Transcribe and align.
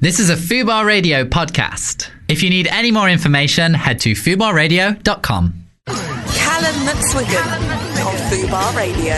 This 0.00 0.20
is 0.20 0.30
a 0.30 0.36
Fubar 0.36 0.86
Radio 0.86 1.24
podcast. 1.24 2.08
If 2.28 2.44
you 2.44 2.50
need 2.50 2.68
any 2.68 2.92
more 2.92 3.08
information, 3.10 3.74
head 3.74 3.98
to 4.00 4.12
fubarradio.com. 4.12 5.54
Callum 5.86 6.76
McSwiggan 6.86 8.06
on 8.06 8.14
Fubar 8.30 8.76
Radio. 8.76 9.16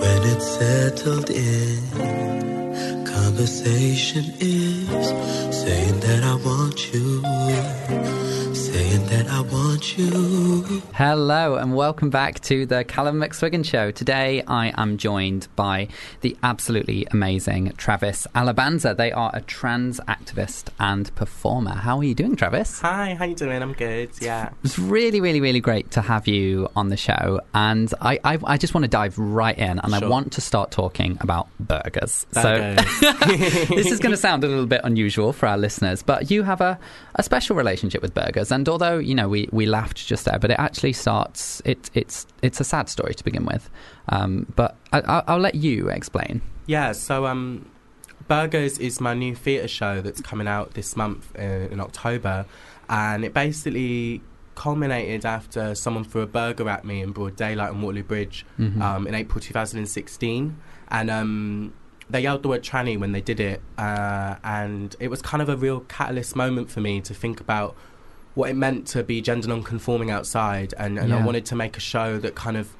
When 0.00 0.22
it's 0.30 0.46
settled 0.46 1.30
in, 1.30 3.04
conversation 3.04 4.32
is 4.38 5.08
saying 5.56 5.98
that 6.00 6.22
I 6.22 6.34
want 6.36 6.92
you, 6.92 7.20
saying 8.92 9.06
that 9.06 9.26
I 9.28 9.40
want 9.40 9.96
you. 9.96 10.82
Hello 10.94 11.56
and 11.56 11.74
welcome 11.74 12.10
back 12.10 12.40
to 12.40 12.66
the 12.66 12.84
Callum 12.84 13.20
McSwiggan 13.20 13.64
Show. 13.64 13.90
Today 13.90 14.42
I 14.46 14.72
am 14.76 14.98
joined 14.98 15.48
by 15.56 15.88
the 16.20 16.36
absolutely 16.42 17.06
amazing 17.10 17.72
Travis 17.78 18.26
Alabanza. 18.34 18.94
They 18.94 19.10
are 19.10 19.30
a 19.32 19.40
trans 19.40 19.98
activist 20.00 20.68
and 20.78 21.14
performer. 21.14 21.70
How 21.70 21.98
are 21.98 22.04
you 22.04 22.14
doing, 22.14 22.36
Travis? 22.36 22.80
Hi, 22.80 23.14
how 23.14 23.24
you 23.24 23.34
doing? 23.34 23.62
I'm 23.62 23.72
good. 23.72 24.10
Yeah. 24.20 24.50
It's 24.62 24.78
really, 24.78 25.22
really, 25.22 25.40
really 25.40 25.60
great 25.60 25.90
to 25.92 26.02
have 26.02 26.28
you 26.28 26.68
on 26.76 26.88
the 26.88 26.96
show, 26.98 27.40
and 27.54 27.92
I, 28.00 28.18
I, 28.24 28.38
I 28.44 28.56
just 28.58 28.74
want 28.74 28.84
to 28.84 28.90
dive 28.90 29.18
right 29.18 29.56
in, 29.56 29.78
and 29.78 29.94
I 29.94 30.06
want 30.06 30.32
to 30.32 30.42
start 30.42 30.70
talking 30.70 31.16
about 31.20 31.48
burgers. 31.58 32.26
Burgers. 32.32 33.00
So 33.00 33.08
this 33.74 33.90
is 33.90 34.00
going 34.00 34.12
to 34.12 34.18
sound 34.18 34.44
a 34.44 34.48
little 34.48 34.66
bit 34.66 34.82
unusual 34.84 35.32
for 35.32 35.46
our 35.46 35.56
listeners, 35.56 36.02
but 36.02 36.30
you 36.30 36.42
have 36.42 36.60
a, 36.60 36.78
a 37.14 37.22
special 37.22 37.56
relationship 37.56 38.00
with 38.02 38.14
burgers, 38.14 38.50
and 38.52 38.68
although 38.68 38.98
you 38.98 39.14
know 39.14 39.28
we, 39.28 39.48
we 39.52 39.66
laughed 39.66 40.06
just 40.06 40.24
there, 40.24 40.38
but 40.38 40.50
it 40.50 40.58
actually 40.58 40.92
starts. 40.92 41.60
It, 41.64 41.90
it's 41.94 42.26
it's 42.42 42.60
a 42.60 42.64
sad 42.64 42.88
story 42.88 43.14
to 43.14 43.24
begin 43.24 43.44
with, 43.44 43.68
um, 44.08 44.46
but 44.56 44.76
I, 44.92 45.00
I'll, 45.02 45.24
I'll 45.28 45.38
let 45.38 45.54
you 45.54 45.88
explain. 45.88 46.40
Yeah. 46.66 46.92
So, 46.92 47.26
um, 47.26 47.68
Burgers 48.28 48.78
is 48.78 49.00
my 49.00 49.14
new 49.14 49.34
theatre 49.34 49.68
show 49.68 50.00
that's 50.00 50.20
coming 50.20 50.46
out 50.48 50.74
this 50.74 50.96
month 50.96 51.32
uh, 51.38 51.42
in 51.42 51.80
October, 51.80 52.46
and 52.88 53.24
it 53.24 53.34
basically 53.34 54.22
culminated 54.54 55.24
after 55.24 55.74
someone 55.74 56.04
threw 56.04 56.20
a 56.22 56.26
burger 56.26 56.68
at 56.68 56.84
me 56.84 57.00
in 57.02 57.10
broad 57.10 57.34
daylight 57.36 57.70
on 57.70 57.80
Waterloo 57.82 58.02
Bridge 58.04 58.44
Mhm. 58.60 58.80
um, 58.80 59.06
in 59.06 59.14
April 59.14 59.40
2016, 59.40 60.56
and 60.88 61.10
um, 61.10 61.72
they 62.12 62.20
yelled 62.20 62.42
the 62.42 62.48
word 62.48 62.62
tranny 62.62 62.98
when 62.98 63.12
they 63.12 63.20
did 63.20 63.40
it, 63.40 63.60
uh, 63.78 64.36
and 64.44 64.94
it 65.00 65.08
was 65.08 65.22
kind 65.22 65.42
of 65.42 65.48
a 65.48 65.56
real 65.56 65.80
catalyst 65.80 66.36
moment 66.36 66.70
for 66.70 66.80
me 66.80 67.00
to 67.00 67.14
think 67.14 67.40
about 67.40 67.74
what 68.34 68.50
it 68.50 68.56
meant 68.56 68.86
to 68.86 69.02
be 69.02 69.20
gender 69.20 69.48
non-conforming 69.48 70.10
outside, 70.10 70.74
and, 70.78 70.98
and 70.98 71.12
I 71.12 71.24
wanted 71.24 71.44
to 71.46 71.54
make 71.56 71.76
a 71.76 71.80
show 71.80 72.18
that 72.18 72.34
kind 72.34 72.56
of 72.56 72.74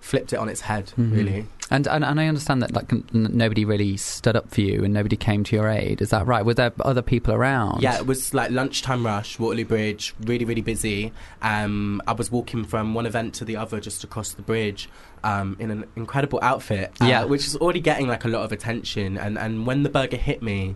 flipped 0.00 0.32
it 0.32 0.36
on 0.38 0.48
its 0.48 0.62
head, 0.62 0.92
Mhm. 0.98 1.12
really. 1.12 1.46
And, 1.70 1.86
and 1.86 2.02
and 2.02 2.18
I 2.18 2.28
understand 2.28 2.62
that 2.62 2.72
like 2.72 2.90
n- 2.90 3.04
nobody 3.12 3.64
really 3.66 3.98
stood 3.98 4.36
up 4.36 4.48
for 4.48 4.62
you 4.62 4.84
and 4.84 4.94
nobody 4.94 5.16
came 5.16 5.44
to 5.44 5.54
your 5.56 5.68
aid. 5.68 6.00
Is 6.00 6.08
that 6.10 6.26
right? 6.26 6.42
Were 6.42 6.54
there 6.54 6.72
other 6.80 7.02
people 7.02 7.34
around? 7.34 7.82
Yeah, 7.82 7.98
it 7.98 8.06
was 8.06 8.32
like 8.32 8.50
lunchtime 8.50 9.04
rush, 9.04 9.38
Waterloo 9.38 9.66
Bridge, 9.66 10.14
really, 10.24 10.46
really 10.46 10.62
busy. 10.62 11.12
Um, 11.42 12.00
I 12.06 12.12
was 12.12 12.30
walking 12.32 12.64
from 12.64 12.94
one 12.94 13.04
event 13.04 13.34
to 13.34 13.44
the 13.44 13.56
other 13.56 13.80
just 13.80 14.02
across 14.02 14.32
the 14.32 14.40
bridge 14.42 14.88
um, 15.24 15.56
in 15.58 15.70
an 15.70 15.84
incredible 15.94 16.38
outfit, 16.42 16.92
uh, 17.02 17.04
Yeah. 17.06 17.24
which 17.24 17.46
is 17.46 17.56
already 17.56 17.80
getting 17.80 18.06
like 18.08 18.24
a 18.24 18.28
lot 18.28 18.44
of 18.44 18.52
attention. 18.52 19.18
And, 19.18 19.36
and 19.36 19.66
when 19.66 19.82
the 19.82 19.90
burger 19.90 20.16
hit 20.16 20.42
me, 20.42 20.74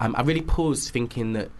um, 0.00 0.14
I 0.18 0.22
really 0.22 0.42
paused 0.42 0.90
thinking 0.90 1.34
that 1.34 1.50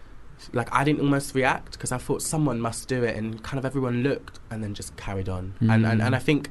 like 0.51 0.67
I 0.73 0.83
didn't 0.83 0.99
almost 0.99 1.33
react 1.35 1.73
because 1.73 1.93
I 1.93 1.97
thought 1.99 2.21
someone 2.21 2.59
must 2.59 2.89
do 2.89 3.01
it, 3.03 3.15
and 3.15 3.41
kind 3.43 3.57
of 3.59 3.65
everyone 3.65 4.03
looked 4.03 4.39
and 4.51 4.61
then 4.61 4.73
just 4.73 4.97
carried 4.97 5.29
on. 5.29 5.53
And, 5.61 5.85
and 5.85 6.01
Mm. 6.01 6.05
and 6.07 6.15
I 6.15 6.19
think 6.19 6.49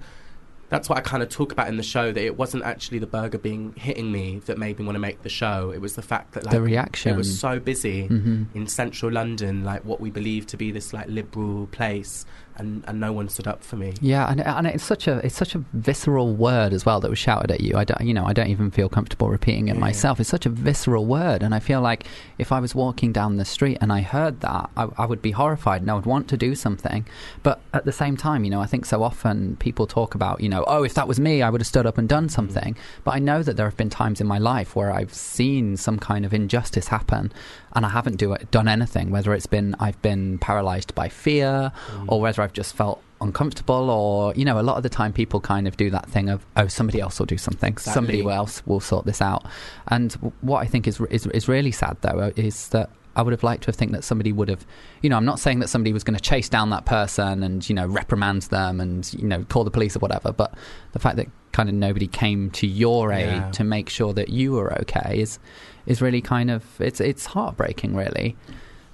that's 0.72 0.88
what 0.88 0.98
I 0.98 1.02
kind 1.02 1.22
of 1.22 1.28
talk 1.28 1.52
about 1.52 1.68
in 1.68 1.76
the 1.76 1.82
show 1.82 2.10
that 2.12 2.24
it 2.24 2.36
wasn't 2.36 2.64
actually 2.64 2.98
the 2.98 3.06
burger 3.06 3.38
being 3.38 3.74
hitting 3.76 4.10
me 4.10 4.40
that 4.46 4.58
made 4.58 4.78
me 4.78 4.84
want 4.84 4.96
to 4.96 5.00
make 5.00 5.22
the 5.22 5.28
show. 5.28 5.70
It 5.70 5.80
was 5.80 5.94
the 5.94 6.02
fact 6.02 6.32
that 6.32 6.44
like 6.46 6.52
the 6.52 6.60
reaction. 6.62 7.12
it 7.12 7.16
was 7.16 7.38
so 7.38 7.60
busy 7.60 8.08
Mhm. 8.08 8.46
in 8.54 8.66
central 8.66 9.12
London, 9.12 9.64
like 9.64 9.84
what 9.84 10.00
we 10.00 10.10
believe 10.10 10.46
to 10.48 10.56
be 10.56 10.72
this 10.72 10.92
like 10.92 11.06
liberal 11.08 11.66
place, 11.68 12.24
and, 12.56 12.84
and 12.86 13.00
no 13.00 13.12
one 13.12 13.28
stood 13.28 13.46
up 13.46 13.62
for 13.62 13.76
me. 13.76 13.94
Yeah, 14.00 14.30
and, 14.30 14.40
and 14.40 14.66
it's 14.66 14.84
such 14.84 15.06
a 15.06 15.24
it's 15.24 15.36
such 15.36 15.54
a 15.54 15.64
visceral 15.72 16.34
word 16.34 16.72
as 16.72 16.84
well 16.84 17.00
that 17.00 17.10
was 17.10 17.18
shouted 17.18 17.50
at 17.50 17.60
you. 17.60 17.76
I 17.76 17.84
don't, 17.84 18.00
you 18.02 18.14
know, 18.14 18.24
I 18.24 18.32
don't 18.32 18.48
even 18.48 18.70
feel 18.70 18.88
comfortable 18.88 19.28
repeating 19.28 19.68
it 19.68 19.74
Yeah. 19.74 19.80
myself. 19.80 20.20
It's 20.20 20.28
such 20.28 20.46
a 20.46 20.50
visceral 20.50 21.06
word, 21.06 21.42
and 21.42 21.54
I 21.54 21.60
feel 21.60 21.80
like 21.80 22.06
if 22.38 22.52
I 22.52 22.60
was 22.60 22.74
walking 22.74 23.12
down 23.12 23.36
the 23.36 23.44
street 23.44 23.78
and 23.80 23.92
I 23.92 24.00
heard 24.00 24.40
that, 24.40 24.70
I, 24.76 24.88
I 24.98 25.06
would 25.06 25.22
be 25.22 25.30
horrified 25.32 25.82
and 25.82 25.90
I 25.90 25.94
would 25.94 26.06
want 26.06 26.28
to 26.28 26.36
do 26.36 26.54
something. 26.54 27.06
But 27.42 27.60
at 27.72 27.84
the 27.84 27.92
same 27.92 28.16
time, 28.16 28.44
you 28.44 28.50
know, 28.50 28.60
I 28.60 28.66
think 28.66 28.84
so 28.84 29.02
often 29.02 29.56
people 29.56 29.86
talk 29.86 30.14
about, 30.14 30.40
you 30.40 30.48
know, 30.48 30.64
oh, 30.66 30.82
if 30.82 30.94
that 30.94 31.08
was 31.08 31.18
me, 31.18 31.42
I 31.42 31.50
would 31.50 31.60
have 31.60 31.68
stood 31.68 31.86
up 31.86 31.98
and 31.98 32.08
done 32.08 32.26
mm. 32.26 32.30
something. 32.30 32.76
But 33.04 33.14
I 33.14 33.18
know 33.18 33.42
that 33.42 33.56
there 33.56 33.66
have 33.66 33.76
been 33.76 33.90
times 33.90 34.20
in 34.20 34.26
my 34.26 34.38
life 34.38 34.76
where 34.76 34.92
I've 34.92 35.14
seen 35.14 35.76
some 35.76 35.98
kind 35.98 36.24
of 36.24 36.34
injustice 36.34 36.88
happen, 36.88 37.32
and 37.74 37.86
I 37.86 37.88
haven't 37.88 38.16
do 38.16 38.36
done 38.50 38.68
anything. 38.68 39.10
Whether 39.10 39.34
it's 39.34 39.46
been 39.46 39.74
I've 39.80 40.00
been 40.02 40.38
paralyzed 40.38 40.94
by 40.94 41.08
fear, 41.08 41.72
or 42.08 42.20
whether 42.20 42.42
I've 42.42 42.52
just 42.52 42.74
felt 42.74 43.02
uncomfortable, 43.20 43.90
or 43.90 44.34
you 44.34 44.44
know, 44.44 44.58
a 44.58 44.62
lot 44.62 44.76
of 44.76 44.82
the 44.82 44.88
time 44.88 45.12
people 45.12 45.40
kind 45.40 45.66
of 45.66 45.76
do 45.76 45.90
that 45.90 46.08
thing 46.08 46.28
of 46.28 46.44
oh, 46.56 46.66
somebody 46.66 47.00
else 47.00 47.18
will 47.18 47.26
do 47.26 47.38
something, 47.38 47.76
somebody 47.78 48.22
else 48.28 48.64
will 48.66 48.80
sort 48.80 49.06
this 49.06 49.22
out. 49.22 49.46
And 49.88 50.10
w- 50.12 50.32
what 50.40 50.58
I 50.58 50.66
think 50.66 50.86
is 50.86 51.00
is 51.10 51.26
is 51.28 51.48
really 51.48 51.72
sad 51.72 51.96
though 52.00 52.18
uh, 52.18 52.30
is 52.36 52.68
that. 52.68 52.90
I 53.14 53.20
would 53.20 53.32
have 53.32 53.42
liked 53.42 53.64
to 53.64 53.66
have 53.66 53.76
think 53.76 53.92
that 53.92 54.04
somebody 54.04 54.32
would 54.32 54.48
have, 54.48 54.64
you 55.02 55.10
know, 55.10 55.18
I'm 55.18 55.26
not 55.26 55.38
saying 55.38 55.58
that 55.58 55.68
somebody 55.68 55.92
was 55.92 56.02
going 56.02 56.16
to 56.16 56.22
chase 56.22 56.48
down 56.48 56.70
that 56.70 56.86
person 56.86 57.42
and 57.42 57.68
you 57.68 57.74
know 57.74 57.86
reprimand 57.86 58.40
them 58.44 58.80
and 58.80 59.12
you 59.12 59.28
know 59.28 59.44
call 59.50 59.64
the 59.64 59.70
police 59.70 59.94
or 59.94 59.98
whatever, 59.98 60.32
but 60.32 60.54
the 60.92 60.98
fact 60.98 61.16
that 61.16 61.26
kind 61.52 61.68
of 61.68 61.74
nobody 61.74 62.06
came 62.06 62.50
to 62.50 62.66
your 62.66 63.12
aid 63.12 63.26
Yeah. 63.26 63.50
to 63.52 63.64
make 63.64 63.88
sure 63.90 64.12
that 64.14 64.28
you 64.30 64.52
were 64.52 64.72
okay 64.80 65.20
is 65.20 65.38
is 65.86 66.00
really 66.00 66.20
kind 66.20 66.50
of 66.50 66.64
it's 66.80 67.00
it's 67.00 67.26
heartbreaking 67.26 67.94
really. 67.94 68.36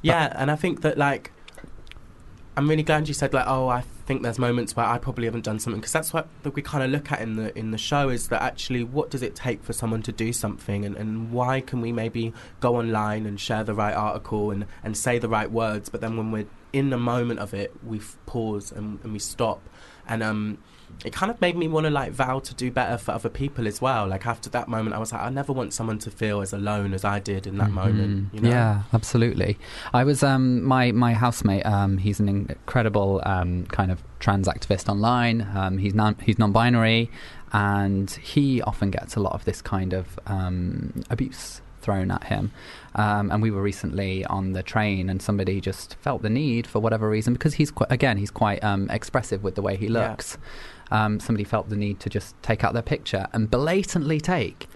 Yeah, 0.03 0.33
and 0.37 0.51
I 0.51 0.57
think 0.57 0.83
that 0.83 0.97
like 0.99 1.33
I'm 2.57 2.69
really 2.69 2.83
glad 2.83 3.07
you 3.07 3.15
said 3.15 3.33
like, 3.33 3.45
oh, 3.47 3.69
I 3.69 3.83
think 4.07 4.23
there's 4.23 4.39
moments 4.39 4.75
where 4.75 4.85
I 4.87 4.99
probably 4.99 5.27
haven't 5.27 5.45
done 5.45 5.61
something 5.61 5.81
because 5.81 5.93
that's 5.93 6.13
what 6.13 6.27
that 6.43 6.55
we 6.57 6.63
kind 6.63 6.83
of 6.83 6.91
look 6.91 7.13
at 7.13 7.21
in 7.21 7.37
the 7.37 7.57
in 7.57 7.71
the 7.71 7.79
show 7.79 8.09
is 8.09 8.29
that 8.29 8.43
actually 8.43 8.83
what 8.83 9.11
does 9.11 9.23
it 9.23 9.37
take 9.37 9.63
for 9.63 9.73
someone 9.73 10.03
to 10.03 10.13
do 10.13 10.33
something 10.33 10.85
and, 10.85 10.97
and 10.97 11.31
why 11.31 11.61
can 11.61 11.81
we 11.81 11.93
maybe 11.93 12.33
go 12.59 12.77
online 12.77 13.27
and 13.27 13.39
share 13.39 13.63
the 13.63 13.75
right 13.75 13.95
article 13.95 14.51
and, 14.51 14.67
and 14.83 14.97
say 14.97 15.19
the 15.19 15.29
right 15.29 15.51
words 15.53 15.89
but 15.89 16.01
then 16.01 16.17
when 16.17 16.33
we're 16.33 16.47
in 16.73 16.91
the 16.91 16.99
moment 16.99 17.39
of 17.39 17.55
it 17.55 17.73
we 17.85 18.01
pause 18.27 18.73
and, 18.73 18.99
and 19.05 19.13
we 19.13 19.19
stop 19.21 19.61
and 20.09 20.23
um 20.23 20.59
it 21.05 21.13
kind 21.13 21.31
of 21.31 21.41
made 21.41 21.57
me 21.57 21.69
want 21.69 21.85
to 21.85 21.91
like 21.91 22.11
vow 22.13 22.41
to 22.41 22.55
do 22.55 22.71
better 22.71 22.99
for 22.99 23.13
other 23.13 23.29
people 23.29 23.69
as 23.69 23.81
well 23.81 24.07
like 24.09 24.27
after 24.27 24.51
that 24.51 24.67
moment 24.69 24.97
I 24.97 24.99
was 24.99 25.13
like 25.13 25.23
I 25.23 25.29
never 25.31 25.53
want 25.53 25.73
someone 25.73 25.99
to 26.01 26.11
feel 26.11 26.41
as 26.41 26.53
alone 26.53 26.93
as 26.93 27.05
I 27.05 27.21
did 27.21 27.47
in 27.47 27.57
that 27.59 27.71
moment 27.71 28.33
Mhm. 28.33 28.35
you 28.35 28.41
know 28.41 28.49
Yeah, 28.51 28.83
absolutely. 28.93 29.59
I 29.95 30.03
was 30.05 30.23
um, 30.23 30.63
my 30.65 30.91
my 30.93 31.13
housemate. 31.15 31.65
Um, 31.65 31.99
he's 31.99 32.19
an 32.21 32.29
incredible 32.29 33.23
um, 33.25 33.67
kind 33.67 33.91
of 33.93 34.03
trans 34.19 34.49
activist 34.49 34.89
online. 34.89 35.47
Um, 35.55 35.79
he's 35.79 35.95
non 35.95 36.17
he's 36.21 36.39
non-binary, 36.39 37.11
and 37.53 38.11
he 38.11 38.61
often 38.63 38.91
gets 38.91 39.15
a 39.17 39.21
lot 39.21 39.33
of 39.35 39.45
this 39.45 39.63
kind 39.63 39.93
of 39.93 40.19
um, 40.27 41.03
abuse 41.11 41.61
thrown 41.81 42.11
at 42.11 42.25
him. 42.25 42.51
Um, 42.97 43.31
and 43.31 43.41
we 43.41 43.51
were 43.51 43.63
recently 43.63 44.25
on 44.25 44.53
the 44.53 44.63
train, 44.63 45.09
and 45.09 45.23
somebody 45.23 45.61
just 45.61 45.95
felt 46.01 46.23
the 46.23 46.31
need 46.31 46.67
for 46.67 46.81
whatever 46.81 47.09
reason 47.09 47.33
because 47.35 47.55
he's 47.55 47.71
quite, 47.71 47.91
again 47.93 48.17
he's 48.19 48.31
quite 48.33 48.63
um, 48.65 48.91
expressive 48.91 49.43
with 49.45 49.55
the 49.55 49.63
way 49.63 49.77
he 49.77 49.87
Yeah. 49.87 50.09
Um, 50.91 51.21
somebody 51.21 51.45
felt 51.45 51.69
the 51.69 51.77
need 51.77 52.01
to 52.01 52.09
just 52.11 52.35
take 52.43 52.65
out 52.65 52.73
their 52.73 52.83
picture 52.83 53.27
and 53.33 53.51
blatantly 53.51 54.21
take 54.21 54.67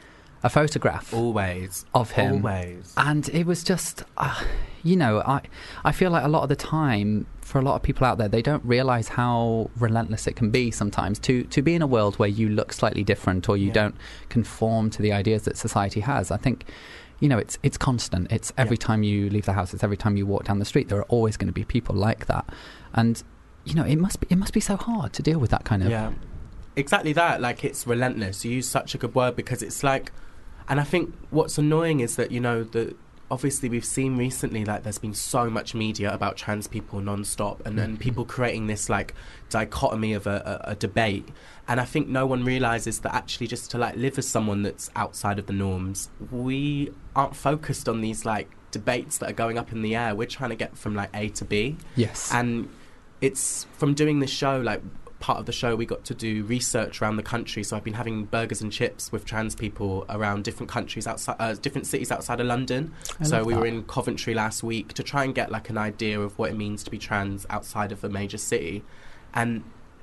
a 0.44 0.50
photograph 0.50 1.14
always. 1.14 1.84
of 1.94 2.10
him. 2.12 2.44
Always. 2.44 2.92
And 2.96 3.28
it 3.30 3.46
was 3.46 3.62
just 3.64 4.02
uh, 4.16 4.42
you 4.84 4.96
know 4.96 5.20
i 5.20 5.40
i 5.84 5.92
feel 5.92 6.10
like 6.10 6.24
a 6.24 6.28
lot 6.28 6.42
of 6.42 6.48
the 6.48 6.56
time 6.56 7.24
for 7.40 7.60
a 7.60 7.62
lot 7.62 7.76
of 7.76 7.82
people 7.84 8.04
out 8.04 8.18
there 8.18 8.26
they 8.26 8.42
don't 8.42 8.64
realize 8.64 9.06
how 9.06 9.70
relentless 9.78 10.26
it 10.26 10.34
can 10.34 10.50
be 10.50 10.72
sometimes 10.72 11.20
to 11.20 11.44
to 11.44 11.62
be 11.62 11.72
in 11.76 11.82
a 11.82 11.86
world 11.86 12.18
where 12.18 12.28
you 12.28 12.48
look 12.48 12.72
slightly 12.72 13.04
different 13.04 13.48
or 13.48 13.56
you 13.56 13.68
Yeah. 13.68 13.72
don't 13.74 13.94
conform 14.28 14.90
to 14.90 15.00
the 15.02 15.12
ideas 15.12 15.42
that 15.44 15.56
society 15.56 16.00
has. 16.00 16.32
I 16.32 16.36
think 16.38 16.64
you 17.20 17.28
know 17.28 17.38
it's 17.38 17.56
it's 17.62 17.78
constant. 17.78 18.32
It's 18.32 18.52
every 18.58 18.76
Yeah. 18.80 18.86
time 18.88 19.02
you 19.04 19.30
leave 19.30 19.44
the 19.46 19.52
house 19.52 19.72
it's 19.72 19.84
every 19.84 19.96
time 19.96 20.16
you 20.16 20.26
walk 20.26 20.42
down 20.44 20.58
the 20.58 20.64
street 20.64 20.88
there 20.88 20.98
are 20.98 21.04
always 21.16 21.36
going 21.36 21.46
to 21.46 21.52
be 21.52 21.64
people 21.64 21.94
like 21.94 22.26
that. 22.26 22.44
And 22.92 23.22
you 23.64 23.74
know 23.74 23.84
it 23.84 23.96
must 23.96 24.20
be 24.20 24.26
it 24.30 24.36
must 24.36 24.52
be 24.52 24.60
so 24.60 24.76
hard 24.76 25.12
to 25.14 25.22
deal 25.22 25.38
with 25.38 25.50
that 25.50 25.64
kind 25.64 25.82
of 25.82 25.90
Yeah, 25.90 26.12
exactly 26.76 27.12
that. 27.14 27.40
Like 27.40 27.64
it's 27.64 27.86
relentless. 27.86 28.44
You 28.44 28.52
use 28.52 28.68
such 28.68 28.94
a 28.94 28.98
good 28.98 29.14
word 29.14 29.36
because 29.36 29.62
it's 29.62 29.82
like, 29.84 30.10
and 30.68 30.80
I 30.80 30.84
think 30.84 31.14
what's 31.30 31.58
annoying 31.58 32.00
is 32.00 32.16
that 32.16 32.30
you 32.32 32.40
know 32.40 32.64
that 32.64 32.96
obviously 33.30 33.68
we've 33.70 33.84
seen 33.84 34.16
recently 34.18 34.62
like 34.64 34.82
there's 34.82 34.98
been 34.98 35.14
so 35.14 35.48
much 35.48 35.74
media 35.74 36.12
about 36.12 36.36
trans 36.36 36.66
people 36.66 37.00
non-stop 37.00 37.64
and 37.66 37.78
then 37.78 37.96
Mhm. 37.96 38.00
people 38.00 38.24
creating 38.26 38.66
this 38.66 38.90
like 38.90 39.14
dichotomy 39.48 40.12
of 40.12 40.26
a, 40.26 40.60
a, 40.66 40.72
a 40.72 40.74
debate 40.74 41.26
and 41.66 41.80
i 41.80 41.84
think 41.86 42.08
no 42.08 42.26
one 42.26 42.44
realizes 42.44 42.98
that 43.00 43.14
actually 43.14 43.46
just 43.46 43.70
to 43.70 43.78
like 43.78 43.96
live 43.96 44.18
as 44.18 44.28
someone 44.28 44.62
that's 44.62 44.90
outside 44.96 45.38
of 45.38 45.46
the 45.46 45.52
norms 45.54 46.10
we 46.30 46.92
aren't 47.16 47.34
focused 47.34 47.88
on 47.88 48.02
these 48.02 48.26
like 48.26 48.50
debates 48.70 49.16
that 49.16 49.30
are 49.30 49.34
going 49.34 49.56
up 49.56 49.72
in 49.72 49.80
the 49.80 49.96
air 49.96 50.14
we're 50.14 50.26
trying 50.26 50.50
to 50.50 50.56
get 50.56 50.76
from 50.76 50.94
like 50.94 51.08
a 51.14 51.30
to 51.30 51.44
b 51.46 51.76
yes 51.96 52.30
and 52.34 52.68
it's 53.22 53.64
from 53.72 53.94
doing 53.94 54.18
this 54.20 54.30
show 54.30 54.58
like 54.60 54.82
part 55.20 55.38
of 55.38 55.46
the 55.46 55.52
show, 55.52 55.76
we 55.76 55.86
got 55.86 56.04
to 56.04 56.14
do 56.14 56.42
research 56.44 57.00
around 57.00 57.14
the 57.16 57.22
country. 57.22 57.62
So 57.62 57.76
I've 57.76 57.84
been 57.84 57.94
having 57.94 58.24
burgers 58.24 58.60
and 58.60 58.72
chips 58.72 59.12
with 59.12 59.24
trans 59.24 59.54
people 59.54 60.04
around 60.10 60.42
different 60.42 60.68
countries 60.68 61.06
outside, 61.06 61.36
uh, 61.38 61.54
different 61.54 61.86
cities 61.86 62.10
outside 62.10 62.40
of 62.40 62.46
London. 62.48 62.92
I 63.20 63.24
so 63.24 63.44
we 63.44 63.54
were 63.54 63.64
in 63.64 63.84
Coventry 63.84 64.34
last 64.34 64.64
week 64.64 64.94
to 64.94 65.04
try 65.04 65.22
and 65.22 65.32
get 65.32 65.52
like 65.52 65.70
an 65.70 65.78
idea 65.78 66.20
of 66.20 66.36
what 66.38 66.50
it 66.50 66.56
means 66.56 66.82
to 66.82 66.90
be 66.90 66.98
trans 66.98 67.46
outside 67.50 67.92
of 67.92 68.02
a 68.02 68.08
major 68.08 68.36
city, 68.36 68.82
and 69.32 69.62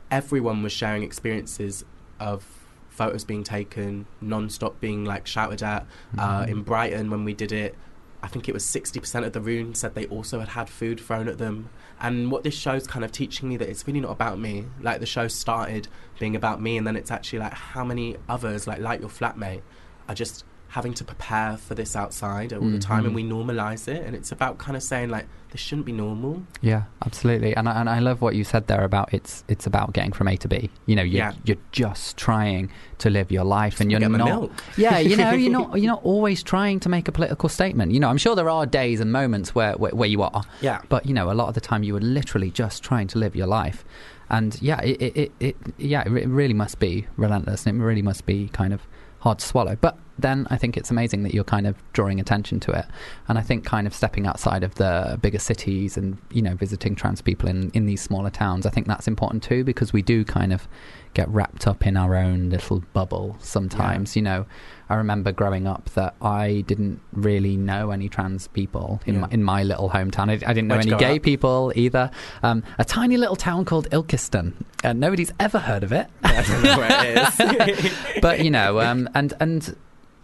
everyone 0.10 0.64
was 0.64 0.72
sharing 0.72 1.04
experiences 1.04 1.84
of 2.20 2.46
photos 2.90 3.26
being 3.26 3.44
taken, 3.44 4.06
non-stop 4.22 4.80
being 4.80 5.04
like 5.04 5.28
shouted 5.28 5.62
at. 5.62 5.86
Uh, 6.18 6.44
Mm-hmm. 6.44 6.52
in 6.52 6.64
Brighton, 6.64 7.10
when 7.10 7.26
we 7.26 7.34
did 7.34 7.52
it, 7.52 7.76
I 8.24 8.28
think 8.28 8.48
it 8.50 8.54
was 8.54 8.64
60% 8.64 9.26
of 9.26 9.34
the 9.34 9.42
room 9.42 9.74
said 9.74 9.96
they 9.96 10.06
also 10.08 10.40
had 10.40 10.50
had 10.50 10.70
food 10.70 11.00
thrown 11.00 11.28
at 11.28 11.38
them. 11.38 11.70
And 12.02 12.32
what 12.32 12.44
this 12.44 12.54
show's 12.54 12.88
kind 12.88 13.04
of 13.04 13.12
teaching 13.12 13.50
me 13.50 13.58
that 13.58 13.68
it's 13.68 13.86
really 13.86 14.00
not 14.00 14.12
about 14.12 14.40
me. 14.40 14.66
Like 14.82 15.00
the 15.00 15.06
show 15.06 15.28
started 15.28 15.88
being 16.18 16.36
about 16.36 16.62
me, 16.62 16.78
and 16.78 16.88
then 16.88 16.96
it's 16.96 17.12
actually 17.12 17.40
like 17.40 17.54
how 17.54 17.84
many 17.84 18.16
others, 18.28 18.68
like 18.68 18.80
like 18.80 19.02
your 19.02 19.10
flatmate, 19.10 19.62
are 20.08 20.16
just 20.16 20.46
having 20.70 20.94
to 20.94 21.04
prepare 21.04 21.58
for 21.58 21.74
this 21.74 21.96
outside 21.96 22.54
all 22.54 22.62
the 22.62 22.78
time, 22.78 23.06
and 23.06 23.16
we 23.16 23.24
mm-hmm. 23.24 23.50
normalize 23.50 23.88
it. 23.88 24.06
And 24.06 24.16
it's 24.16 24.32
about 24.32 24.60
kind 24.60 24.78
of 24.78 24.84
saying 24.84 25.10
like 25.10 25.26
this 25.52 25.60
shouldn't 25.60 25.88
be 25.88 25.92
normal. 25.92 26.44
Yeah, 26.62 26.84
absolutely. 27.04 27.56
And 27.56 27.68
I, 27.68 27.80
and 27.80 27.90
I 27.90 27.98
love 28.00 28.22
what 28.22 28.36
you 28.36 28.44
said 28.44 28.68
there 28.68 28.84
about 28.84 29.12
it's 29.12 29.44
it's 29.48 29.66
about 29.66 29.94
getting 29.94 30.12
from 30.12 30.28
A 30.28 30.38
to 30.38 30.48
B. 30.48 30.70
You 30.86 30.96
know, 30.96 31.02
you're, 31.02 31.18
Yeah. 31.18 31.34
you're 31.44 31.58
just 31.72 32.18
trying 32.18 32.70
to 33.00 33.10
live 33.10 33.32
your 33.32 33.46
life, 33.46 33.82
and 33.82 33.92
you're 33.92 34.00
not. 34.00 34.26
milk. 34.26 34.52
Yeah, 34.78 35.00
you 35.00 35.18
know, 35.18 35.32
you're 35.32 35.52
not 35.52 35.76
you're 35.82 35.92
not 35.92 36.04
always 36.04 36.44
trying 36.44 36.80
to 36.82 36.90
make 36.90 37.08
a 37.08 37.12
political 37.12 37.50
statement. 37.50 37.92
You 37.92 38.00
know, 38.00 38.10
I'm 38.10 38.18
sure 38.20 38.36
there 38.36 38.50
are 38.50 38.68
days 38.68 39.00
and 39.00 39.12
moments 39.12 39.56
where 39.56 39.74
where, 39.74 39.92
where 39.92 40.10
you 40.10 40.22
are, 40.22 40.44
Yeah. 40.62 40.82
but 40.88 41.08
you 41.08 41.16
know, 41.16 41.32
a 41.32 41.34
lot 41.34 41.48
of 41.48 41.56
the 41.56 41.62
time 41.62 41.82
you 41.82 41.94
were 41.94 42.02
literally 42.02 42.52
just 42.52 42.84
trying 42.84 43.08
to 43.08 43.18
live 43.18 43.36
your 43.36 43.48
life. 43.48 43.84
And 44.30 44.62
yeah, 44.62 44.80
it, 44.82 45.02
it, 45.02 45.16
it, 45.18 45.32
it 45.40 45.58
yeah, 45.80 46.04
it 46.04 46.28
really 46.28 46.54
must 46.54 46.78
be 46.78 47.08
relentless, 47.18 47.66
and 47.66 47.82
it 47.82 47.84
really 47.84 48.04
must 48.04 48.28
be 48.28 48.50
kind 48.50 48.72
of 48.72 48.82
hard 49.22 49.40
to 49.40 49.46
swallow. 49.46 49.76
But 49.76 49.98
then 50.22 50.48
I 50.50 50.58
think 50.58 50.78
it's 50.78 50.92
amazing 50.92 51.24
that 51.24 51.34
you're 51.34 51.44
kind 51.44 51.68
of 51.68 51.76
drawing 51.94 52.20
attention 52.20 52.60
to 52.62 52.72
it, 52.72 52.86
and 53.28 53.38
I 53.38 53.42
think 53.42 53.66
kind 53.66 53.88
of 53.88 53.94
stepping 53.94 54.28
outside 54.28 54.64
of 54.64 54.76
the 54.76 55.18
bigger 55.22 55.40
cities 55.40 55.98
and 55.98 56.18
you 56.32 56.42
know 56.42 56.56
visiting 56.56 56.96
trans 56.96 57.22
people 57.22 57.48
in 57.50 57.72
in 57.72 57.86
these 57.86 58.02
smaller 58.02 58.30
towns. 58.30 58.66
I 58.66 58.70
think 58.70 58.88
that's 58.88 59.08
important 59.08 59.44
too 59.44 59.64
because 59.64 59.94
we 59.94 60.02
do 60.02 60.24
kind 60.26 60.54
of 60.54 60.68
get 61.16 61.28
wrapped 61.30 61.66
up 61.66 61.88
in 61.88 61.98
our 61.98 62.16
own 62.16 62.50
little 62.50 62.84
bubble 62.94 63.36
sometimes. 63.40 64.16
You 64.16 64.22
know, 64.22 64.46
I 64.90 64.96
remember 64.96 65.32
growing 65.32 65.66
up 65.66 65.90
that 65.96 66.14
I 66.22 66.64
didn't 66.68 67.02
really 67.14 67.58
know 67.58 67.90
any 67.90 68.10
trans 68.10 68.48
people 68.48 69.02
in 69.08 69.16
Yeah. 69.16 69.22
my, 69.22 69.28
in 69.32 69.44
my 69.44 69.64
little 69.64 69.90
hometown. 69.90 70.30
I, 70.30 70.34
I 70.34 70.54
didn't 70.54 70.68
know 70.68 70.76
Where'd 70.76 70.88
any 70.88 70.98
gay 70.98 71.16
up? 71.18 71.24
people 71.24 71.74
either. 71.76 72.12
Um, 72.44 72.64
a 72.78 72.86
tiny 72.86 73.18
little 73.18 73.36
town 73.36 73.66
called 73.66 73.90
Ilkeston, 73.90 74.54
and 74.84 75.00
nobody's 75.00 75.32
ever 75.40 75.58
heard 75.58 75.84
of 75.84 75.92
it. 75.92 76.08
I 76.24 76.44
don't 76.44 76.64
know 76.64 76.78
where 76.78 77.06
it 77.06 77.80
is. 77.80 77.94
but 78.22 78.44
you 78.44 78.52
know, 78.52 78.80
um, 78.80 79.10
and 79.16 79.34
and. 79.40 79.76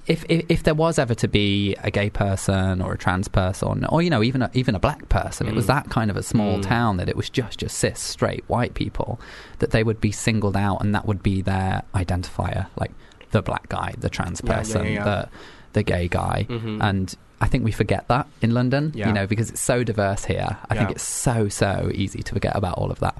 If, 0.07 0.23
if 0.29 0.45
if 0.49 0.63
there 0.63 0.75
was 0.75 0.99
ever 0.99 1.15
to 1.15 1.27
be 1.27 1.75
a 1.83 1.89
gay 1.89 2.09
person 2.11 2.81
or 2.81 2.93
a 2.93 2.97
trans 2.97 3.27
person 3.27 3.85
or 3.85 4.01
you 4.03 4.09
know 4.11 4.21
even 4.21 4.41
a, 4.43 4.51
even 4.53 4.75
a 4.75 4.79
black 4.79 5.09
person, 5.09 5.47
it 5.47 5.55
was 5.55 5.65
Mm. 5.65 5.67
that 5.75 5.89
kind 5.89 6.11
of 6.11 6.17
a 6.17 6.21
small 6.23 6.59
Mm. 6.59 6.61
town 6.61 6.97
that 6.97 7.09
it 7.09 7.15
was 7.17 7.29
just 7.29 7.57
just 7.59 7.77
cis 7.77 7.99
straight 7.99 8.43
white 8.47 8.75
people 8.75 9.19
that 9.59 9.71
they 9.71 9.83
would 9.83 9.99
be 9.99 10.11
singled 10.11 10.55
out 10.55 10.81
and 10.83 10.93
that 10.93 11.05
would 11.07 11.23
be 11.23 11.41
their 11.41 11.81
identifier, 11.95 12.67
like 12.77 12.91
the 13.31 13.41
black 13.41 13.67
guy, 13.69 13.93
the 13.97 14.09
trans 14.09 14.41
Yeah, 14.43 14.49
yeah, 14.51 14.57
person, 14.57 14.85
yeah, 14.85 14.91
yeah. 14.93 15.03
the 15.03 15.29
the 15.73 15.83
gay 15.83 16.07
guy, 16.07 16.45
Mhm. 16.49 16.77
and 16.81 17.15
I 17.41 17.47
think 17.47 17.65
we 17.65 17.71
forget 17.71 18.07
that 18.07 18.27
in 18.41 18.51
London, 18.53 18.93
you 18.95 19.11
know, 19.11 19.27
because 19.27 19.49
it's 19.49 19.59
so 19.59 19.83
diverse 19.83 20.25
here. 20.25 20.57
I 20.69 20.75
think 20.75 20.91
it's 20.91 21.03
so 21.03 21.49
so 21.49 21.89
easy 21.93 22.21
to 22.23 22.33
forget 22.33 22.55
about 22.55 22.77
all 22.77 22.91
of 22.91 22.99
that. 22.99 23.15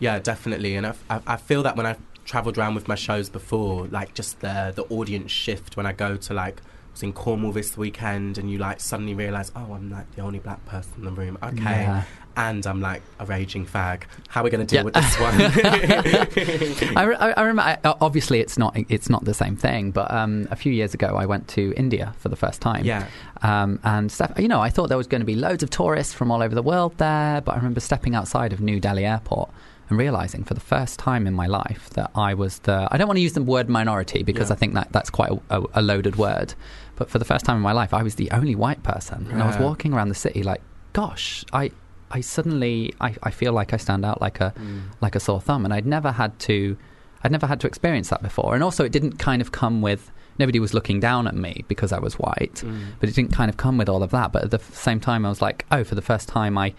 Yeah, 0.00 0.18
definitely. 0.18 0.74
And 0.76 0.86
I, 0.86 0.94
I, 1.10 1.20
I 1.26 1.36
feel 1.36 1.62
that 1.64 1.76
when 1.76 1.84
I've 1.86 1.98
travelled 2.30 2.56
around 2.58 2.74
with 2.76 2.86
my 2.86 2.94
shows 2.94 3.28
before, 3.28 3.86
like 3.88 4.14
just 4.14 4.32
the 4.40 4.72
the 4.78 4.84
audience 4.84 5.30
shift 5.44 5.76
when 5.76 5.86
I 5.86 5.92
go 5.92 6.10
to 6.26 6.34
like 6.34 6.56
I 6.60 6.92
was 6.92 7.02
in 7.02 7.12
Cornwall 7.12 7.52
this 7.52 7.76
weekend, 7.76 8.38
and 8.38 8.50
you 8.50 8.58
like 8.58 8.78
suddenly 8.80 9.14
realise, 9.14 9.50
oh, 9.54 9.72
I'm 9.76 9.90
like 9.90 10.08
the 10.16 10.22
only 10.22 10.38
black 10.40 10.64
person 10.66 10.92
in 10.98 11.04
the 11.04 11.12
room. 11.12 11.38
Okay, 11.42 11.82
Yeah. 11.86 12.02
and 12.36 12.66
I'm 12.66 12.80
like 12.80 13.02
a 13.20 13.26
raging 13.26 13.64
fag. 13.64 14.02
How 14.28 14.40
are 14.40 14.44
we 14.44 14.50
going 14.50 14.66
to 14.66 14.70
deal 14.72 14.80
Yeah. 14.80 14.84
with 14.88 14.94
this 14.94 15.14
one? 15.26 16.96
I, 16.96 17.02
I, 17.26 17.30
I 17.32 17.42
remember. 17.42 17.62
I, 17.62 17.78
obviously, 18.00 18.40
it's 18.40 18.58
not 18.58 18.76
it's 18.88 19.08
not 19.08 19.24
the 19.24 19.34
same 19.34 19.56
thing. 19.56 19.90
But 19.92 20.10
um, 20.10 20.48
a 20.50 20.56
few 20.56 20.72
years 20.72 20.92
ago, 20.94 21.08
I 21.16 21.26
went 21.26 21.46
to 21.48 21.72
India 21.76 22.12
for 22.18 22.28
the 22.28 22.36
first 22.36 22.60
time. 22.60 22.84
yeah, 22.84 23.06
Um, 23.42 23.78
and 23.84 24.10
step, 24.10 24.38
you 24.38 24.48
know, 24.48 24.60
I 24.60 24.70
thought 24.70 24.88
there 24.88 24.98
was 24.98 25.06
going 25.06 25.20
to 25.20 25.26
be 25.34 25.36
loads 25.36 25.62
of 25.62 25.70
tourists 25.70 26.12
from 26.12 26.30
all 26.32 26.42
over 26.42 26.54
the 26.54 26.62
world 26.62 26.96
there. 26.98 27.40
But 27.40 27.52
I 27.52 27.56
remember 27.56 27.80
stepping 27.80 28.14
outside 28.14 28.52
of 28.52 28.60
New 28.60 28.80
Delhi 28.80 29.04
Airport 29.06 29.50
and 29.90 29.98
realizing 29.98 30.44
for 30.44 30.54
the 30.54 30.60
first 30.60 30.98
time 30.98 31.26
in 31.26 31.34
my 31.34 31.46
life 31.46 31.90
that 31.90 32.10
I 32.14 32.34
was 32.34 32.60
the. 32.60 32.88
I 32.90 32.96
don't 32.96 33.06
want 33.08 33.16
to 33.18 33.22
use 33.22 33.34
the 33.34 33.42
word 33.42 33.68
minority 33.68 34.22
because 34.22 34.48
Yeah. 34.48 34.54
I 34.54 34.58
think 34.58 34.74
that 34.74 34.88
that's 34.92 35.10
quite 35.10 35.30
a, 35.50 35.62
a, 35.74 35.82
loaded 35.82 36.16
word. 36.16 36.54
But 36.96 37.10
for 37.10 37.18
the 37.18 37.24
first 37.24 37.44
time 37.44 37.56
in 37.56 37.62
my 37.62 37.72
life, 37.72 37.92
I 37.92 38.02
was 38.02 38.14
the 38.14 38.30
only 38.30 38.54
white 38.54 38.82
person, 38.82 39.26
and 39.30 39.42
I 39.42 39.46
was 39.46 39.58
walking 39.58 39.92
around 39.92 40.08
the 40.08 40.14
city 40.14 40.42
like, 40.42 40.62
gosh, 40.92 41.44
I. 41.52 41.70
I 42.12 42.22
suddenly 42.22 42.92
I, 43.00 43.14
I 43.22 43.30
feel 43.30 43.52
like 43.52 43.72
I 43.72 43.76
stand 43.76 44.04
out 44.04 44.20
like 44.20 44.40
a 44.40 44.52
Mm. 44.58 44.80
like 45.00 45.14
a 45.14 45.20
sore 45.20 45.40
thumb 45.40 45.64
and 45.64 45.72
I'd 45.72 45.86
never 45.86 46.10
had 46.10 46.36
to 46.40 46.76
I'd 47.22 47.30
never 47.30 47.46
had 47.46 47.60
to 47.60 47.68
experience 47.68 48.08
that 48.08 48.20
before 48.20 48.56
and 48.56 48.64
also 48.64 48.84
it 48.84 48.90
didn't 48.90 49.18
kind 49.20 49.40
of 49.40 49.52
come 49.52 49.80
with 49.80 50.10
nobody 50.36 50.58
was 50.58 50.74
looking 50.74 50.98
down 50.98 51.28
at 51.28 51.36
me 51.36 51.64
because 51.68 51.92
I 51.92 52.00
was 52.00 52.14
white 52.18 52.64
Mm. 52.66 52.80
but 52.98 53.08
it 53.08 53.14
didn't 53.14 53.30
kind 53.30 53.48
of 53.48 53.56
come 53.58 53.78
with 53.78 53.88
all 53.88 54.02
of 54.02 54.10
that 54.10 54.32
but 54.32 54.42
at 54.42 54.50
the 54.50 54.58
f- 54.58 54.74
same 54.74 54.98
time 54.98 55.24
I 55.24 55.28
was 55.28 55.40
like 55.40 55.64
oh 55.70 55.84
for 55.84 55.94
the 55.94 56.02
first 56.02 56.26
time 56.28 56.58
I 56.58 56.74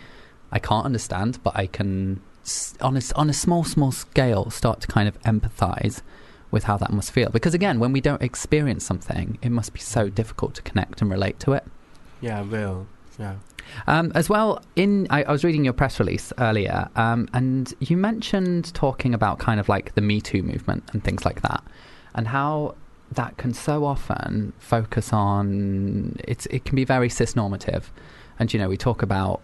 I 0.51 0.59
can't 0.59 0.85
understand 0.85 1.39
but 1.43 1.55
I 1.55 1.65
can 1.65 2.19
on 2.81 2.97
a, 2.97 3.01
on 3.15 3.29
a 3.29 3.33
small 3.33 3.63
small 3.63 3.91
scale 3.91 4.49
start 4.49 4.81
to 4.81 4.87
kind 4.87 5.07
of 5.07 5.19
empathize 5.21 6.01
with 6.49 6.65
how 6.65 6.77
that 6.77 6.91
must 6.91 7.11
feel. 7.11 7.29
Because 7.29 7.53
again 7.53 7.79
when 7.79 7.91
we 7.91 8.01
don't 8.01 8.21
experience 8.21 8.85
something 8.85 9.37
it 9.41 9.49
must 9.49 9.73
be 9.73 9.79
so 9.79 10.09
difficult 10.09 10.55
to 10.55 10.61
connect 10.61 11.01
and 11.01 11.09
relate 11.09 11.39
to 11.41 11.53
it. 11.53 11.65
Yeah, 12.19 12.43
real. 12.47 12.87
Yeah, 13.19 13.35
um, 13.87 14.11
as 14.15 14.29
well, 14.29 14.61
in 14.75 15.07
I, 15.09 15.23
I 15.23 15.31
was 15.31 15.43
reading 15.43 15.63
your 15.63 15.73
press 15.73 15.99
release 15.99 16.31
earlier, 16.37 16.89
um, 16.95 17.27
and 17.33 17.73
you 17.79 17.97
mentioned 17.97 18.73
talking 18.73 19.13
about 19.13 19.39
kind 19.39 19.59
of 19.59 19.69
like 19.69 19.95
the 19.95 20.01
Me 20.01 20.21
Too 20.21 20.43
movement 20.43 20.83
and 20.93 21.03
things 21.03 21.25
like 21.25 21.41
that, 21.41 21.63
and 22.15 22.27
how 22.27 22.75
that 23.11 23.37
can 23.37 23.53
so 23.53 23.85
often 23.85 24.53
focus 24.57 25.11
on 25.11 26.15
it's 26.27 26.45
it 26.47 26.65
can 26.65 26.75
be 26.75 26.85
very 26.85 27.09
cisnormative, 27.09 27.85
and 28.39 28.53
you 28.53 28.59
know 28.59 28.69
we 28.69 28.77
talk 28.77 29.01
about 29.01 29.41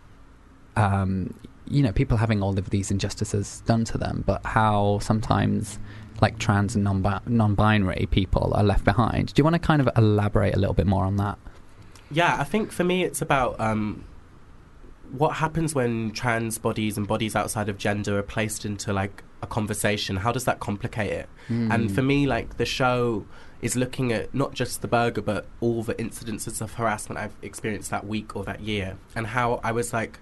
um, 0.75 1.33
you 1.69 1.83
know 1.83 1.91
people 1.91 2.17
having 2.17 2.41
all 2.41 2.57
of 2.57 2.69
these 2.69 2.91
injustices 2.91 3.61
done 3.65 3.85
to 3.85 3.97
them, 3.97 4.23
but 4.25 4.45
how 4.45 4.99
sometimes 4.99 5.79
like 6.21 6.39
trans 6.39 6.75
and 6.75 6.83
non 6.83 7.21
non-binary 7.27 8.07
people 8.11 8.51
are 8.55 8.63
left 8.63 8.83
behind. 8.83 9.33
Do 9.33 9.39
you 9.39 9.43
want 9.43 9.55
to 9.55 9.59
kind 9.59 9.81
of 9.81 9.89
elaborate 9.95 10.55
a 10.55 10.59
little 10.59 10.73
bit 10.73 10.87
more 10.87 11.05
on 11.05 11.17
that? 11.17 11.37
yeah. 12.11 12.37
I 12.39 12.43
think 12.43 12.71
for 12.71 12.83
me, 12.83 13.03
it's 13.03 13.21
about 13.21 13.59
um, 13.59 14.05
what 15.11 15.35
happens 15.35 15.75
when 15.75 16.11
trans 16.11 16.57
bodies 16.57 16.97
and 16.97 17.07
bodies 17.07 17.35
outside 17.35 17.69
of 17.69 17.77
gender 17.77 18.17
are 18.17 18.23
placed 18.23 18.65
into 18.65 18.93
like 18.93 19.23
a 19.41 19.47
conversation. 19.47 20.17
How 20.17 20.31
does 20.31 20.45
that 20.45 20.59
complicate 20.59 21.11
it? 21.11 21.29
And 21.49 21.93
for 21.93 22.01
me, 22.01 22.27
like 22.27 22.57
the 22.57 22.65
show 22.65 23.25
is 23.61 23.75
looking 23.75 24.11
at 24.11 24.33
not 24.33 24.53
just 24.53 24.81
the 24.81 24.87
burger, 24.87 25.21
but 25.21 25.45
all 25.61 25.83
the 25.83 25.95
incidences 25.95 26.61
of 26.61 26.75
harassment 26.75 27.19
I've 27.19 27.35
experienced 27.41 27.89
that 27.91 28.05
week 28.05 28.35
or 28.35 28.43
that 28.43 28.61
year, 28.61 28.97
and 29.15 29.27
how 29.27 29.59
I 29.63 29.71
was 29.71 29.93
like, 29.93 30.19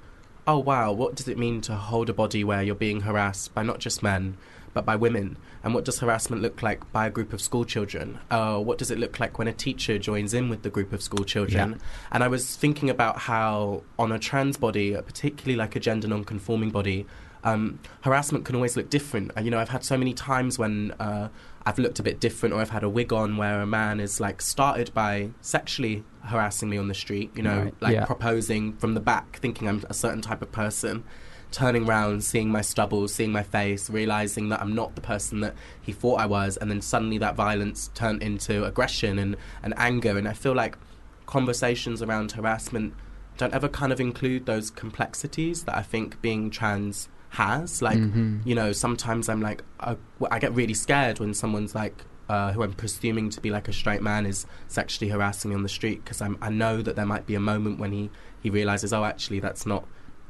oh 0.47 0.59
wow, 0.59 0.91
what 0.91 1.15
does 1.15 1.27
it 1.27 1.37
mean 1.37 1.61
to 1.61 1.75
hold 1.75 2.09
a 2.09 2.13
body 2.13 2.43
where 2.43 2.61
you're 2.61 2.75
being 2.75 3.01
harassed 3.01 3.53
by 3.53 3.63
not 3.63 3.79
just 3.79 4.03
men, 4.03 4.37
but 4.73 4.85
by 4.85 4.95
women? 4.95 5.37
And 5.63 5.73
what 5.73 5.85
does 5.85 5.99
harassment 5.99 6.41
look 6.41 6.61
like 6.61 6.91
by 6.91 7.07
a 7.07 7.09
group 7.09 7.33
of 7.33 7.41
school 7.41 7.65
children? 7.65 8.19
Uh, 8.29 8.59
what 8.59 8.77
does 8.77 8.91
it 8.91 8.99
look 8.99 9.19
like 9.19 9.39
when 9.39 9.47
a 9.47 9.53
teacher 9.53 9.97
joins 9.97 10.33
in 10.33 10.49
with 10.49 10.61
the 10.61 10.69
group 10.69 10.93
of 10.93 11.01
school 11.01 11.25
children? 11.25 11.71
Yeah. 11.71 11.77
And 12.11 12.23
I 12.23 12.27
was 12.27 12.55
thinking 12.55 12.89
about 12.89 13.19
how 13.19 13.83
on 13.97 14.11
a 14.11 14.19
trans 14.19 14.57
body, 14.57 14.95
uh, 14.95 15.01
particularly 15.01 15.55
like 15.55 15.75
a 15.75 15.79
gender 15.79 16.07
non-conforming 16.07 16.69
body, 16.69 17.07
um, 17.43 17.79
harassment 18.01 18.45
can 18.45 18.55
always 18.55 18.75
look 18.75 18.89
different. 18.89 19.31
Uh, 19.37 19.41
you 19.41 19.49
know, 19.49 19.59
I've 19.59 19.69
had 19.69 19.83
so 19.83 19.97
many 19.97 20.13
times 20.13 20.59
when 20.59 20.91
uh, 20.99 21.29
I've 21.65 21.79
looked 21.79 21.99
a 21.99 22.03
bit 22.03 22.19
different, 22.19 22.53
or 22.53 22.61
I've 22.61 22.69
had 22.69 22.83
a 22.83 22.89
wig 22.89 23.11
on 23.11 23.37
where 23.37 23.59
a 23.59 23.65
man 23.65 23.99
is 23.99 24.19
like 24.19 24.41
started 24.41 24.93
by 24.93 25.31
sexually 25.41 26.03
harassing 26.25 26.69
me 26.69 26.77
on 26.77 26.87
the 26.87 26.93
street. 26.93 27.31
You 27.35 27.43
know, 27.43 27.63
Right, 27.63 27.73
like 27.81 27.93
yeah. 27.93 28.05
proposing 28.05 28.73
from 28.73 28.93
the 28.93 28.99
back, 28.99 29.39
thinking 29.39 29.67
I'm 29.67 29.83
a 29.89 29.93
certain 29.93 30.21
type 30.21 30.41
of 30.41 30.51
person. 30.51 31.03
Turning 31.51 31.87
around, 31.87 32.23
seeing 32.23 32.49
my 32.49 32.61
stubble, 32.61 33.07
seeing 33.07 33.31
my 33.31 33.43
face, 33.43 33.89
realizing 33.89 34.49
that 34.49 34.61
I'm 34.61 34.75
not 34.75 34.95
the 34.95 35.01
person 35.01 35.39
that 35.39 35.55
he 35.81 35.91
thought 35.93 36.19
I 36.19 36.25
was, 36.25 36.57
and 36.57 36.69
then 36.69 36.81
suddenly 36.81 37.17
that 37.19 37.35
violence 37.35 37.89
turned 37.93 38.21
into 38.21 38.65
aggression 38.65 39.17
and, 39.17 39.37
and 39.63 39.73
anger. 39.77 40.17
And 40.17 40.27
I 40.27 40.33
feel 40.33 40.53
like 40.53 40.77
conversations 41.25 42.01
around 42.01 42.33
harassment 42.33 42.93
don't 43.37 43.53
ever 43.53 43.67
kind 43.67 43.91
of 43.91 43.99
include 43.99 44.45
those 44.45 44.69
complexities 44.69 45.63
that 45.63 45.75
I 45.75 45.81
think 45.81 46.21
being 46.21 46.49
trans 46.49 47.09
has. 47.35 47.81
Like, 47.81 47.97
Mhm. 47.99 48.41
you 48.45 48.55
know, 48.55 48.71
sometimes 48.71 49.29
I'm 49.29 49.41
like, 49.41 49.63
I, 49.79 49.95
I 50.31 50.39
get 50.39 50.53
really 50.53 50.73
scared 50.73 51.19
when 51.19 51.33
someone's 51.33 51.73
like, 51.75 52.03
uh, 52.27 52.51
who 52.53 52.63
I'm 52.63 52.73
presuming 52.73 53.29
to 53.29 53.39
be 53.39 53.51
like 53.51 53.67
a 53.67 53.73
straight 53.73 54.01
man 54.01 54.25
is 54.25 54.45
sexually 54.67 55.11
harassing 55.11 55.49
me 55.49 55.55
on 55.55 55.61
the 55.63 55.69
street 55.69 56.03
because 56.03 56.21
I 56.21 56.49
know 56.49 56.81
that 56.81 56.95
there 56.95 57.05
might 57.05 57.27
be 57.27 57.35
a 57.35 57.39
moment 57.39 57.79
when 57.79 57.91
he, 57.91 58.09
he 58.41 58.49
realizes, 58.49 58.91
oh, 58.91 59.03
actually, 59.03 59.39
that's 59.39 59.65
not 59.65 59.85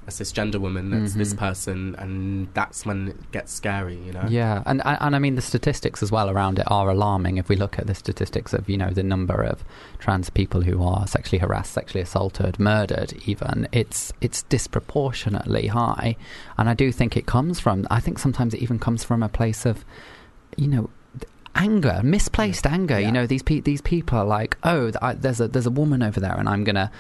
a 0.08 0.12
cisgender 0.12 0.58
woman 0.60 0.92
that's 0.92 1.16
this 1.16 1.34
Mhm. 1.34 1.38
person, 1.38 1.96
and 1.98 2.48
that's 2.54 2.86
when 2.86 3.08
it 3.10 3.32
gets 3.32 3.52
scary, 3.52 3.98
you 4.06 4.12
know. 4.14 4.26
Yeah, 4.30 4.62
and, 4.66 4.82
and 4.86 4.98
and 5.02 5.16
I 5.16 5.20
mean 5.20 5.36
the 5.36 5.42
statistics 5.42 6.04
as 6.04 6.12
well 6.12 6.30
around 6.30 6.60
it 6.60 6.66
are 6.70 6.90
alarming. 6.90 7.38
If 7.38 7.50
we 7.50 7.56
look 7.56 7.80
at 7.80 7.88
the 7.88 7.96
statistics 7.96 8.54
of 8.54 8.70
you 8.70 8.78
know 8.78 8.92
the 8.92 9.04
number 9.04 9.42
of 9.42 9.64
trans 10.00 10.30
people 10.30 10.62
who 10.62 10.84
are 10.84 11.08
sexually 11.08 11.40
harassed, 11.40 11.74
sexually 11.74 12.02
assaulted, 12.04 12.60
murdered, 12.60 13.14
even 13.26 13.68
it's 13.72 14.14
it's 14.22 14.44
disproportionately 14.44 15.68
high, 15.68 16.16
and 16.58 16.70
I 16.70 16.74
do 16.74 16.92
think 16.92 17.18
it 17.18 17.26
comes 17.26 17.60
from. 17.60 17.88
I 17.90 18.00
think 18.00 18.20
sometimes 18.20 18.54
it 18.54 18.62
even 18.62 18.78
comes 18.80 19.04
from 19.04 19.24
a 19.24 19.30
place 19.30 19.66
of, 19.66 19.84
you 20.58 20.68
know. 20.68 20.90
Anger, 21.58 22.02
misplaced 22.04 22.68
anger. 22.68 23.00
Yeah. 23.00 23.06
You 23.08 23.14
know, 23.14 23.26
these 23.26 23.42
pe- 23.42 23.62
these 23.62 23.80
people 23.80 24.18
are 24.20 24.26
like, 24.26 24.58
oh, 24.66 24.88
th- 24.92 24.98
I, 25.02 25.14
there's 25.14 25.40
a 25.40 25.48
there's 25.48 25.66
a 25.66 25.72
woman 25.72 26.04
over 26.04 26.20
there, 26.20 26.36
and 26.38 26.50
I'm 26.50 26.66
gonna 26.66 26.92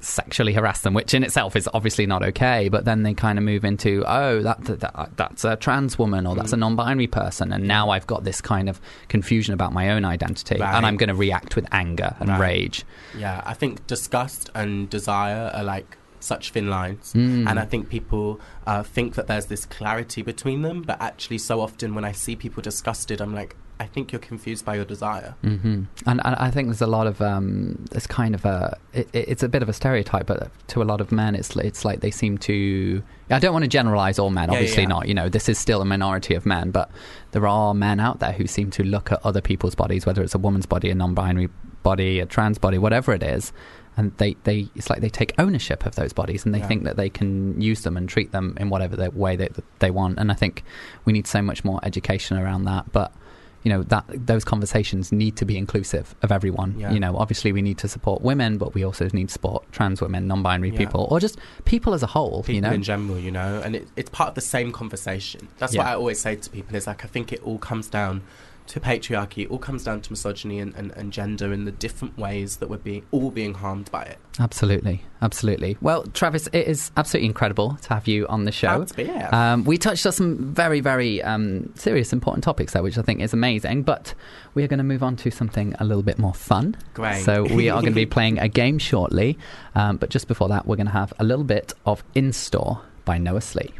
sexually 0.00 0.52
harass 0.54 0.80
them, 0.80 0.94
which 0.94 1.12
in 1.14 1.22
itself 1.22 1.54
is 1.56 1.68
obviously 1.74 2.06
not 2.06 2.22
okay. 2.22 2.68
But 2.68 2.84
then 2.84 3.02
they 3.02 3.14
kind 3.14 3.38
of 3.38 3.44
move 3.44 3.64
into, 3.64 4.02
oh, 4.06 4.42
that, 4.42 4.64
that, 4.64 4.80
that 4.80 5.10
that's 5.16 5.44
a 5.44 5.56
trans 5.56 5.98
woman 5.98 6.26
or 6.26 6.34
that's 6.34 6.52
a 6.52 6.56
Mm. 6.56 6.60
non-binary 6.60 7.06
person, 7.06 7.52
and 7.52 7.66
now 7.68 7.90
I've 7.90 8.06
got 8.06 8.24
this 8.24 8.40
kind 8.40 8.68
of 8.68 8.80
confusion 9.08 9.54
about 9.54 9.72
my 9.72 9.90
own 9.90 10.04
identity, 10.04 10.58
Right. 10.58 10.74
and 10.74 10.84
I'm 10.86 10.96
going 10.96 11.08
to 11.08 11.14
react 11.14 11.56
with 11.56 11.66
anger 11.72 12.16
and 12.20 12.28
Right. 12.30 12.40
rage. 12.40 12.84
Yeah, 13.16 13.42
I 13.44 13.54
think 13.54 13.86
disgust 13.86 14.50
and 14.54 14.88
desire 14.90 15.50
are 15.54 15.64
like 15.64 15.96
such 16.18 16.50
thin 16.50 16.68
lines. 16.68 17.12
Mm. 17.14 17.48
And 17.48 17.58
I 17.58 17.64
think 17.64 17.88
people 17.88 18.40
uh, 18.66 18.82
think 18.82 19.14
that 19.14 19.26
there's 19.26 19.46
this 19.46 19.64
clarity 19.64 20.20
between 20.22 20.62
them, 20.62 20.82
but 20.82 21.00
actually, 21.00 21.38
so 21.38 21.60
often 21.62 21.94
when 21.94 22.04
I 22.04 22.12
see 22.12 22.36
people 22.36 22.62
disgusted, 22.62 23.20
I'm 23.20 23.34
like, 23.34 23.56
I 23.80 23.86
think 23.86 24.12
you're 24.12 24.20
confused 24.20 24.64
by 24.64 24.74
your 24.76 24.84
desire. 24.84 25.34
hmm 25.40 25.84
And, 26.06 26.20
and 26.24 26.34
I 26.36 26.50
think 26.50 26.68
there's 26.68 26.82
a 26.82 26.86
lot 26.86 27.06
of 27.06 27.20
um, 27.22 27.82
this 27.90 28.06
kind 28.06 28.34
of 28.34 28.44
a. 28.44 28.76
It, 28.92 29.08
it- 29.12 29.28
it's 29.30 29.42
a 29.42 29.48
bit 29.48 29.62
of 29.62 29.68
a 29.68 29.72
stereotype, 29.72 30.26
but 30.26 30.50
to 30.68 30.82
a 30.82 30.84
lot 30.84 31.00
of 31.00 31.10
men, 31.10 31.34
it's 31.34 31.56
it's 31.56 31.84
like 31.84 32.00
they 32.00 32.10
seem 32.10 32.36
to. 32.38 33.02
I 33.30 33.38
don't 33.38 33.52
want 33.52 33.64
to 33.64 33.68
generalize 33.68 34.18
all 34.18 34.30
men. 34.30 34.50
Obviously 34.50 34.82
yeah. 34.82 34.88
not. 34.88 35.08
You 35.08 35.14
know, 35.14 35.28
this 35.28 35.48
is 35.48 35.58
still 35.58 35.80
a 35.80 35.84
minority 35.84 36.34
of 36.34 36.44
men, 36.46 36.70
but 36.70 36.90
there 37.32 37.46
are 37.48 37.72
men 37.74 38.00
out 38.00 38.20
there 38.20 38.32
who 38.32 38.46
seem 38.46 38.70
to 38.72 38.82
look 38.84 39.10
at 39.12 39.24
other 39.24 39.40
people's 39.40 39.74
bodies, 39.74 40.04
whether 40.06 40.22
it's 40.22 40.34
a 40.34 40.38
woman's 40.38 40.66
body, 40.66 40.90
a 40.90 40.94
non-binary 40.94 41.48
body, 41.82 42.20
a 42.20 42.26
trans 42.26 42.58
body, 42.58 42.76
whatever 42.76 43.14
it 43.14 43.22
is, 43.22 43.52
and 43.96 44.12
they, 44.18 44.36
they 44.44 44.68
it's 44.74 44.90
like 44.90 45.00
they 45.00 45.08
take 45.08 45.32
ownership 45.38 45.86
of 45.86 45.94
those 45.94 46.12
bodies 46.12 46.44
and 46.44 46.54
they 46.54 46.58
Yeah. 46.58 46.66
think 46.68 46.84
that 46.84 46.96
they 46.96 47.08
can 47.08 47.58
use 47.60 47.80
them 47.82 47.96
and 47.96 48.08
treat 48.08 48.30
them 48.32 48.56
in 48.60 48.68
whatever 48.68 48.94
the 48.96 49.10
way 49.10 49.36
that 49.36 49.52
they 49.78 49.90
want. 49.90 50.18
And 50.18 50.30
I 50.30 50.34
think 50.34 50.62
we 51.06 51.12
need 51.14 51.26
so 51.26 51.40
much 51.40 51.64
more 51.64 51.80
education 51.82 52.36
around 52.36 52.64
that, 52.64 52.92
but 52.92 53.12
you 53.62 53.70
know 53.70 53.82
that 53.84 54.04
those 54.08 54.44
conversations 54.44 55.12
need 55.12 55.36
to 55.36 55.44
be 55.44 55.56
inclusive 55.56 56.14
of 56.22 56.32
everyone. 56.32 56.74
Yeah. 56.78 56.92
You 56.92 57.00
know, 57.00 57.16
obviously 57.16 57.52
we 57.52 57.62
need 57.62 57.78
to 57.78 57.88
support 57.88 58.22
women, 58.22 58.58
but 58.58 58.74
we 58.74 58.84
also 58.84 59.08
need 59.12 59.28
to 59.28 59.32
support 59.32 59.70
trans 59.72 60.00
women, 60.00 60.26
non-binary 60.26 60.70
Yeah. 60.70 60.78
people, 60.78 61.08
or 61.10 61.20
just 61.20 61.38
people 61.64 61.92
as 61.94 62.02
a 62.02 62.06
whole. 62.06 62.42
People 62.42 62.54
you 62.54 62.60
know, 62.62 62.72
in 62.72 62.82
general, 62.82 63.18
you 63.18 63.30
know, 63.30 63.60
and 63.64 63.76
it, 63.76 63.88
it's 63.96 64.10
part 64.10 64.30
of 64.30 64.34
the 64.34 64.40
same 64.40 64.72
conversation. 64.72 65.48
That's 65.58 65.76
what 65.76 65.86
I 65.86 65.94
always 65.94 66.20
say 66.20 66.36
to 66.36 66.50
people 66.50 66.74
is 66.76 66.86
like, 66.86 67.04
I 67.04 67.08
think 67.08 67.32
it 67.32 67.42
all 67.42 67.58
comes 67.58 67.88
down 67.88 68.22
to 68.70 68.80
patriarchy, 68.80 69.42
it 69.44 69.50
all 69.50 69.58
comes 69.58 69.82
down 69.82 70.00
to 70.00 70.12
misogyny 70.12 70.60
and, 70.60 70.74
and, 70.76 70.92
and 70.92 71.12
gender 71.12 71.52
and 71.52 71.66
the 71.66 71.72
different 71.72 72.16
ways 72.16 72.58
that 72.58 72.70
we're 72.70 72.76
being 72.78 73.04
all 73.10 73.30
being 73.32 73.52
harmed 73.52 73.90
by 73.90 74.02
it. 74.04 74.18
absolutely, 74.38 75.02
absolutely. 75.22 75.76
Well, 75.80 76.04
Travis, 76.04 76.46
it 76.52 76.68
is 76.68 76.92
absolutely 76.96 77.26
incredible 77.26 77.76
to 77.82 77.88
have 77.94 78.06
you 78.06 78.28
on 78.28 78.44
the 78.44 78.52
show. 78.52 78.76
Glad 78.76 78.88
to 78.88 78.94
be 78.94 79.04
here. 79.04 79.28
Um, 79.32 79.64
we 79.64 79.76
touched 79.76 80.06
on 80.06 80.12
some 80.12 80.54
very, 80.54 80.80
very 80.80 81.20
um, 81.22 81.72
serious, 81.74 82.12
important 82.12 82.44
topics 82.44 82.72
there, 82.72 82.82
which 82.82 82.96
I 82.96 83.02
think 83.02 83.20
is 83.20 83.32
amazing. 83.32 83.82
But 83.82 84.14
we 84.54 84.62
are 84.62 84.68
going 84.68 84.78
to 84.78 84.84
move 84.84 85.02
on 85.02 85.16
to 85.16 85.30
something 85.32 85.74
a 85.80 85.84
little 85.84 86.04
bit 86.04 86.18
more 86.18 86.34
fun. 86.34 86.76
Great. 86.94 87.24
So 87.24 87.42
we 87.42 87.68
are 87.70 87.80
going 87.80 87.92
to 87.92 87.96
be 87.96 88.06
playing 88.18 88.38
a 88.38 88.48
game 88.48 88.78
shortly. 88.78 89.36
Um, 89.74 89.96
but 89.96 90.10
just 90.10 90.28
before 90.28 90.48
that, 90.48 90.66
we're 90.66 90.76
going 90.76 90.86
to 90.86 90.92
have 90.92 91.12
a 91.18 91.24
little 91.24 91.44
bit 91.44 91.72
of 91.84 92.04
In 92.14 92.32
Store 92.32 92.82
by 93.04 93.18
Noah 93.18 93.40
Slee. 93.40 93.70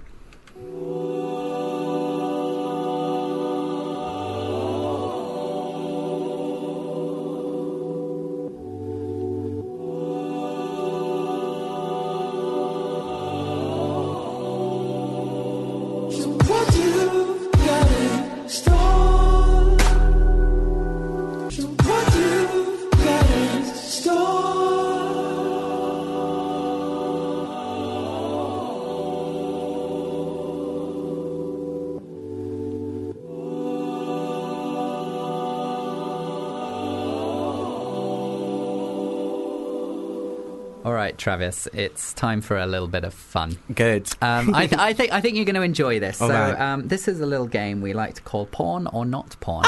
Travis, 41.20 41.68
it's 41.74 42.14
time 42.14 42.40
for 42.40 42.56
a 42.56 42.66
little 42.66 42.88
bit 42.88 43.04
of 43.04 43.12
fun. 43.12 43.58
Good. 43.74 44.08
Um, 44.22 44.54
I, 44.54 44.66
th- 44.66 44.80
I 44.80 44.92
think 44.94 45.12
I 45.12 45.20
think 45.20 45.36
you're 45.36 45.44
going 45.44 45.54
to 45.54 45.62
enjoy 45.62 46.00
this. 46.00 46.20
All 46.22 46.28
so 46.28 46.34
right. 46.34 46.58
um, 46.58 46.88
this 46.88 47.06
is 47.06 47.20
a 47.20 47.26
little 47.26 47.46
game 47.46 47.80
we 47.82 47.92
like 47.92 48.14
to 48.14 48.22
call 48.22 48.46
porn 48.46 48.86
or 48.88 49.04
not 49.04 49.36
porn. 49.40 49.66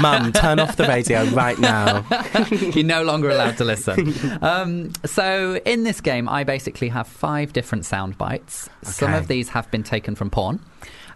Mum, 0.00 0.32
turn 0.32 0.58
off 0.58 0.76
the 0.76 0.86
radio 0.88 1.24
right 1.26 1.58
now. 1.58 2.04
You're 2.50 2.84
no 2.84 3.02
longer 3.02 3.30
allowed 3.30 3.56
to 3.58 3.64
listen. 3.64 4.14
Um, 4.42 4.92
so, 5.04 5.56
in 5.64 5.84
this 5.84 6.00
game, 6.00 6.28
I 6.28 6.44
basically 6.44 6.88
have 6.88 7.06
five 7.06 7.52
different 7.52 7.84
sound 7.84 8.16
bites. 8.18 8.68
Some 8.82 9.12
of 9.14 9.28
these 9.28 9.50
have 9.50 9.70
been 9.70 9.82
taken 9.82 10.14
from 10.14 10.30
porn, 10.30 10.60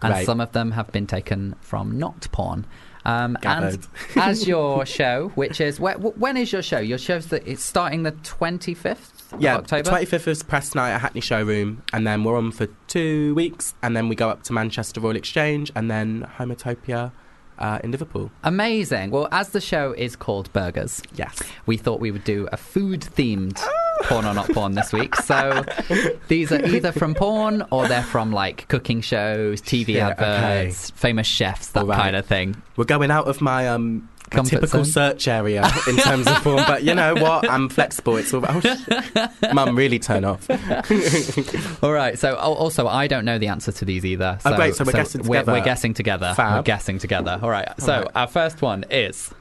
and 0.01 0.25
some 0.25 0.41
of 0.41 0.51
them 0.51 0.71
have 0.71 0.91
been 0.91 1.07
taken 1.07 1.55
from 1.61 1.97
not 1.97 2.27
porn. 2.31 2.65
Um, 3.05 3.37
and 3.43 3.79
as 4.15 4.47
your 4.47 4.85
show, 4.97 5.31
which 5.35 5.59
is 5.59 5.77
wh- 5.77 5.93
wh- 5.99 6.17
when 6.19 6.37
is 6.37 6.51
your 6.51 6.61
show? 6.61 6.79
Your 6.79 6.97
show's 6.97 7.27
the, 7.27 7.47
it's 7.49 7.63
starting 7.63 8.03
the 8.03 8.11
25th 8.11 9.39
Yeah, 9.39 9.57
October. 9.57 9.89
25th 9.89 10.27
is 10.27 10.43
press 10.43 10.75
night 10.75 10.91
at 10.91 11.01
Hackney 11.01 11.21
Showroom, 11.21 11.81
and 11.93 12.05
then 12.05 12.23
we're 12.23 12.37
on 12.37 12.51
for 12.51 12.67
two 12.87 13.33
weeks, 13.35 13.73
and 13.81 13.95
then 13.95 14.07
we 14.09 14.15
go 14.15 14.29
up 14.29 14.43
to 14.43 14.53
Manchester 14.53 14.99
Royal 15.01 15.15
Exchange, 15.15 15.71
and 15.75 15.89
then 15.89 16.27
Homotopia 16.37 17.11
uh, 17.57 17.79
in 17.83 17.91
Liverpool. 17.91 18.31
Amazing. 18.43 19.11
Well, 19.11 19.27
as 19.31 19.49
the 19.49 19.61
show 19.61 19.93
is 19.93 20.15
called 20.15 20.51
Burgers, 20.53 21.01
Yes. 21.15 21.41
we 21.65 21.77
thought 21.77 21.99
we 21.99 22.11
would 22.11 22.23
do 22.23 22.47
a 22.51 22.57
food 22.57 23.01
themed 23.01 23.59
porn 24.03 24.25
or 24.25 24.33
not 24.33 24.49
porn 24.49 24.73
this 24.73 24.91
week. 24.93 25.15
So 25.15 25.63
these 26.27 26.51
are 26.51 26.63
either 26.65 26.91
from 26.91 27.13
porn 27.13 27.63
or 27.71 27.87
they're 27.87 28.03
from 28.03 28.31
like 28.31 28.67
cooking 28.67 29.01
shows, 29.01 29.61
TV 29.61 29.95
Yeah, 29.95 30.09
adverts, 30.09 30.89
famous 30.91 31.27
chefs, 31.27 31.67
that 31.69 31.81
All 31.81 31.85
right. 31.87 31.97
kind 32.01 32.15
of 32.15 32.25
thing. 32.25 32.61
We're 32.75 32.85
going 32.85 33.11
out 33.11 33.27
of 33.27 33.41
my 33.41 33.67
um 33.67 34.07
my 34.31 34.35
Comfort 34.37 34.49
typical 34.51 34.85
zone? 34.85 34.93
search 34.93 35.27
area 35.27 35.69
in 35.89 35.97
terms 35.97 36.25
of 36.25 36.37
form, 36.37 36.63
but 36.65 36.83
you 36.83 36.95
know 36.95 37.15
what? 37.15 37.49
I'm 37.49 37.67
flexible. 37.67 38.15
It's 38.15 38.33
all. 38.33 38.45
Oh, 38.47 38.61
sh- 38.61 39.53
Mum, 39.53 39.75
really 39.75 39.99
turn 39.99 40.23
off. 40.23 40.49
All 41.83 41.91
right. 41.91 42.17
So 42.17 42.35
also, 42.37 42.87
I 42.87 43.07
don't 43.07 43.25
know 43.25 43.37
the 43.37 43.49
answer 43.49 43.73
to 43.73 43.83
these 43.83 44.05
either. 44.05 44.39
Oh, 44.45 44.55
great, 44.55 44.75
so 44.75 44.85
we're 44.85 44.93
guessing 44.93 45.23
We're, 45.23 45.39
together. 45.39 45.51
we're 45.51 45.63
guessing 45.65 45.93
together. 45.93 46.33
Fab. 46.33 46.59
We're 46.59 46.63
guessing 46.63 46.97
together. 46.97 47.39
All 47.43 47.49
right. 47.49 47.67
So 47.81 48.03
right. 48.03 48.07
our 48.15 48.27
first 48.27 48.61
one 48.61 48.85
is. 48.89 49.31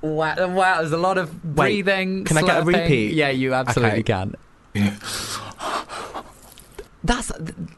Wow, 0.00 0.34
wow, 0.54 0.78
there's 0.78 0.92
a 0.92 0.96
lot 0.96 1.18
of 1.18 1.32
Wait, 1.44 1.82
breathing. 1.84 2.24
can 2.24 2.38
I 2.38 2.42
get 2.42 2.58
a 2.58 2.62
slurping. 2.62 2.66
repeat? 2.82 3.12
Yeah, 3.14 3.30
you 3.30 3.52
absolutely 3.54 4.00
Okay. 4.00 4.02
can. 4.02 4.34
That's 7.04 7.30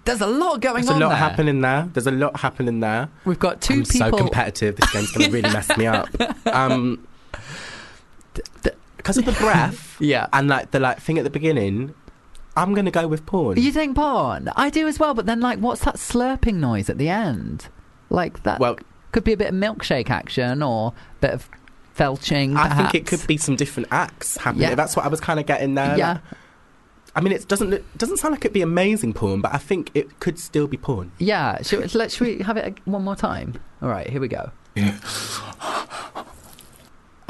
there's 0.05 0.21
a 0.23 0.27
lot 0.27 0.61
going 0.61 0.77
There's 0.77 0.89
a 0.89 0.95
on 0.95 1.01
lot 1.01 1.09
there. 1.11 1.19
happening 1.19 1.61
there. 1.61 1.89
There's 1.93 2.07
a 2.07 2.11
lot 2.11 2.41
happening 2.41 2.81
there. 2.81 3.09
We've 3.25 3.39
got 3.39 3.61
2 3.61 3.75
I'm 3.75 3.85
people. 3.85 4.11
so 4.11 4.17
competitive. 4.25 4.77
This 4.77 4.91
game's 4.93 5.13
going 5.13 5.27
to 5.27 5.33
really 5.33 5.53
mess 5.53 5.77
me 5.77 5.87
up. 5.87 6.09
Um, 6.47 7.07
because 8.97 9.17
of 9.19 9.25
the 9.25 9.33
breath 9.33 9.97
Yeah. 10.01 10.27
and 10.33 10.49
like 10.49 10.73
the 10.73 10.81
like 10.81 11.01
thing 11.01 11.17
at 11.19 11.25
the 11.25 11.31
beginning, 11.31 11.95
I'm 12.57 12.75
going 12.75 12.85
to 12.87 12.91
go 12.91 13.07
with 13.09 13.25
porn. 13.27 13.59
You 13.59 13.73
think 13.73 13.97
porn? 13.97 14.51
I 14.57 14.69
do 14.71 14.87
as 14.89 14.99
well, 14.99 15.15
but 15.15 15.27
then 15.27 15.41
like, 15.41 15.59
what's 15.59 15.85
that 15.85 15.97
slurping 15.97 16.55
noise 16.55 16.91
at 16.91 16.99
the 16.99 17.09
end? 17.09 17.69
Like 18.11 18.43
that 18.43 18.59
well, 18.61 18.77
could 19.13 19.25
be 19.25 19.33
a 19.33 19.37
bit 19.37 19.49
of 19.49 19.55
milkshake 19.55 20.11
action 20.11 20.63
or 20.63 20.89
a 20.89 21.21
bit 21.21 21.31
of 21.31 21.49
felching. 22.01 22.57
I 22.57 22.75
think 22.77 22.95
it 22.95 23.07
could 23.07 23.27
be 23.27 23.37
some 23.37 23.57
different 23.57 23.89
acts 23.93 24.37
happening. 24.39 24.69
Yeah. 24.71 24.75
That's 24.75 24.97
what 24.97 25.05
I 25.05 25.09
was 25.09 25.21
kind 25.21 25.39
of 25.41 25.47
getting 25.47 25.75
there. 25.75 25.97
Yeah. 25.99 26.13
Like, 26.13 26.21
I 27.17 27.21
mean, 27.21 27.33
it 27.33 27.49
doesn't 27.49 27.71
look- 27.71 27.85
doesn't 27.99 28.19
sound 28.19 28.33
like 28.33 28.45
it'd 28.45 28.53
be 28.55 28.63
amazing 28.63 29.13
porn, 29.15 29.41
but 29.41 29.53
I 29.53 29.59
think 29.59 29.91
it 29.95 30.21
could 30.21 30.39
still 30.39 30.67
be 30.69 30.77
porn. 30.77 31.11
Yeah. 31.19 31.61
Should, 31.63 31.81
we- 31.81 31.99
let, 31.99 32.13
should 32.13 32.27
we 32.27 32.39
have 32.45 32.57
it 32.57 32.79
one 32.87 33.03
more 33.05 33.17
time? 33.17 33.55
All 33.83 33.89
right, 33.89 34.09
here 34.09 34.21
we 34.21 34.29
go. 34.29 34.51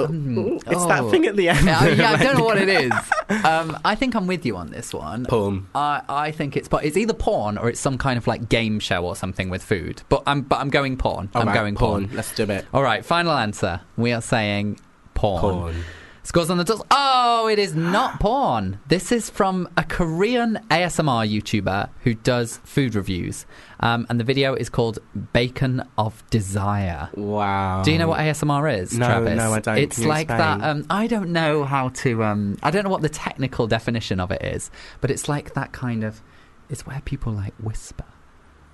Mm. 0.09 0.57
It's 0.66 0.75
Oh. 0.83 0.88
that 0.88 1.11
thing 1.11 1.26
at 1.26 1.37
the 1.37 1.49
end. 1.49 1.64
Yeah, 1.66 1.78
I- 1.80 1.88
yeah, 1.88 2.11
I 2.12 2.16
don't 2.16 2.38
know 2.38 2.45
what 2.45 2.59
it 2.59 2.69
is. 2.69 2.92
Um, 3.45 3.78
I 3.85 3.95
think 3.95 4.16
I'm 4.16 4.26
with 4.26 4.45
you 4.45 4.57
on 4.57 4.71
this 4.71 4.92
one. 4.92 5.25
Porn. 5.25 5.69
I, 5.73 6.02
I 6.09 6.30
think 6.33 6.57
it's 6.57 6.66
but 6.66 6.85
it's 6.85 6.97
either 6.97 7.12
porn 7.14 7.59
or 7.59 7.69
it's 7.69 7.78
some 7.78 7.97
kind 7.97 8.19
of 8.19 8.26
like 8.26 8.49
game 8.49 8.80
show 8.80 9.04
or 9.04 9.14
something 9.14 9.49
with 9.50 9.62
food. 9.62 10.02
But 10.09 10.25
I'm 10.26 10.42
but 10.42 10.59
I'm 10.59 10.69
going 10.69 10.97
porn. 10.97 11.30
All 11.35 11.42
I'm 11.42 11.47
right, 11.49 11.54
going 11.54 11.76
porn. 11.76 12.11
Let's 12.12 12.35
do 12.35 12.42
it. 12.45 12.66
All 12.75 12.83
right, 12.83 13.04
final 13.04 13.30
answer. 13.33 13.83
We 13.97 14.12
are 14.12 14.21
saying 14.21 14.80
porn. 15.14 15.40
Porn. 15.40 15.85
Scores 16.22 16.50
on 16.50 16.58
the 16.58 16.64
doors. 16.64 16.82
Oh, 16.90 17.48
it 17.48 17.58
is 17.58 17.74
not 17.74 18.20
porn. 18.20 18.78
This 18.88 19.10
is 19.10 19.30
from 19.30 19.68
a 19.76 19.82
Korean 19.84 20.58
ASMR 20.70 21.26
YouTuber 21.28 21.88
who 22.02 22.14
does 22.14 22.58
food 22.58 22.94
reviews. 22.94 23.46
Um, 23.80 24.06
and 24.10 24.20
the 24.20 24.24
video 24.24 24.54
is 24.54 24.68
called 24.68 24.98
Bacon 25.32 25.82
of 25.96 26.22
Desire. 26.30 27.08
Wow. 27.14 27.82
Do 27.82 27.90
you 27.90 27.98
know 27.98 28.08
what 28.08 28.20
ASMR 28.20 28.80
is, 28.80 28.96
No, 28.96 29.06
Travis? 29.06 29.36
no, 29.38 29.52
I 29.54 29.60
don't. 29.60 29.78
It's 29.78 29.96
Can 29.98 30.08
like 30.08 30.28
that. 30.28 30.62
Um, 30.62 30.84
I 30.90 31.06
don't 31.06 31.30
know 31.32 31.64
how 31.64 31.88
to. 31.88 32.22
Um, 32.22 32.58
I 32.62 32.70
don't 32.70 32.84
know 32.84 32.90
what 32.90 33.02
the 33.02 33.08
technical 33.08 33.66
definition 33.66 34.20
of 34.20 34.30
it 34.30 34.42
is, 34.42 34.70
but 35.00 35.10
it's 35.10 35.28
like 35.28 35.54
that 35.54 35.72
kind 35.72 36.04
of. 36.04 36.22
It's 36.68 36.86
where 36.86 37.00
people 37.04 37.32
like 37.32 37.54
whisper, 37.54 38.04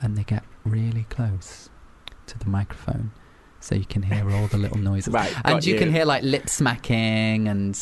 and 0.02 0.18
they 0.18 0.24
get 0.24 0.42
really 0.64 1.06
close 1.08 1.70
to 2.26 2.38
the 2.38 2.46
microphone, 2.46 3.12
so 3.66 3.74
you 3.74 3.84
can 3.84 4.02
hear 4.02 4.30
all 4.30 4.46
the 4.46 4.58
little 4.58 4.78
noises. 4.78 5.12
Right, 5.12 5.34
and 5.44 5.64
you, 5.64 5.74
you. 5.74 5.78
can 5.78 5.90
hear 5.92 6.04
like 6.04 6.22
lip 6.22 6.48
smacking 6.48 7.48
and 7.48 7.76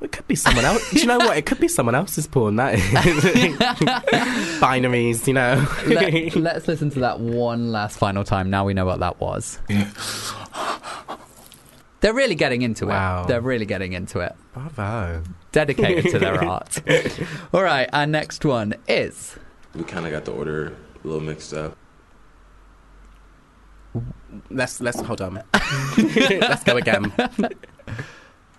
It 0.00 0.12
could 0.12 0.26
be 0.28 0.34
someone 0.36 0.64
else. 0.64 0.90
Do 0.90 0.98
you 1.00 1.06
know 1.06 1.18
what? 1.18 1.36
It 1.36 1.46
could 1.46 1.60
be 1.60 1.68
someone 1.68 1.94
else's 1.94 2.26
porn. 2.26 2.56
That 2.56 2.74
is 2.74 2.80
binaries. 4.60 5.26
You 5.26 5.34
know. 5.34 5.66
Let, 5.86 6.36
let's 6.36 6.68
listen 6.68 6.90
to 6.90 7.00
that 7.00 7.20
one 7.20 7.72
last 7.72 7.98
final 7.98 8.24
time. 8.24 8.50
Now 8.50 8.64
we 8.64 8.74
know 8.74 8.84
what 8.86 9.00
that 9.00 9.20
was. 9.20 9.58
They're 12.00 12.14
really 12.14 12.36
getting 12.36 12.62
into 12.62 12.86
Wow. 12.86 13.24
it. 13.24 13.28
They're 13.28 13.40
really 13.40 13.66
getting 13.66 13.92
into 13.92 14.20
it. 14.20 14.36
Bravo. 14.52 15.24
Dedicated 15.50 16.12
to 16.12 16.18
their 16.20 16.44
art. 16.48 16.80
All 17.52 17.62
right, 17.62 17.88
our 17.92 18.06
next 18.06 18.44
one 18.44 18.74
is. 18.86 19.34
We 19.74 19.82
kind 19.82 20.06
of 20.06 20.12
got 20.12 20.24
the 20.24 20.30
order 20.32 20.76
a 21.02 21.06
little 21.06 21.20
mixed 21.22 21.52
up. 21.52 21.76
Let's 24.50 24.80
let's 24.80 25.00
hold 25.00 25.20
on. 25.20 25.42
let's 25.96 26.64
go 26.64 26.76
again. 26.76 27.12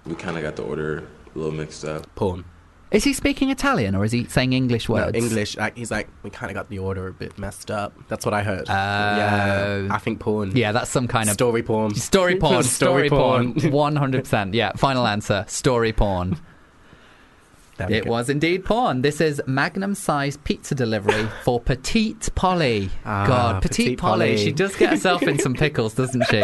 We 0.06 0.16
kind 0.16 0.38
of 0.38 0.44
got 0.44 0.56
the 0.56 0.64
order 0.64 1.04
a 1.36 1.38
little 1.38 1.52
mixed 1.54 1.86
up. 1.86 2.14
Porn. 2.16 2.46
Is 2.92 3.04
he 3.04 3.14
speaking 3.14 3.52
Italian 3.52 3.94
or 3.94 4.04
is 4.04 4.12
he 4.12 4.26
saying 4.26 4.52
English 4.54 4.90
No, 4.90 4.96
words? 4.96 5.16
English. 5.16 5.56
Like 5.58 5.78
he's 5.78 5.92
like 5.92 6.08
we 6.24 6.32
kind 6.32 6.50
of 6.50 6.56
got 6.56 6.70
the 6.70 6.80
order 6.80 7.08
a 7.08 7.14
bit 7.14 7.38
messed 7.38 7.70
up. 7.70 7.94
That's 8.08 8.26
what 8.26 8.34
I 8.34 8.42
heard. 8.42 8.62
Oh. 8.68 8.74
yeah. 8.74 9.88
I 9.92 10.00
think 10.00 10.20
porn. 10.20 10.56
Yeah, 10.56 10.72
that's 10.72 10.90
some 10.90 11.08
kind 11.08 11.30
of 11.30 11.34
Story 11.34 11.62
porn. 11.62 11.94
story 11.94 12.36
porn. 12.38 12.64
Story 12.64 13.08
story 13.08 13.10
porn. 13.10 13.54
porn. 13.54 13.72
One 13.72 13.96
hundred 13.96 14.24
percent. 14.24 14.56
Yeah. 14.56 14.72
Final 14.76 15.06
answer. 15.06 15.46
Story 15.48 15.94
porn. 15.94 16.40
It 17.88 18.06
go. 18.06 18.12
was 18.12 18.30
indeed 18.30 18.66
porn. 18.66 19.02
This 19.02 19.22
is 19.22 19.42
magnum 19.46 19.96
sized 19.96 20.44
pizza 20.44 20.76
delivery 20.76 21.28
for 21.44 21.60
Petite 21.60 22.30
Polly. 22.36 22.90
Ah, 23.06 23.26
God, 23.28 23.62
Petite, 23.62 23.86
Petite 23.86 24.00
Polly. 24.00 24.32
Polly. 24.32 24.38
She 24.38 24.52
does 24.52 24.76
get 24.76 24.90
herself 24.90 25.24
in 25.24 25.40
some 25.40 25.54
pickles, 25.56 25.94
doesn't 25.94 26.26
she? 26.30 26.42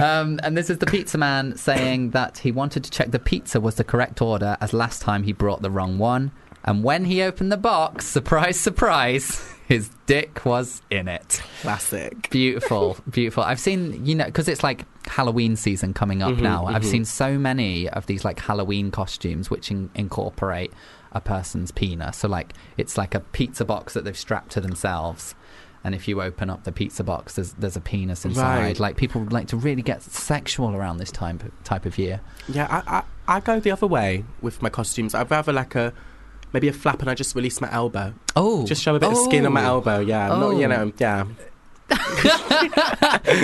Um, 0.00 0.38
and 0.42 0.56
this 0.56 0.70
is 0.70 0.78
the 0.78 0.86
pizza 0.86 1.18
man 1.18 1.56
saying 1.56 2.10
that 2.10 2.38
he 2.38 2.52
wanted 2.52 2.84
to 2.84 2.90
check 2.90 3.10
the 3.10 3.18
pizza 3.18 3.60
was 3.60 3.76
the 3.76 3.84
correct 3.84 4.22
order 4.22 4.56
as 4.60 4.72
last 4.72 5.02
time 5.02 5.22
he 5.22 5.32
brought 5.32 5.62
the 5.62 5.70
wrong 5.70 5.98
one. 5.98 6.32
And 6.64 6.84
when 6.84 7.06
he 7.06 7.22
opened 7.22 7.50
the 7.50 7.56
box, 7.56 8.06
surprise, 8.06 8.60
surprise, 8.60 9.42
his 9.66 9.90
dick 10.06 10.44
was 10.44 10.82
in 10.90 11.08
it. 11.08 11.40
Classic. 11.62 12.28
Beautiful, 12.30 12.98
beautiful. 13.08 13.42
I've 13.42 13.60
seen, 13.60 14.04
you 14.04 14.14
know, 14.14 14.26
because 14.26 14.48
it's 14.48 14.62
like 14.62 14.84
Halloween 15.10 15.56
season 15.56 15.92
coming 15.92 16.22
up 16.22 16.34
Mhm, 16.34 16.40
now. 16.42 16.66
I've 16.66 16.82
mhm. 16.82 16.90
seen 16.90 17.04
so 17.04 17.38
many 17.38 17.88
of 17.88 18.06
these 18.06 18.24
like 18.24 18.38
Halloween 18.40 18.90
costumes 18.90 19.50
which 19.50 19.70
in- 19.70 19.90
incorporate 19.94 20.72
a 21.12 21.20
person's 21.20 21.70
penis. 21.72 22.18
So, 22.18 22.28
like, 22.28 22.52
it's 22.76 22.96
like 22.96 23.14
a 23.14 23.20
pizza 23.20 23.64
box 23.64 23.94
that 23.94 24.04
they've 24.04 24.16
strapped 24.16 24.52
to 24.52 24.60
themselves. 24.60 25.34
And 25.82 25.94
if 25.94 26.06
you 26.06 26.20
open 26.22 26.50
up 26.50 26.64
the 26.64 26.72
pizza 26.72 27.02
box, 27.02 27.34
there's, 27.36 27.52
there's 27.54 27.74
a 27.76 27.80
penis 27.80 28.24
inside. 28.24 28.58
Right. 28.62 28.78
Like, 28.78 28.96
people 28.96 29.26
like 29.30 29.48
to 29.48 29.56
really 29.56 29.82
get 29.82 30.02
sexual 30.02 30.76
around 30.76 30.98
this 30.98 31.10
time 31.10 31.40
type 31.64 31.86
of 31.86 31.98
year. 31.98 32.20
Yeah, 32.48 32.66
I, 32.70 32.98
I 32.98 33.02
I 33.36 33.40
go 33.40 33.60
the 33.60 33.70
other 33.70 33.86
way 33.86 34.24
with 34.42 34.60
my 34.62 34.68
costumes. 34.68 35.14
I'd 35.14 35.30
rather 35.30 35.52
like 35.52 35.74
a 35.74 35.92
maybe 36.52 36.68
a 36.68 36.72
flap 36.72 37.00
and 37.00 37.08
I 37.08 37.14
just 37.14 37.34
release 37.34 37.60
my 37.60 37.72
elbow. 37.72 38.12
Oh, 38.36 38.66
Just 38.66 38.82
show 38.82 38.94
a 38.96 38.98
bit 39.00 39.10
of 39.10 39.16
skin 39.18 39.46
on 39.46 39.52
my 39.52 39.62
Oh. 39.64 39.76
elbow. 39.76 40.00
Yeah, 40.00 40.32
I'm 40.32 40.40
not 40.40 40.46
Oh. 40.54 40.58
you 40.60 40.68
know. 40.68 40.92
Yeah, 40.98 41.24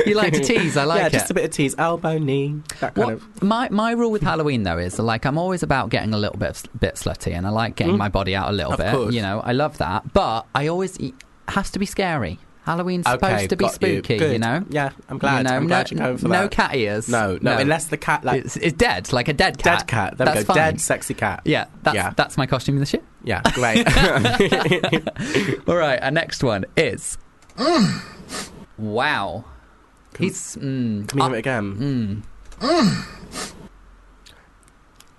you 0.06 0.14
like 0.14 0.32
to 0.32 0.40
tease. 0.42 0.76
I 0.76 0.84
like 0.84 1.00
yeah, 1.00 1.06
it. 1.06 1.12
just 1.12 1.30
a 1.30 1.34
bit 1.34 1.44
of 1.44 1.50
tease, 1.50 1.74
elbow, 1.78 2.18
knee, 2.18 2.60
that 2.80 2.94
kind 2.94 3.06
What, 3.06 3.14
of. 3.14 3.42
my 3.42 3.68
my 3.70 3.92
rule 3.92 4.10
with 4.10 4.22
Halloween 4.22 4.62
though 4.62 4.78
is 4.78 4.98
like 4.98 5.24
I'm 5.24 5.38
always 5.38 5.62
about 5.62 5.90
getting 5.90 6.12
a 6.14 6.18
little 6.18 6.38
bit 6.38 6.62
bit 6.78 6.94
slutty, 6.94 7.32
and 7.32 7.46
I 7.46 7.50
like 7.50 7.76
getting 7.76 7.94
Mm. 7.94 7.98
my 7.98 8.08
body 8.08 8.34
out 8.34 8.48
a 8.50 8.52
little 8.52 8.72
Of 8.72 8.78
bit. 8.78 8.92
course. 8.92 9.14
You 9.14 9.22
know, 9.22 9.40
I 9.44 9.52
love 9.52 9.78
that, 9.78 10.12
but 10.12 10.46
I 10.54 10.66
always 10.68 10.96
it 10.98 11.14
has 11.48 11.70
to 11.72 11.78
be 11.78 11.86
scary. 11.86 12.38
Halloween's 12.64 13.06
Okay, 13.06 13.46
supposed 13.46 13.50
to 13.50 13.56
be 13.56 13.68
spooky, 13.68 14.14
you. 14.14 14.18
Good. 14.18 14.40
know. 14.40 14.64
Yeah, 14.70 14.90
I'm 15.08 15.18
glad. 15.18 15.38
You 15.38 15.44
know, 15.44 15.50
I'm 15.56 15.66
glad 15.68 15.92
no, 15.92 15.96
you're 15.96 16.04
going 16.06 16.18
for 16.18 16.26
no 16.28 16.42
that. 16.42 16.50
cat 16.50 16.74
ears. 16.74 17.08
No, 17.08 17.38
no, 17.40 17.56
unless 17.58 17.84
the 17.86 17.96
cat 17.96 18.24
like 18.24 18.44
it's, 18.44 18.56
it's 18.56 18.76
dead, 18.76 19.12
like 19.12 19.28
a 19.28 19.32
dead 19.32 19.56
cat. 19.58 19.78
dead 19.80 19.86
cat. 19.86 20.18
There 20.18 20.24
that's 20.24 20.38
we 20.38 20.44
go. 20.44 20.46
fine. 20.54 20.56
Dead, 20.56 20.80
sexy 20.80 21.14
cat. 21.14 21.42
Yeah, 21.44 21.66
that's 21.84 21.94
Yeah. 21.94 22.12
that's 22.16 22.36
my 22.36 22.46
costume 22.46 22.80
this 22.80 22.92
year. 22.92 23.02
Yeah, 23.22 23.40
great. 23.54 23.86
All 25.68 25.76
right, 25.76 26.02
our 26.02 26.10
next 26.10 26.42
one 26.42 26.64
is. 26.76 27.16
wow, 28.78 29.44
he's. 30.18 30.56
Mm, 30.56 31.08
Can 31.08 31.18
we 31.18 31.22
hear 31.26 31.34
it 31.34 31.38
again? 31.38 32.22
mm. 32.60 33.06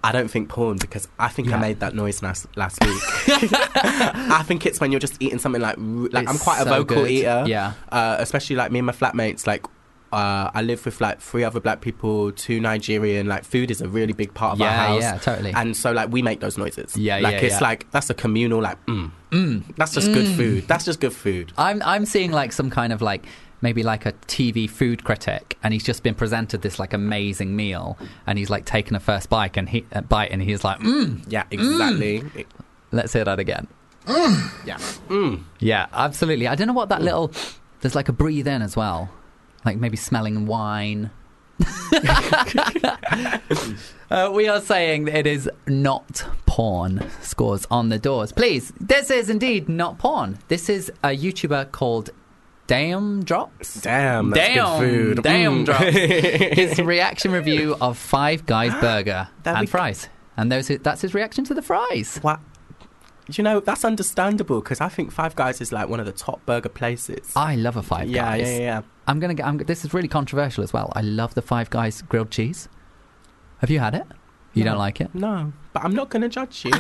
I 0.04 0.12
don't 0.12 0.30
think 0.30 0.48
porn 0.48 0.78
because 0.78 1.08
I 1.20 1.28
think 1.28 1.50
Yeah. 1.50 1.58
I 1.58 1.60
made 1.60 1.80
that 1.82 1.94
noise 1.94 2.22
last 2.24 2.46
last 2.56 2.82
week. 2.86 3.02
I 3.28 4.42
think 4.46 4.66
it's 4.66 4.80
when 4.80 4.92
you're 4.92 5.00
just 5.02 5.18
eating 5.20 5.40
something 5.40 5.62
like 5.62 5.76
like 5.78 6.28
I'm 6.30 6.36
It's 6.36 6.44
quite 6.44 6.62
a 6.62 6.64
so 6.64 6.70
vocal 6.70 6.98
good. 7.04 7.12
eater. 7.12 7.44
Yeah. 7.48 7.74
Uh, 7.92 8.16
especially 8.20 8.56
like 8.56 8.72
me 8.72 8.80
and 8.80 8.86
my 8.86 8.94
flatmates. 8.94 9.46
Like 9.48 9.66
uh, 10.12 10.52
I 10.54 10.62
live 10.62 10.86
with 10.86 11.02
like 11.02 11.20
three 11.22 11.44
other 11.44 11.60
black 11.60 11.82
people, 11.82 12.32
two 12.32 12.60
Nigerian. 12.60 13.28
Like 13.28 13.44
food 13.44 13.72
is 13.72 13.82
a 13.82 13.88
really 13.90 14.14
big 14.14 14.34
part 14.34 14.54
of 14.54 14.62
our 14.62 14.72
house. 14.72 15.02
yeah, 15.02 15.18
totally. 15.18 15.54
And 15.54 15.76
so 15.76 15.92
like 15.92 16.10
we 16.12 16.22
make 16.22 16.40
those 16.40 16.58
noises. 16.58 16.96
Yeah, 16.96 17.20
like 17.20 17.34
yeah, 17.34 17.48
it's 17.48 17.62
yeah. 17.62 17.68
like 17.68 17.92
that's 17.92 18.10
a 18.10 18.14
communal 18.14 18.62
like 18.62 18.84
mm. 18.86 19.12
Mm. 19.32 19.76
That's 19.76 19.94
just 19.94 20.12
good 20.14 20.28
food. 20.28 20.68
That's 20.68 20.86
just 20.86 21.00
good 21.00 21.14
food. 21.14 21.52
I'm 21.58 21.82
I'm 21.84 22.06
seeing 22.06 22.32
like 22.32 22.54
some 22.54 22.70
kind 22.70 22.94
of 22.94 23.02
like 23.02 23.26
maybe 23.62 23.84
like 23.84 24.06
a 24.06 24.14
TV 24.28 24.70
food 24.70 25.04
critic, 25.04 25.58
and 25.64 25.74
he's 25.74 25.84
just 25.84 26.04
been 26.04 26.16
presented 26.16 26.62
this 26.62 26.80
like 26.80 26.94
amazing 26.94 27.56
meal, 27.56 27.98
and 28.26 28.38
he's 28.38 28.50
like 28.50 28.66
taken 28.66 28.96
a 28.96 29.00
first 29.00 29.30
bite, 29.30 29.58
and 29.58 29.70
he 29.70 29.86
uh, 29.94 30.02
bite, 30.02 30.32
and 30.32 30.42
he's 30.42 30.64
like, 30.64 30.80
mm. 30.80 31.24
Yeah, 31.28 31.44
exactly. 31.52 32.24
It- 32.36 32.48
let's 32.92 33.14
hear 33.14 33.26
that 33.26 33.40
again. 33.40 33.68
yeah. 34.08 34.78
Mm. 35.10 35.44
Yeah, 35.60 35.88
absolutely. 35.92 36.48
I 36.48 36.56
don't 36.56 36.68
know 36.68 36.74
what 36.74 36.90
that 36.90 37.02
little. 37.02 37.32
There's 37.82 37.96
like 37.96 38.10
a 38.10 38.14
breathe 38.14 38.48
in 38.48 38.62
as 38.62 38.76
well, 38.76 39.10
like 39.66 39.78
maybe 39.78 39.98
smelling 39.98 40.46
wine. 40.46 41.12
uh, 44.12 44.32
we 44.34 44.48
are 44.48 44.62
saying 44.62 45.06
that 45.06 45.16
it 45.16 45.28
is 45.28 45.50
not 45.68 46.24
porn. 46.46 47.08
Scores 47.22 47.66
on 47.72 47.90
the 47.90 48.00
doors. 48.00 48.32
Please, 48.32 48.72
this 48.80 49.10
is 49.10 49.30
indeed 49.30 49.68
not 49.70 49.98
porn. 49.98 50.38
This 50.48 50.70
is 50.70 50.92
a 51.04 51.10
YouTuber 51.10 51.72
called 51.72 52.12
Daym 52.68 53.24
Drops. 53.24 53.82
Damn, 53.82 54.30
that's 54.32 54.48
damn, 54.56 54.80
good 54.80 55.16
food. 55.18 55.24
damn 55.24 55.64
Mm. 55.64 55.66
drops. 55.66 55.84
his 56.60 56.80
reaction 56.80 57.32
review 57.32 57.76
of 57.82 57.98
Five 57.98 58.46
Guys 58.46 58.74
Burger 58.82 59.30
That'd 59.44 59.58
and 59.60 59.68
be- 59.68 59.72
fries, 59.72 60.10
and 60.36 60.52
those 60.52 60.68
that's 60.68 61.02
his 61.02 61.14
reaction 61.14 61.44
to 61.46 61.54
the 61.54 61.62
fries. 61.62 62.20
What? 62.22 62.40
You 63.30 63.44
know 63.44 63.60
that's 63.60 63.84
understandable 63.84 64.62
because 64.62 64.80
I 64.82 64.88
think 64.90 65.12
Five 65.12 65.36
Guys 65.36 65.60
is 65.62 65.72
like 65.72 65.90
one 65.90 66.00
of 66.00 66.06
the 66.06 66.12
top 66.14 66.46
burger 66.46 66.70
places. 66.70 67.34
I 67.36 67.56
love 67.56 67.76
a 67.76 67.84
Five 67.84 68.08
yeah, 68.10 68.24
Guys. 68.38 68.42
yeah, 68.48 68.54
yeah, 68.54 68.60
yeah. 68.60 68.82
I'm 69.08 69.20
gonna 69.20 69.34
get. 69.34 69.46
I'm, 69.46 69.58
this 69.58 69.84
is 69.84 69.94
really 69.94 70.08
controversial 70.08 70.64
as 70.64 70.72
well. 70.72 70.92
I 70.96 71.02
love 71.02 71.34
the 71.36 71.42
Five 71.42 71.70
Guys 71.70 72.02
grilled 72.04 72.32
cheese. 72.32 72.70
Have 73.60 73.70
you 73.70 73.80
had 73.80 73.96
it? 73.96 74.06
You 74.54 74.64
No. 74.64 74.72
don't 74.72 74.80
like 74.80 75.02
it? 75.02 75.14
No, 75.14 75.52
but 75.74 75.84
I'm 75.84 75.94
not 75.94 76.10
going 76.10 76.22
to 76.24 76.30
judge 76.30 76.66
you. 76.66 76.72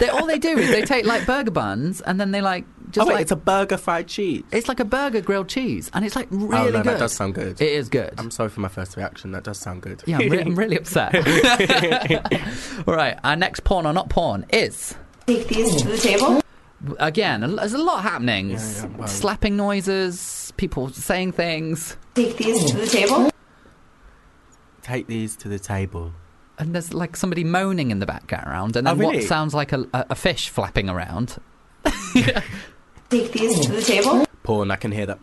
They, 0.00 0.08
all 0.08 0.26
they 0.26 0.38
do 0.38 0.48
is 0.58 0.70
they 0.70 0.82
take 0.82 1.04
like 1.06 1.26
burger 1.26 1.50
buns 1.50 2.00
and 2.00 2.18
then 2.20 2.30
they 2.32 2.40
like 2.40 2.64
just 2.92 3.04
oh 3.04 3.08
wait, 3.08 3.14
like 3.14 3.22
it's 3.22 3.30
a 3.32 3.36
burger 3.36 3.76
fried 3.76 4.06
cheese. 4.06 4.42
it's 4.52 4.68
like 4.68 4.78
a 4.80 4.84
burger 4.84 5.20
grilled 5.20 5.48
cheese 5.48 5.90
and 5.94 6.04
it's 6.04 6.14
like 6.14 6.28
oh, 6.32 6.36
really 6.36 6.56
oh 6.56 6.64
no, 6.66 6.70
good. 6.82 6.84
that 6.84 6.98
does 6.98 7.12
sound 7.12 7.34
good. 7.34 7.60
it 7.60 7.72
is 7.72 7.88
good. 7.88 8.14
I'm 8.18 8.30
sorry 8.30 8.48
for 8.50 8.60
my 8.60 8.68
first 8.68 8.96
reaction. 8.96 9.32
That 9.32 9.44
does 9.44 9.58
sound 9.58 9.82
good. 9.82 10.02
yeah, 10.06 10.18
I'm, 10.18 10.28
re- 10.28 10.40
I'm 10.40 10.54
really 10.54 10.76
upset. 10.76 11.14
all 12.86 12.94
right, 12.94 13.18
our 13.24 13.36
next 13.36 13.64
porn 13.64 13.86
or 13.86 13.92
not 13.92 14.08
porn 14.10 14.46
is 14.52 14.94
Take 15.26 15.48
these 15.48 15.74
to 15.82 15.88
the 15.88 15.96
table. 15.98 16.40
again. 16.98 17.40
There's 17.56 17.72
a 17.74 17.78
lot 17.78 18.02
happening. 18.02 18.50
Yeah, 18.50 18.58
yeah, 18.82 18.86
well. 18.98 19.08
Slapping 19.08 19.56
noises, 19.56 20.52
people 20.56 20.88
saying 20.90 21.32
things, 21.32 21.96
Take 22.14 22.36
these 22.36 22.64
to 22.70 22.76
the 22.76 22.86
table. 22.86 23.30
Take 24.82 25.06
these 25.06 25.36
to 25.36 25.48
the 25.48 25.58
table. 25.60 26.12
and 26.58 26.74
there's 26.74 26.92
like 26.92 27.16
somebody 27.16 27.44
moaning 27.44 27.90
in 27.92 28.00
the 28.00 28.06
background, 28.06 28.76
and 28.76 28.86
Oh, 28.88 28.94
then 28.94 29.06
what 29.06 29.22
sounds 29.22 29.54
like 29.54 29.72
a, 29.72 29.82
a, 29.94 30.06
a 30.10 30.14
fish 30.16 30.48
flapping 30.48 30.88
around. 30.90 31.38
Take 33.12 33.32
these 33.32 33.60
to 33.60 33.72
the 33.72 33.82
table. 33.82 34.24
Porn. 34.42 34.70
I 34.70 34.76
can 34.76 34.90
hear 34.90 35.04
that. 35.04 35.18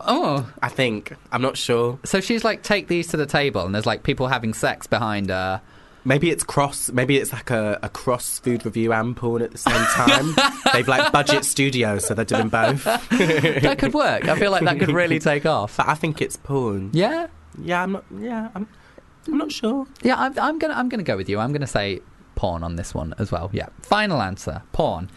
Oh, 0.00 0.50
I 0.62 0.68
think. 0.68 1.14
I'm 1.30 1.42
not 1.42 1.58
sure. 1.58 1.98
so 2.02 2.22
she's 2.22 2.44
like, 2.44 2.62
take 2.62 2.88
these 2.88 3.08
to 3.08 3.18
the 3.18 3.26
table, 3.26 3.66
and 3.66 3.74
there's 3.74 3.84
like 3.84 4.04
people 4.04 4.28
having 4.28 4.54
sex 4.54 4.86
behind 4.86 5.28
her. 5.28 5.60
Maybe 6.02 6.30
it's 6.30 6.42
cross. 6.42 6.90
Maybe 6.90 7.18
it's 7.18 7.30
like 7.30 7.50
a, 7.50 7.78
a 7.82 7.90
cross 7.90 8.38
food 8.38 8.64
review 8.64 8.94
and 8.94 9.14
porn 9.14 9.42
at 9.42 9.50
the 9.50 9.58
same 9.58 9.84
time. 9.88 10.34
They've 10.72 10.88
like 10.88 11.12
budget 11.12 11.44
studios, 11.44 12.06
so 12.06 12.14
they're 12.14 12.24
doing 12.24 12.48
both. 12.48 12.84
That 13.10 13.76
could 13.78 13.92
work. 13.92 14.26
I 14.26 14.38
feel 14.38 14.50
like 14.50 14.64
that 14.64 14.78
could 14.78 14.92
really 14.92 15.18
take 15.18 15.44
off. 15.44 15.76
But 15.76 15.88
I 15.88 15.94
think 15.94 16.22
it's 16.22 16.38
porn. 16.38 16.88
Yeah. 16.94 17.26
Yeah, 17.60 17.82
I'm 17.82 17.92
not. 17.92 18.04
Yeah, 18.18 18.48
I'm. 18.54 18.66
I'm 19.26 19.36
not 19.36 19.52
sure. 19.52 19.86
Yeah, 20.02 20.16
I'm, 20.18 20.38
I'm 20.38 20.58
gonna 20.58 20.72
I'm 20.72 20.88
gonna 20.88 21.02
go 21.02 21.18
with 21.18 21.28
you. 21.28 21.38
I'm 21.38 21.52
gonna 21.52 21.66
say 21.66 22.00
porn 22.34 22.64
on 22.64 22.76
this 22.76 22.94
one 22.94 23.14
as 23.18 23.30
well. 23.30 23.50
Yeah. 23.52 23.68
Final 23.82 24.22
answer: 24.22 24.62
porn. 24.72 25.10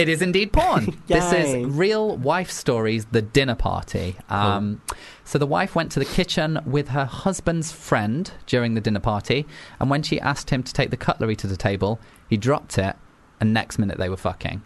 It 0.00 0.08
is 0.08 0.22
indeed 0.22 0.50
porn. 0.52 0.96
this 1.08 1.30
is 1.32 1.66
real 1.66 2.16
wife 2.16 2.50
stories. 2.50 3.04
The 3.06 3.20
dinner 3.20 3.54
party. 3.54 4.16
Um, 4.30 4.80
so 5.24 5.36
the 5.38 5.46
wife 5.46 5.74
went 5.74 5.92
to 5.92 5.98
the 5.98 6.06
kitchen 6.06 6.58
with 6.64 6.88
her 6.88 7.04
husband's 7.04 7.70
friend 7.70 8.32
during 8.46 8.72
the 8.74 8.80
dinner 8.80 9.00
party, 9.00 9.46
and 9.78 9.90
when 9.90 10.02
she 10.02 10.18
asked 10.18 10.48
him 10.48 10.62
to 10.62 10.72
take 10.72 10.90
the 10.90 10.96
cutlery 10.96 11.36
to 11.36 11.46
the 11.46 11.56
table, 11.56 12.00
he 12.30 12.38
dropped 12.38 12.78
it, 12.78 12.96
and 13.40 13.52
next 13.52 13.78
minute 13.78 13.98
they 13.98 14.08
were 14.08 14.16
fucking. 14.16 14.62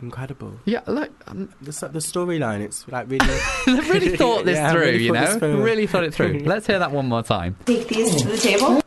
Incredible. 0.00 0.58
Yeah, 0.64 0.80
look, 0.86 1.10
um, 1.26 1.50
The, 1.60 1.70
the 1.88 1.98
storyline, 2.00 2.60
it's 2.60 2.88
like 2.88 3.08
really. 3.10 3.26
they've 3.66 3.90
really 3.90 4.16
thought 4.16 4.44
this 4.46 4.56
Yeah, 4.58 4.72
through. 4.72 4.80
really 4.80 5.04
you 5.04 5.12
know, 5.12 5.38
really 5.62 5.86
thought 5.86 6.04
it 6.04 6.14
through. 6.14 6.40
Let's 6.44 6.66
hear 6.66 6.78
that 6.78 6.90
one 6.92 7.08
more 7.08 7.22
time. 7.22 7.56
Take 7.66 7.88
these 7.88 8.16
to 8.22 8.28
the 8.28 8.36
table. 8.38 8.80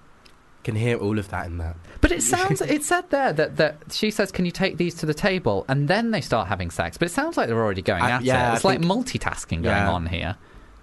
Can 0.67 0.75
hear 0.75 0.97
all 0.97 1.17
of 1.17 1.29
that 1.29 1.45
in 1.47 1.57
that. 1.57 1.75
But 2.01 2.11
it 2.11 2.21
sounds 2.21 2.61
it 2.61 2.83
said 2.83 3.09
there 3.09 3.33
that, 3.33 3.55
that 3.57 3.77
she 3.91 4.11
says, 4.11 4.31
"Can 4.31 4.45
you 4.45 4.51
take 4.51 4.77
these 4.77 4.93
to 4.95 5.05
the 5.05 5.13
table?" 5.13 5.65
and 5.67 5.87
then 5.87 6.11
they 6.11 6.21
start 6.21 6.47
having 6.47 6.69
sex. 6.71 6.97
But 6.97 7.07
it 7.07 7.11
sounds 7.11 7.37
like 7.37 7.47
they're 7.47 7.63
already 7.63 7.81
going 7.81 8.03
I- 8.03 8.11
at 8.11 8.23
yeah, 8.23 8.49
it. 8.49 8.51
I 8.51 8.55
It's 8.55 8.63
like 8.65 8.79
think- 8.81 8.91
multitasking 8.91 9.63
going 9.63 9.83
Yeah. 9.83 9.91
on 9.91 10.05
here. 10.07 10.35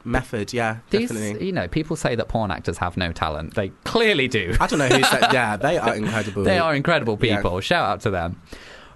Method, 0.07 0.53
yeah, 0.53 0.79
These, 0.91 1.09
definitely. 1.11 1.47
you 1.47 1.53
know, 1.53 1.67
people 1.69 1.97
say 1.97 2.15
that 2.15 2.29
porn 2.29 2.51
actors 2.51 2.77
have 2.79 2.97
no 2.99 3.11
talent. 3.13 3.55
They 3.55 3.69
clearly 3.85 4.29
do. 4.29 4.55
I 4.61 4.67
don't 4.67 4.79
know 4.79 4.89
who 4.89 5.03
said. 5.03 5.33
Yeah, 5.33 5.57
they 5.67 5.79
are 5.79 5.95
incredible. 5.95 6.45
they 6.45 6.59
are 6.59 6.75
incredible 6.75 7.19
Yeah. 7.23 7.37
people. 7.37 7.61
Shout 7.61 7.89
out 7.89 8.01
to 8.03 8.11
them. 8.11 8.41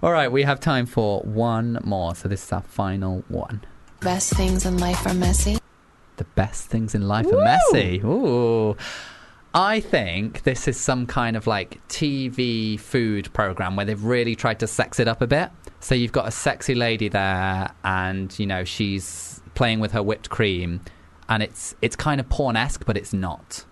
All 0.03 0.11
right, 0.11 0.31
we 0.31 0.43
have 0.43 0.59
time 0.59 0.85
for 0.85 1.21
one 1.21 1.79
more. 1.83 2.13
So 2.15 2.27
this 2.27 2.43
is 2.43 2.51
our 2.51 2.61
final 2.61 3.23
one. 3.27 3.61
Best 4.01 4.33
things 4.33 4.65
in 4.65 4.77
life 4.77 5.05
are 5.07 5.13
messy. 5.15 5.57
The 6.17 6.23
best 6.35 6.67
things 6.67 6.93
in 6.93 7.07
life 7.07 7.25
are 7.33 7.43
messy. 7.43 8.01
Ooh. 8.05 8.77
I 9.53 9.79
think 9.79 10.43
this 10.43 10.67
is 10.67 10.77
some 10.77 11.07
kind 11.07 11.35
of 11.35 11.47
like 11.47 11.79
TV 11.87 12.79
food 12.79 13.31
program 13.33 13.75
where 13.75 13.85
they've 13.85 14.03
really 14.03 14.35
tried 14.35 14.59
to 14.59 14.67
sex 14.67 14.99
it 14.99 15.07
up 15.07 15.21
a 15.21 15.27
bit. 15.27 15.49
So 15.79 15.95
you've 15.95 16.11
got 16.11 16.27
a 16.27 16.31
sexy 16.31 16.75
lady 16.75 17.07
there, 17.09 17.71
and 17.83 18.37
you 18.37 18.45
know 18.45 18.63
she's 18.63 19.41
playing 19.55 19.79
with 19.79 19.91
her 19.93 20.03
whipped 20.03 20.29
cream, 20.29 20.81
and 21.29 21.41
it's 21.41 21.73
it's 21.81 21.95
kind 21.95 22.19
of 22.19 22.29
porn 22.29 22.55
esque, 22.55 22.85
but 22.85 22.97
it's 22.97 23.13
not. 23.13 23.65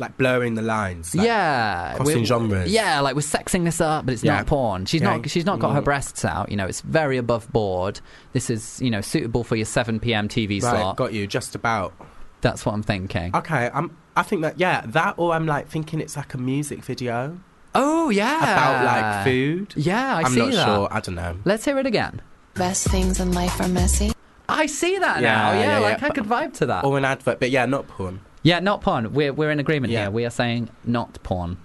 like 0.00 0.16
blurring 0.16 0.54
the 0.54 0.62
lines. 0.62 1.12
like- 1.12 1.26
yeah, 1.26 1.94
crossing 1.96 2.24
genres. 2.24 2.70
Yeah, 2.70 3.00
like 3.00 3.16
we're 3.16 3.20
sexing 3.20 3.64
this 3.64 3.80
up, 3.80 4.06
but 4.06 4.14
it's 4.14 4.22
Yeah. 4.22 4.36
not 4.36 4.46
porn. 4.46 4.86
She's 4.86 5.00
Yeah. 5.02 5.16
not. 5.16 5.28
She's 5.28 5.44
not 5.44 5.58
got 5.58 5.74
her 5.74 5.80
Mm. 5.80 5.86
breasts 5.86 6.24
out. 6.24 6.50
You 6.52 6.56
know, 6.56 6.66
it's 6.66 6.82
very 6.82 7.16
above 7.16 7.52
board. 7.52 8.00
This 8.32 8.48
is 8.48 8.80
you 8.80 8.92
know 8.92 9.00
suitable 9.00 9.42
for 9.42 9.56
your 9.56 9.66
seven 9.66 9.98
p.m. 9.98 10.28
TV 10.28 10.60
Right, 10.62 10.70
slot. 10.70 10.96
got 10.96 11.12
you. 11.12 11.26
Just 11.26 11.56
about. 11.56 11.94
That's 12.42 12.64
what 12.64 12.74
I'm 12.74 12.84
thinking. 12.84 13.34
Okay, 13.34 13.70
I'm. 13.74 13.90
I 14.18 14.22
think 14.22 14.42
that 14.42 14.58
yeah, 14.58 14.82
that 14.86 15.14
or 15.16 15.32
I'm 15.32 15.46
like 15.46 15.68
thinking 15.68 16.00
it's 16.00 16.16
like 16.16 16.34
a 16.34 16.38
music 16.38 16.84
video 16.84 17.38
Oh 17.74 18.10
yeah, 18.10 18.42
about 18.42 18.84
like 18.84 19.24
food. 19.24 19.72
Yeah, 19.76 20.16
I 20.16 20.22
I'm 20.22 20.32
see 20.32 20.40
not 20.40 20.52
that. 20.52 20.64
sure. 20.66 20.88
I 20.90 21.00
don't 21.00 21.14
know. 21.14 21.36
Let's 21.44 21.64
hear 21.64 21.78
it 21.78 21.86
again. 21.86 22.20
Best 22.54 22.88
things 22.88 23.20
in 23.20 23.32
life 23.32 23.60
are 23.60 23.68
messy. 23.68 24.10
I 24.48 24.66
see 24.66 24.98
that 24.98 25.20
Yeah, 25.22 25.34
now. 25.36 25.52
Yeah, 25.52 25.60
yeah, 25.60 25.78
like 25.78 26.00
yeah. 26.00 26.06
I 26.06 26.10
could 26.10 26.24
vibe 26.24 26.54
to 26.54 26.66
that. 26.66 26.84
Or 26.84 26.96
an 26.98 27.04
advert, 27.04 27.38
but 27.38 27.50
yeah, 27.50 27.66
not 27.66 27.86
porn. 27.86 28.20
yeah, 28.42 28.58
not 28.60 28.80
porn. 28.80 29.12
We're 29.12 29.32
we're 29.32 29.50
in 29.50 29.60
agreement 29.60 29.92
Yeah. 29.92 30.02
here. 30.04 30.10
We 30.10 30.24
are 30.24 30.30
saying 30.30 30.70
not 30.84 31.22
porn. 31.22 31.58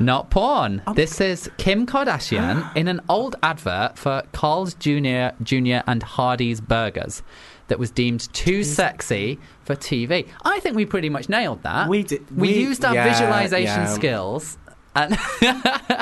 Not 0.00 0.28
porn. 0.30 0.82
Oh. 0.86 0.92
This 0.94 1.20
is 1.20 1.50
Kim 1.56 1.86
Kardashian 1.86 2.68
in 2.76 2.88
an 2.88 3.00
old 3.08 3.36
advert 3.42 3.96
for 3.96 4.22
Carl's 4.32 4.74
Jr. 4.74 5.28
Jr. 5.42 5.80
and 5.86 6.02
Hardee's 6.02 6.60
Burgers 6.60 7.22
that 7.68 7.78
was 7.78 7.90
deemed 7.90 8.32
too 8.34 8.62
sexy 8.64 9.38
for 9.64 9.74
TV. 9.74 10.28
I 10.44 10.60
think 10.60 10.76
we 10.76 10.84
pretty 10.84 11.08
much 11.08 11.28
nailed 11.28 11.62
that. 11.62 11.88
We 11.88 12.02
did- 12.02 12.30
We, 12.30 12.48
we- 12.48 12.54
used 12.54 12.84
our 12.84 12.94
yeah, 12.94 13.08
visualization 13.08 13.82
yeah. 13.82 13.86
skills. 13.94 14.58
And 14.96 15.18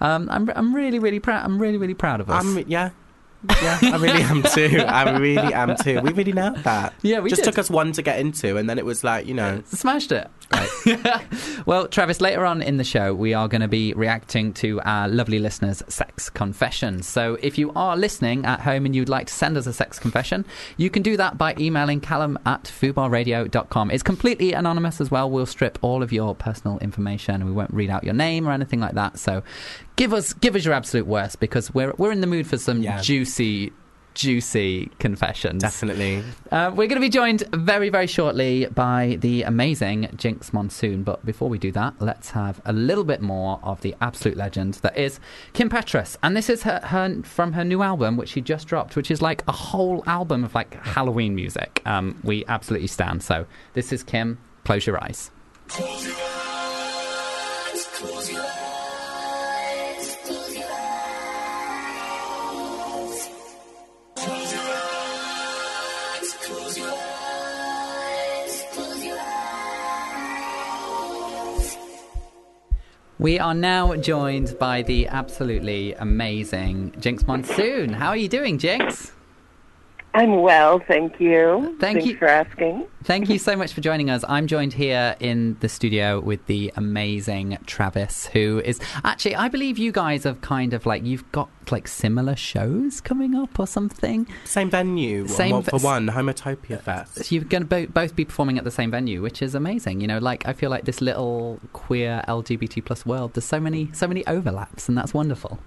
um, 0.00 0.28
I'm 0.30 0.48
I'm 0.54 0.74
really 0.74 0.98
really 0.98 1.18
proud. 1.20 1.44
I'm 1.44 1.58
really 1.60 1.76
really 1.76 1.94
proud 1.94 2.20
of 2.20 2.30
us. 2.30 2.44
I'm 2.44 2.58
yeah. 2.68 2.90
Yeah, 3.62 3.78
I 3.82 3.96
really 3.98 4.22
am 4.22 4.42
too. 4.42 4.80
I 4.86 5.16
really 5.16 5.54
am 5.54 5.76
too. 5.76 6.00
We 6.00 6.12
really 6.12 6.32
nailed 6.32 6.58
that. 6.64 6.92
Yeah, 7.02 7.20
we 7.20 7.30
just 7.30 7.42
did. 7.42 7.50
took 7.50 7.58
us 7.58 7.70
one 7.70 7.92
to 7.92 8.02
get 8.02 8.18
into, 8.18 8.56
and 8.56 8.68
then 8.68 8.78
it 8.78 8.84
was 8.84 9.04
like 9.04 9.26
you 9.26 9.34
know, 9.34 9.62
Smashed 9.66 10.10
it. 10.12 10.28
well, 11.66 11.86
Travis, 11.88 12.20
later 12.20 12.44
on 12.46 12.62
in 12.62 12.76
the 12.78 12.84
show, 12.84 13.14
we 13.14 13.34
are 13.34 13.48
going 13.48 13.60
to 13.60 13.68
be 13.68 13.92
reacting 13.94 14.52
to 14.54 14.80
our 14.82 15.08
lovely 15.08 15.38
listeners' 15.38 15.82
sex 15.88 16.30
confessions. 16.30 17.06
So 17.06 17.36
if 17.42 17.58
you 17.58 17.72
are 17.76 17.96
listening 17.96 18.44
at 18.46 18.60
home 18.60 18.86
and 18.86 18.94
you'd 18.96 19.08
like 19.08 19.26
to 19.26 19.32
send 19.32 19.56
us 19.56 19.66
a 19.66 19.72
sex 19.72 19.98
confession, 19.98 20.44
you 20.76 20.90
can 20.90 21.02
do 21.02 21.16
that 21.16 21.36
by 21.36 21.54
emailing 21.58 22.00
callum 22.00 22.38
at 22.46 22.64
fubarradio.com. 22.64 23.90
It's 23.90 24.02
completely 24.02 24.52
anonymous 24.52 25.00
as 25.00 25.10
well. 25.10 25.30
We'll 25.30 25.46
strip 25.46 25.78
all 25.82 26.02
of 26.02 26.12
your 26.12 26.34
personal 26.34 26.78
information. 26.78 27.44
We 27.44 27.52
won't 27.52 27.72
read 27.74 27.90
out 27.90 28.04
your 28.04 28.14
name 28.14 28.48
or 28.48 28.52
anything 28.52 28.80
like 28.80 28.94
that. 28.94 29.18
So 29.18 29.42
give 29.96 30.12
us 30.12 30.32
give 30.32 30.56
us 30.56 30.64
your 30.64 30.74
absolute 30.74 31.06
worst 31.06 31.40
because 31.40 31.72
we're, 31.74 31.92
we're 31.98 32.12
in 32.12 32.20
the 32.20 32.26
mood 32.26 32.46
for 32.46 32.56
some 32.56 32.82
Yeah. 32.82 33.00
juicy, 33.00 33.72
juicy 34.18 34.90
confessions. 34.98 35.62
definitely. 35.62 36.24
Uh, 36.50 36.72
we're 36.74 36.88
going 36.88 37.00
to 37.00 37.00
be 37.00 37.08
joined 37.08 37.44
very, 37.54 37.88
very 37.88 38.08
shortly 38.08 38.66
by 38.66 39.16
the 39.20 39.42
amazing 39.42 40.08
Jinkx 40.16 40.52
Monsoon. 40.52 41.04
But 41.04 41.24
before 41.24 41.48
we 41.48 41.56
do 41.56 41.70
that, 41.72 41.94
let's 42.00 42.30
have 42.30 42.60
a 42.64 42.72
little 42.72 43.04
bit 43.04 43.20
more 43.22 43.60
of 43.62 43.80
the 43.82 43.94
absolute 44.00 44.36
legend 44.36 44.74
that 44.74 44.98
is 44.98 45.20
Kim 45.52 45.70
Petras. 45.70 46.16
And 46.20 46.36
this 46.36 46.50
is 46.50 46.64
her, 46.64 46.80
her 46.84 47.22
from 47.22 47.52
her 47.52 47.64
new 47.64 47.80
album, 47.80 48.16
which 48.16 48.30
she 48.30 48.40
just 48.40 48.66
dropped, 48.66 48.96
which 48.96 49.10
is 49.10 49.22
like 49.22 49.44
a 49.46 49.52
whole 49.52 50.02
album 50.06 50.42
of 50.42 50.52
like 50.52 50.74
Halloween 50.84 51.36
music. 51.36 51.80
Um, 51.86 52.18
we 52.24 52.44
absolutely 52.46 52.88
stand. 52.88 53.22
So 53.22 53.46
this 53.74 53.92
is 53.92 54.02
Kim. 54.02 54.38
Close 54.64 54.84
your 54.84 55.02
eyes. 55.02 55.30
We 73.20 73.40
are 73.40 73.52
now 73.52 73.96
joined 73.96 74.56
by 74.60 74.82
the 74.82 75.08
absolutely 75.08 75.92
amazing 75.94 76.92
Jinkx 77.00 77.26
Monsoon. 77.26 77.92
How 77.92 78.10
are 78.10 78.16
you 78.16 78.28
doing, 78.28 78.58
Jinkx? 78.58 79.10
I'm 80.18 80.42
well, 80.42 80.80
thank 80.80 81.20
you. 81.20 81.76
Thank 81.78 81.98
Thanks 81.98 82.06
you. 82.06 82.16
for 82.16 82.26
asking. 82.26 82.88
Thank 83.04 83.28
you 83.28 83.38
so 83.38 83.54
much 83.54 83.72
for 83.72 83.80
joining 83.80 84.10
us. 84.10 84.24
I'm 84.28 84.48
joined 84.48 84.72
here 84.72 85.14
in 85.20 85.56
the 85.60 85.68
studio 85.68 86.18
with 86.18 86.44
the 86.46 86.72
amazing 86.74 87.56
Travis, 87.66 88.26
who 88.26 88.60
is 88.64 88.80
actually, 89.04 89.36
I 89.36 89.46
believe 89.46 89.78
you 89.78 89.92
guys 89.92 90.24
have 90.24 90.40
kind 90.40 90.74
of 90.74 90.86
like, 90.86 91.04
you've 91.04 91.30
got 91.30 91.48
like 91.70 91.86
similar 91.86 92.34
shows 92.34 93.00
coming 93.00 93.36
up 93.36 93.60
or 93.60 93.68
something. 93.68 94.26
Same 94.44 94.70
venue. 94.70 95.28
Same 95.28 95.62
Same 95.62 95.62
for 95.62 95.78
one. 95.78 96.08
Homotopia 96.08 96.82
Fest. 96.82 97.30
You're 97.30 97.44
going 97.44 97.62
to 97.62 97.68
bo- 97.68 97.86
both 97.86 98.16
be 98.16 98.24
performing 98.24 98.58
at 98.58 98.64
the 98.64 98.72
same 98.72 98.90
venue, 98.90 99.22
which 99.22 99.40
is 99.40 99.54
amazing. 99.54 100.00
You 100.00 100.08
know, 100.08 100.18
like 100.18 100.48
I 100.48 100.52
feel 100.52 100.68
like 100.68 100.84
this 100.84 101.00
little 101.00 101.60
queer 101.74 102.24
LGBT 102.26 102.84
plus 102.84 103.06
world, 103.06 103.34
there's 103.34 103.44
so 103.44 103.60
many, 103.60 103.90
so 103.92 104.08
many 104.08 104.26
overlaps, 104.26 104.88
and 104.88 104.98
that's 104.98 105.14
wonderful. 105.14 105.60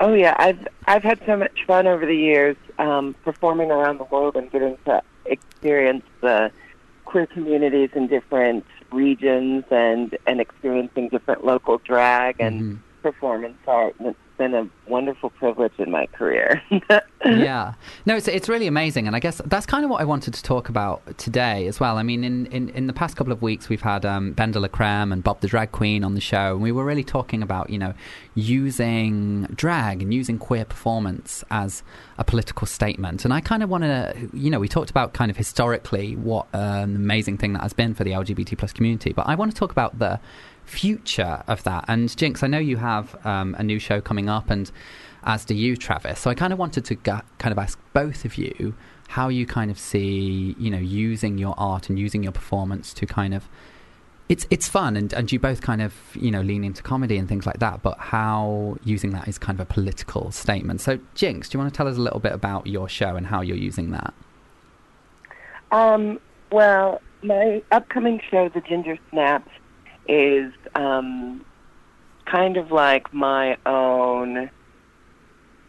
Oh 0.00 0.14
yeah, 0.14 0.34
I've 0.38 0.66
I've 0.86 1.02
had 1.02 1.20
so 1.26 1.36
much 1.36 1.64
fun 1.66 1.86
over 1.86 2.06
the 2.06 2.16
years 2.16 2.56
um, 2.78 3.14
performing 3.24 3.70
around 3.70 3.98
the 3.98 4.04
world 4.04 4.36
and 4.36 4.50
getting 4.50 4.76
to 4.86 5.02
experience 5.26 6.04
the 6.22 6.50
queer 7.04 7.26
communities 7.26 7.90
in 7.94 8.06
different 8.06 8.64
regions 8.92 9.64
and 9.70 10.16
and 10.26 10.40
experiencing 10.40 11.08
different 11.08 11.44
local 11.44 11.78
drag 11.84 12.36
and 12.38 12.60
Mhm. 12.62 12.78
performance 13.02 13.58
art. 13.66 13.94
And 13.98 14.08
it's 14.08 14.18
been 14.40 14.54
a 14.54 14.66
wonderful 14.90 15.28
privilege 15.28 15.74
in 15.78 15.90
my 15.90 16.06
career. 16.06 16.62
yeah. 17.26 17.74
No, 18.06 18.16
it's, 18.16 18.26
it's 18.26 18.48
really 18.48 18.66
amazing. 18.66 19.06
And 19.06 19.14
I 19.14 19.20
guess 19.20 19.42
that's 19.44 19.66
kind 19.66 19.84
of 19.84 19.90
what 19.90 20.00
I 20.00 20.04
wanted 20.04 20.32
to 20.32 20.42
talk 20.42 20.70
about 20.70 21.18
today 21.18 21.66
as 21.66 21.78
well. 21.78 21.98
I 21.98 22.02
mean, 22.02 22.24
in, 22.24 22.46
in, 22.46 22.70
in 22.70 22.86
the 22.86 22.94
past 22.94 23.16
couple 23.16 23.34
of 23.34 23.42
weeks, 23.42 23.68
we've 23.68 23.82
had 23.82 24.06
um, 24.06 24.32
Ben 24.32 24.54
and 24.54 25.22
Bob 25.22 25.40
the 25.42 25.46
Drag 25.46 25.72
Queen 25.72 26.02
on 26.02 26.14
the 26.14 26.22
show. 26.22 26.54
And 26.54 26.62
we 26.62 26.72
were 26.72 26.86
really 26.86 27.04
talking 27.04 27.42
about, 27.42 27.68
you 27.68 27.78
know, 27.78 27.92
using 28.34 29.42
drag 29.54 30.00
and 30.00 30.14
using 30.14 30.38
queer 30.38 30.64
performance 30.64 31.44
as 31.50 31.82
a 32.16 32.24
political 32.24 32.66
statement. 32.66 33.26
And 33.26 33.34
I 33.34 33.42
kind 33.42 33.62
of 33.62 33.68
want 33.68 33.84
to, 33.84 34.30
you 34.32 34.48
know, 34.48 34.58
we 34.58 34.68
talked 34.68 34.88
about 34.88 35.12
kind 35.12 35.30
of 35.30 35.36
historically 35.36 36.16
what 36.16 36.46
an 36.54 36.96
amazing 36.96 37.36
thing 37.36 37.52
that 37.52 37.62
has 37.62 37.74
been 37.74 37.94
for 37.94 38.04
the 38.04 38.12
LGBT 38.12 38.56
plus 38.56 38.72
community. 38.72 39.12
But 39.12 39.26
I 39.26 39.34
want 39.34 39.50
to 39.52 39.56
talk 39.56 39.70
about 39.70 39.98
the 39.98 40.18
future 40.70 41.42
of 41.46 41.62
that. 41.64 41.84
And 41.88 42.08
Jinkx, 42.08 42.42
I 42.42 42.46
know 42.46 42.58
you 42.58 42.76
have 42.76 43.14
um, 43.26 43.54
a 43.58 43.62
new 43.62 43.78
show 43.78 44.00
coming 44.00 44.28
up, 44.28 44.50
and 44.50 44.70
as 45.24 45.44
do 45.44 45.54
you, 45.54 45.76
Travis. 45.76 46.20
So 46.20 46.30
I 46.30 46.34
kind 46.34 46.52
of 46.52 46.58
wanted 46.58 46.84
to 46.86 46.94
ga- 46.94 47.22
kind 47.38 47.52
of 47.52 47.58
ask 47.58 47.78
both 47.92 48.24
of 48.24 48.38
you 48.38 48.74
how 49.08 49.28
you 49.28 49.44
kind 49.44 49.70
of 49.70 49.78
see, 49.78 50.54
you 50.58 50.70
know, 50.70 50.78
using 50.78 51.36
your 51.36 51.54
art 51.58 51.88
and 51.88 51.98
using 51.98 52.22
your 52.22 52.32
performance 52.32 52.94
to 52.94 53.06
kind 53.06 53.34
of. 53.34 53.48
It's 54.28 54.46
it's 54.48 54.68
fun, 54.68 54.96
and, 54.96 55.12
and 55.12 55.32
you 55.32 55.40
both 55.40 55.60
kind 55.60 55.82
of 55.82 55.92
you 56.14 56.30
know 56.30 56.40
lean 56.40 56.62
into 56.62 56.84
comedy 56.84 57.18
and 57.18 57.28
things 57.28 57.46
like 57.46 57.58
that. 57.58 57.82
But 57.82 57.98
how 57.98 58.76
using 58.84 59.10
that 59.10 59.26
is 59.26 59.38
kind 59.38 59.58
of 59.58 59.68
a 59.68 59.72
political 59.72 60.30
statement. 60.30 60.80
So 60.80 60.98
Jinkx, 61.16 61.48
do 61.48 61.58
you 61.58 61.60
want 61.60 61.74
to 61.74 61.76
tell 61.76 61.88
us 61.88 61.96
a 61.96 62.00
little 62.00 62.20
bit 62.20 62.32
about 62.32 62.68
your 62.68 62.88
show 62.88 63.16
and 63.16 63.26
how 63.26 63.40
you're 63.40 63.56
using 63.56 63.90
that? 63.90 64.14
Um, 65.72 66.20
well, 66.52 67.00
my 67.22 67.62
upcoming 67.72 68.20
show, 68.30 68.48
The 68.48 68.60
Ginger 68.60 68.98
Snapped, 69.10 69.50
is 70.08 70.52
um, 70.74 71.44
kind 72.26 72.56
of 72.56 72.70
like 72.70 73.12
my 73.12 73.56
own. 73.66 74.50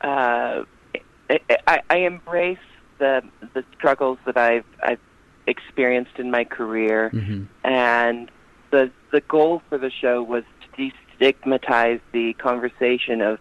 Uh, 0.02 0.64
I, 1.30 1.82
I, 1.90 1.98
embrace 1.98 2.58
the 2.98 3.22
the 3.54 3.64
struggles 3.78 4.18
that 4.26 4.36
I've 4.38 4.66
I've 4.84 5.00
experienced 5.48 6.18
in 6.18 6.32
my 6.32 6.44
career, 6.44 7.10
hmm 7.10 7.44
and 7.64 8.32
the 8.72 8.92
the 9.12 9.22
goal 9.22 9.62
for 9.70 9.78
the 9.78 9.92
show 9.92 10.24
was 10.24 10.44
to 10.76 10.92
destigmatize 11.20 12.02
the 12.12 12.34
conversation 12.34 13.22
of 13.22 13.40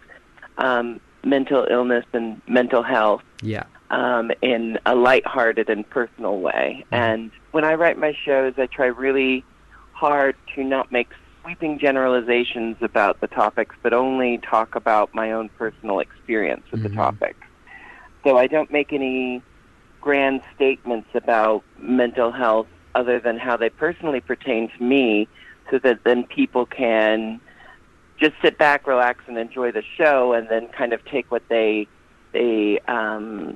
um, 0.57 0.99
mental 1.23 1.67
illness 1.69 2.05
and 2.13 2.41
mental 2.47 2.83
health 2.83 3.23
Yeah. 3.41 3.63
um, 3.89 4.31
in 4.41 4.77
a 4.85 4.95
lighthearted 4.95 5.69
and 5.69 5.89
personal 5.89 6.39
way. 6.39 6.85
And 6.91 7.31
when 7.51 7.63
I 7.63 7.73
write 7.75 7.97
my 7.97 8.15
shows, 8.25 8.53
I 8.57 8.67
try 8.67 8.87
really 8.87 9.43
hard 10.01 10.35
to 10.55 10.63
not 10.63 10.91
make 10.91 11.09
sweeping 11.43 11.77
generalizations 11.77 12.75
about 12.81 13.21
the 13.21 13.27
topics, 13.27 13.75
but 13.83 13.93
only 13.93 14.39
talk 14.39 14.75
about 14.75 15.13
my 15.13 15.31
own 15.31 15.47
personal 15.59 15.99
experience 15.99 16.63
with 16.71 16.81
Mhm. 16.81 16.89
the 16.89 16.95
topic. 16.95 17.35
So 18.23 18.35
I 18.35 18.47
don't 18.47 18.71
make 18.71 18.93
any 18.93 19.43
grand 20.01 20.41
statements 20.55 21.09
about 21.13 21.63
mental 21.77 22.31
health 22.31 22.67
other 22.95 23.19
than 23.19 23.37
how 23.37 23.55
they 23.57 23.69
personally 23.69 24.21
pertain 24.21 24.69
to 24.69 24.83
me 24.83 25.27
so 25.69 25.77
that 25.77 25.99
then 26.03 26.23
people 26.25 26.65
can 26.65 27.39
just 28.19 28.33
sit 28.41 28.57
back, 28.57 28.87
relax, 28.87 29.23
and 29.27 29.37
enjoy 29.37 29.71
the 29.71 29.83
show, 29.97 30.33
and 30.33 30.49
then 30.49 30.67
kind 30.69 30.93
of 30.93 31.05
take 31.05 31.31
what 31.31 31.43
they 31.47 31.87
they 32.33 32.79
um, 32.87 33.55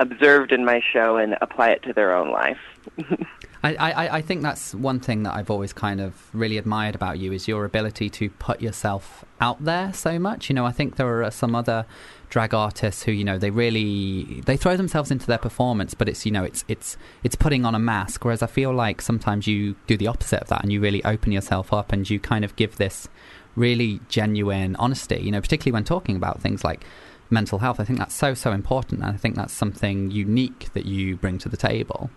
observed 0.00 0.52
in 0.52 0.66
my 0.66 0.82
show 0.92 1.16
and 1.16 1.38
apply 1.40 1.70
it 1.70 1.82
to 1.84 1.94
their 1.94 2.14
own 2.14 2.30
life. 2.30 2.60
I, 3.66 3.92
I, 3.92 4.16
I 4.18 4.22
think 4.22 4.42
that's 4.42 4.74
one 4.74 5.00
thing 5.00 5.24
that 5.24 5.34
I've 5.34 5.50
always 5.50 5.72
kind 5.72 6.00
of 6.00 6.28
really 6.32 6.56
admired 6.56 6.94
about 6.94 7.18
you 7.18 7.32
is 7.32 7.48
your 7.48 7.64
ability 7.64 8.08
to 8.10 8.30
put 8.30 8.60
yourself 8.60 9.24
out 9.40 9.64
there 9.64 9.92
so 9.92 10.18
much. 10.18 10.48
You 10.48 10.54
know, 10.54 10.64
I 10.64 10.72
think 10.72 10.96
there 10.96 11.24
are 11.24 11.30
some 11.32 11.54
other 11.56 11.84
drag 12.30 12.54
artists 12.54 13.02
who, 13.02 13.12
you 13.12 13.24
know, 13.24 13.38
they 13.38 13.50
really 13.50 14.42
they 14.46 14.56
throw 14.56 14.76
themselves 14.76 15.10
into 15.10 15.26
their 15.26 15.38
performance, 15.38 15.94
but 15.94 16.08
it's 16.08 16.24
you 16.24 16.32
know 16.32 16.44
it's 16.44 16.64
it's 16.68 16.96
it's 17.24 17.34
putting 17.34 17.64
on 17.64 17.74
a 17.74 17.78
mask. 17.78 18.24
Whereas 18.24 18.42
I 18.42 18.46
feel 18.46 18.72
like 18.72 19.00
sometimes 19.00 19.46
you 19.48 19.74
do 19.86 19.96
the 19.96 20.06
opposite 20.06 20.42
of 20.42 20.48
that 20.48 20.62
and 20.62 20.72
you 20.72 20.80
really 20.80 21.04
open 21.04 21.32
yourself 21.32 21.72
up 21.72 21.92
and 21.92 22.08
you 22.08 22.20
kind 22.20 22.44
of 22.44 22.54
give 22.54 22.76
this 22.76 23.08
really 23.56 24.00
genuine 24.08 24.76
honesty. 24.76 25.16
You 25.16 25.32
know, 25.32 25.40
particularly 25.40 25.72
when 25.72 25.84
talking 25.84 26.14
about 26.14 26.40
things 26.40 26.62
like 26.62 26.84
mental 27.30 27.58
health. 27.58 27.80
I 27.80 27.84
think 27.84 27.98
that's 27.98 28.14
so 28.14 28.34
so 28.34 28.52
important, 28.52 29.02
and 29.02 29.10
I 29.10 29.16
think 29.16 29.34
that's 29.34 29.52
something 29.52 30.12
unique 30.12 30.72
that 30.74 30.86
you 30.86 31.16
bring 31.16 31.38
to 31.38 31.48
the 31.48 31.56
table. 31.56 32.10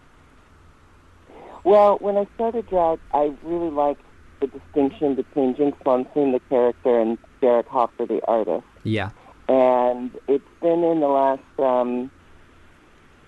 Well, 1.64 1.98
when 2.00 2.18
I 2.18 2.28
started 2.36 2.68
drag, 2.70 3.00
I 3.14 3.34
really 3.44 3.70
liked 3.70 4.02
the 4.40 4.48
distinction 4.48 5.16
between 5.16 5.56
Jinkx 5.56 5.74
Monsoon, 5.86 6.32
the 6.32 6.40
character, 6.50 7.00
and 7.00 7.18
Jerick 7.42 7.68
Hoffer, 7.68 8.06
the 8.06 8.22
artist. 8.28 8.66
Yeah. 8.84 9.12
And 9.48 10.12
it's 10.28 10.44
been 10.62 10.84
in 10.84 11.00
the 11.00 11.08
last, 11.08 11.42
um, 11.60 12.12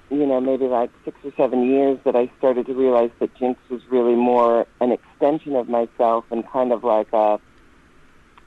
you 0.09 0.25
know, 0.25 0.39
maybe 0.39 0.65
like 0.65 0.91
six 1.03 1.17
or 1.23 1.31
seven 1.35 1.65
years 1.65 1.99
that 2.05 2.15
I 2.15 2.29
started 2.37 2.67
to 2.67 2.73
realize 2.73 3.11
that 3.19 3.33
Jinkx 3.35 3.57
was 3.69 3.81
really 3.89 4.15
more 4.15 4.67
an 4.79 4.91
extension 4.91 5.55
of 5.55 5.67
myself 5.67 6.25
and 6.31 6.47
kind 6.49 6.71
of 6.71 6.83
like 6.83 7.11
a 7.13 7.39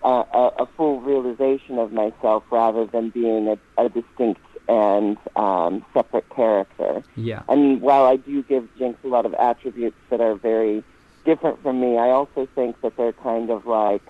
a, 0.04 0.08
a, 0.08 0.52
a 0.60 0.68
full 0.76 1.00
realization 1.00 1.78
of 1.78 1.92
myself 1.92 2.44
rather 2.50 2.84
than 2.84 3.08
being 3.08 3.48
a, 3.48 3.82
a 3.82 3.88
distinct 3.88 4.40
and 4.68 5.16
um, 5.36 5.84
separate 5.92 6.28
character. 6.30 7.02
Yeah. 7.16 7.42
And 7.48 7.80
while 7.80 8.04
I 8.04 8.16
do 8.16 8.42
give 8.42 8.68
Jinkx 8.78 8.96
a 9.04 9.08
lot 9.08 9.26
of 9.26 9.34
attributes 9.34 9.96
that 10.10 10.20
are 10.20 10.34
very 10.34 10.82
different 11.24 11.62
from 11.62 11.80
me, 11.80 11.98
I 11.98 12.10
also 12.10 12.48
think 12.54 12.80
that 12.82 12.96
they're 12.96 13.12
kind 13.12 13.50
of 13.50 13.66
like. 13.66 14.02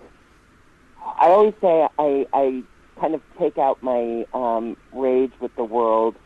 I 1.20 1.26
always 1.26 1.54
say 1.60 1.86
I, 1.98 2.26
I 2.32 2.62
kind 2.98 3.14
of 3.14 3.20
take 3.38 3.58
out 3.58 3.82
my 3.82 4.26
um, 4.32 4.76
rage 4.92 5.32
with 5.40 5.54
the 5.56 5.64
world 5.64 6.16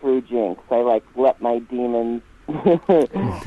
through 0.00 0.22
Jinkx. 0.22 0.58
I 0.70 0.76
like 0.76 1.04
let 1.16 1.42
my 1.42 1.58
demons 1.58 2.22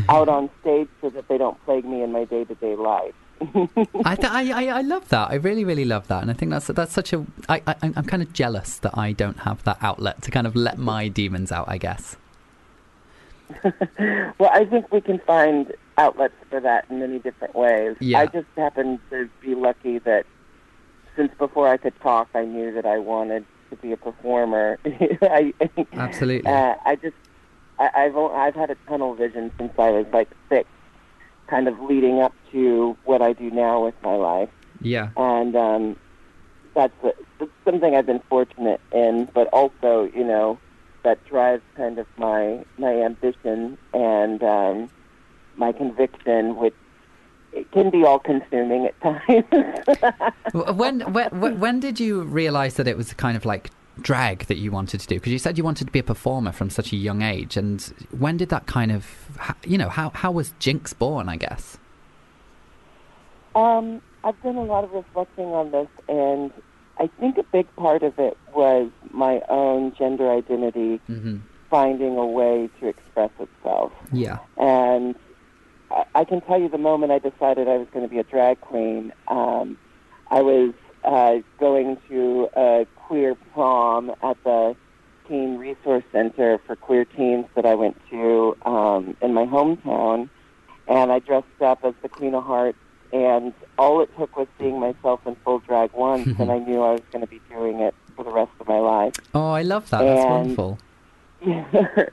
out 0.09 0.29
on 0.29 0.49
stage 0.61 0.89
so 1.01 1.09
that 1.09 1.27
they 1.27 1.37
don't 1.37 1.63
plague 1.65 1.85
me 1.85 2.03
in 2.03 2.11
my 2.11 2.25
day 2.25 2.43
to 2.43 2.55
day 2.55 2.75
life. 2.75 3.13
I, 4.05 4.15
th- 4.15 4.31
I, 4.31 4.51
I 4.51 4.77
I 4.77 4.81
love 4.81 5.09
that. 5.09 5.29
I 5.29 5.35
really, 5.35 5.63
really 5.63 5.85
love 5.85 6.07
that, 6.07 6.21
and 6.21 6.31
I 6.31 6.33
think 6.33 6.51
that's 6.51 6.67
that's 6.67 6.91
such 6.93 7.13
a. 7.13 7.25
I, 7.47 7.61
I 7.67 7.75
I'm 7.81 8.05
kind 8.05 8.23
of 8.23 8.33
jealous 8.33 8.77
that 8.79 8.97
I 8.97 9.11
don't 9.11 9.39
have 9.41 9.63
that 9.65 9.77
outlet 9.81 10.21
to 10.23 10.31
kind 10.31 10.47
of 10.47 10.55
let 10.55 10.77
my 10.77 11.07
demons 11.07 11.51
out. 11.51 11.67
I 11.69 11.77
guess. 11.77 12.15
well, 14.39 14.51
I 14.51 14.65
think 14.65 14.91
we 14.91 15.01
can 15.01 15.19
find 15.19 15.73
outlets 15.97 16.35
for 16.49 16.59
that 16.59 16.85
in 16.89 16.99
many 16.99 17.19
different 17.19 17.55
ways. 17.55 17.95
Yeah. 17.99 18.19
I 18.19 18.25
just 18.27 18.47
happen 18.55 18.99
to 19.09 19.29
be 19.41 19.55
lucky 19.55 19.99
that 19.99 20.25
since 21.15 21.31
before 21.37 21.67
I 21.67 21.77
could 21.77 21.99
talk, 22.01 22.29
I 22.33 22.43
knew 22.45 22.73
that 22.73 22.85
I 22.85 22.97
wanted 22.99 23.45
to 23.69 23.75
be 23.77 23.91
a 23.91 23.97
performer. 23.97 24.77
I, 24.85 25.53
Absolutely. 25.93 26.49
Uh, 26.49 26.75
I 26.85 26.95
just, 26.95 27.15
I, 27.79 27.89
I've 27.95 28.15
o- 28.15 28.33
I've 28.33 28.55
had 28.55 28.69
a 28.69 28.75
tunnel 28.87 29.15
vision 29.15 29.51
since 29.57 29.71
I 29.79 29.89
was 29.91 30.05
like 30.13 30.29
six, 30.49 30.69
kind 31.47 31.67
of 31.67 31.79
leading 31.81 32.19
up 32.19 32.33
to 32.51 32.95
what 33.05 33.21
I 33.21 33.33
do 33.33 33.49
now 33.51 33.83
with 33.85 33.95
my 34.03 34.15
life, 34.15 34.49
Yeah. 34.81 35.09
and 35.17 35.55
um, 35.55 35.95
that's, 36.75 36.93
a, 37.03 37.11
that's 37.39 37.51
something 37.65 37.95
I've 37.95 38.05
been 38.05 38.21
fortunate 38.29 38.81
in. 38.91 39.27
But 39.33 39.47
also, 39.53 40.09
you 40.13 40.23
know, 40.23 40.59
that 41.03 41.23
drives 41.25 41.63
kind 41.75 41.97
of 41.99 42.07
my 42.17 42.63
my 42.77 42.93
ambition 43.01 43.77
and 43.93 44.43
um, 44.43 44.89
my 45.55 45.71
conviction, 45.71 46.55
which 46.57 46.75
it 47.53 47.71
can 47.71 47.89
be 47.89 48.03
all 48.03 48.19
consuming 48.19 48.85
at 48.85 48.99
times. 49.01 49.45
When, 50.53 51.01
when 51.13 51.59
when 51.59 51.79
did 51.79 51.99
you 51.99 52.21
realize 52.23 52.75
that 52.75 52.87
it 52.87 52.97
was 52.97 53.13
kind 53.13 53.37
of 53.37 53.45
like 53.45 53.71
drag 54.01 54.45
that 54.45 54.57
you 54.57 54.71
wanted 54.71 54.99
to 55.01 55.07
do? 55.07 55.15
Because 55.15 55.31
you 55.31 55.39
said 55.39 55.57
you 55.57 55.63
wanted 55.63 55.85
to 55.85 55.91
be 55.91 55.99
a 55.99 56.03
performer 56.03 56.51
from 56.51 56.69
such 56.69 56.93
a 56.93 56.95
young 56.95 57.21
age, 57.21 57.57
and 57.57 57.81
when 58.17 58.37
did 58.37 58.49
that 58.49 58.65
kind 58.65 58.91
of, 58.91 59.05
you 59.65 59.77
know, 59.77 59.89
how 59.89 60.09
how 60.11 60.31
was 60.31 60.53
Jinkx 60.59 60.97
born? 60.97 61.29
I 61.29 61.37
guess. 61.37 61.77
Um, 63.55 64.01
I've 64.23 64.41
done 64.43 64.55
a 64.55 64.63
lot 64.63 64.83
of 64.83 64.91
reflecting 64.91 65.45
on 65.45 65.71
this, 65.71 65.87
and 66.07 66.51
I 66.99 67.07
think 67.19 67.37
a 67.37 67.43
big 67.43 67.67
part 67.75 68.03
of 68.03 68.19
it 68.19 68.37
was 68.53 68.89
my 69.11 69.41
own 69.49 69.93
gender 69.95 70.29
identity 70.31 70.97
hmm 71.07 71.37
finding 71.69 72.17
a 72.17 72.25
way 72.25 72.69
to 72.79 72.87
express 72.87 73.31
itself. 73.39 73.91
Yeah. 74.11 74.39
And 74.57 75.15
I, 75.91 76.05
I 76.15 76.23
can 76.23 76.41
tell 76.41 76.59
you 76.59 76.69
the 76.69 76.77
moment 76.77 77.11
I 77.11 77.19
decided 77.19 77.67
I 77.67 77.77
was 77.77 77.87
going 77.91 78.05
to 78.05 78.09
be 78.09 78.19
a 78.19 78.23
drag 78.23 78.61
queen, 78.61 79.11
um, 79.27 79.77
I 80.31 80.41
was 80.41 80.73
uh, 81.03 81.37
going 81.59 81.97
to 82.09 82.49
a 82.55 82.85
queer 82.95 83.35
prom 83.53 84.11
at 84.21 84.41
the 84.43 84.75
Teen 85.27 85.57
Resource 85.57 86.03
Center 86.11 86.59
for 86.65 86.75
queer 86.75 87.05
teens 87.05 87.45
that 87.55 87.65
I 87.65 87.75
went 87.75 87.97
to 88.09 88.55
um, 88.65 89.15
in 89.21 89.33
my 89.33 89.45
hometown, 89.45 90.29
and 90.87 91.11
I 91.11 91.19
dressed 91.19 91.61
up 91.61 91.83
as 91.83 91.93
the 92.01 92.09
Queen 92.09 92.33
of 92.35 92.43
Hearts. 92.43 92.77
And 93.13 93.53
all 93.77 94.01
it 94.01 94.09
took 94.17 94.35
was 94.35 94.47
seeing 94.59 94.79
myself 94.81 95.25
in 95.25 95.35
full 95.45 95.59
drag 95.59 95.93
once, 95.93 96.27
and 96.39 96.51
I 96.55 96.59
knew 96.59 96.81
I 96.81 96.91
was 96.91 97.01
going 97.11 97.21
to 97.21 97.27
be 97.29 97.39
doing 97.49 97.79
it 97.79 97.95
for 98.17 98.23
the 98.25 98.31
rest 98.31 98.51
of 98.59 98.67
my 98.67 98.79
life. 98.79 99.13
Oh, 99.33 99.51
I 99.51 99.61
love 99.61 99.89
that. 99.91 100.01
That's 100.01 100.19
And- 100.25 100.29
wonderful. 100.57 100.79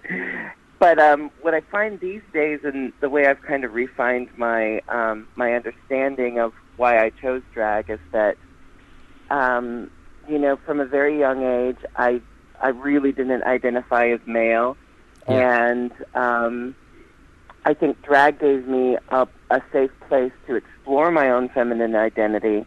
but 0.79 0.99
um, 0.99 1.31
what 1.40 1.55
I 1.55 1.61
find 1.62 1.99
these 1.99 2.23
days, 2.33 2.61
and 2.62 2.92
the 3.01 3.09
way 3.09 3.27
I've 3.27 3.42
kind 3.42 3.64
of 3.64 3.73
refined 3.75 4.29
my 4.37 4.81
um, 4.88 5.27
my 5.35 5.55
understanding 5.55 6.38
of 6.38 6.53
why 6.77 7.03
I 7.03 7.11
chose 7.11 7.42
drag, 7.53 7.90
is 7.90 7.99
that 8.12 8.37
um, 9.31 9.91
you 10.29 10.39
know, 10.39 10.57
from 10.65 10.81
a 10.81 10.87
very 10.87 11.19
young 11.19 11.43
age, 11.43 11.79
I 11.97 12.23
I 12.63 12.69
really 12.69 13.13
didn't 13.13 13.43
identify 13.45 14.09
as 14.09 14.21
male, 14.27 14.77
Yeah. 15.29 15.67
and 15.69 15.93
um, 16.15 16.75
I 17.65 17.75
think 17.75 18.03
drag 18.03 18.41
gave 18.41 18.67
me 18.67 18.97
a, 19.09 19.27
a 19.51 19.63
safe 19.73 19.91
place 20.09 20.33
to 20.47 20.55
explore 20.55 21.11
my 21.11 21.31
own 21.31 21.49
feminine 21.49 21.97
identity. 21.97 22.67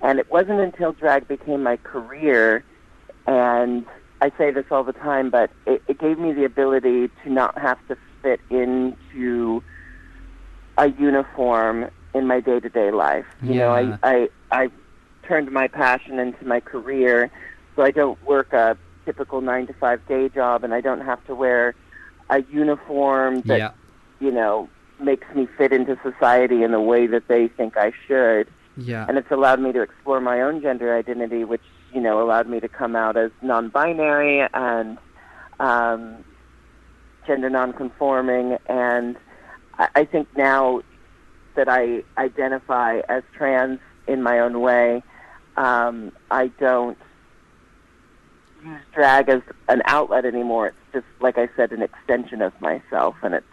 And 0.00 0.18
it 0.18 0.30
wasn't 0.30 0.60
until 0.60 0.92
drag 0.92 1.28
became 1.28 1.62
my 1.62 1.76
career, 1.76 2.64
and 3.26 3.86
I 4.20 4.32
say 4.36 4.50
this 4.50 4.66
all 4.70 4.84
the 4.84 4.92
time, 4.92 5.30
but 5.30 5.50
it, 5.66 5.82
it 5.88 5.98
gave 5.98 6.18
me 6.18 6.32
the 6.32 6.44
ability 6.44 7.08
to 7.24 7.30
not 7.30 7.56
have 7.58 7.78
to 7.86 7.96
fit 8.22 8.40
into 8.50 9.62
a 10.76 10.88
uniform 10.90 11.90
in 12.14 12.26
my 12.26 12.40
day 12.40 12.60
to 12.60 12.68
day 12.68 12.90
life. 12.90 13.26
You 13.42 13.54
know, 13.54 13.70
I, 13.70 13.98
I 14.02 14.28
I 14.50 14.70
turned 15.26 15.50
my 15.50 15.68
passion 15.68 16.18
into 16.18 16.44
my 16.46 16.60
career, 16.60 17.30
so 17.76 17.82
I 17.82 17.90
don't 17.90 18.22
work 18.26 18.52
a 18.52 18.76
typical 19.04 19.40
nine 19.40 19.66
to 19.66 19.72
five 19.74 20.06
day 20.06 20.28
job, 20.28 20.64
and 20.64 20.72
I 20.74 20.80
don't 20.80 21.00
have 21.00 21.24
to 21.26 21.34
wear 21.34 21.74
a 22.30 22.42
uniform 22.42 23.42
that 23.42 23.58
Yeah. 23.58 23.70
you 24.20 24.30
know 24.30 24.68
makes 25.00 25.26
me 25.34 25.46
fit 25.58 25.72
into 25.72 25.98
society 26.02 26.62
in 26.62 26.70
the 26.70 26.80
way 26.80 27.06
that 27.08 27.26
they 27.26 27.48
think 27.48 27.76
I 27.76 27.92
should 28.06 28.46
Yeah. 28.76 29.04
and 29.08 29.18
it's 29.18 29.30
allowed 29.32 29.58
me 29.58 29.72
to 29.72 29.82
explore 29.82 30.20
my 30.20 30.40
own 30.40 30.62
gender 30.62 30.96
identity, 30.96 31.44
which 31.44 31.62
you 31.92 32.00
know 32.00 32.22
allowed 32.22 32.46
me 32.48 32.60
to 32.60 32.68
come 32.68 32.94
out 32.96 33.16
as 33.16 33.30
non-binary 33.42 34.46
and 34.54 34.98
um, 35.60 36.24
gender 37.26 37.50
non-conforming, 37.50 38.58
and 38.68 39.16
I, 39.78 39.88
I 39.96 40.04
think 40.04 40.28
now 40.36 40.82
that 41.54 41.68
I 41.68 42.02
identify 42.18 43.00
as 43.08 43.22
trans 43.36 43.78
in 44.06 44.22
my 44.22 44.38
own 44.38 44.60
way, 44.60 45.02
um, 45.56 46.12
I 46.30 46.48
don't 46.48 46.98
use 48.64 48.80
drag 48.94 49.28
as 49.28 49.42
an 49.68 49.82
outlet 49.86 50.24
anymore. 50.24 50.68
It's 50.68 50.76
just, 50.92 51.06
like 51.20 51.38
I 51.38 51.48
said, 51.56 51.72
an 51.72 51.82
extension 51.82 52.42
of 52.42 52.58
myself, 52.60 53.16
and 53.22 53.34
it's 53.34 53.46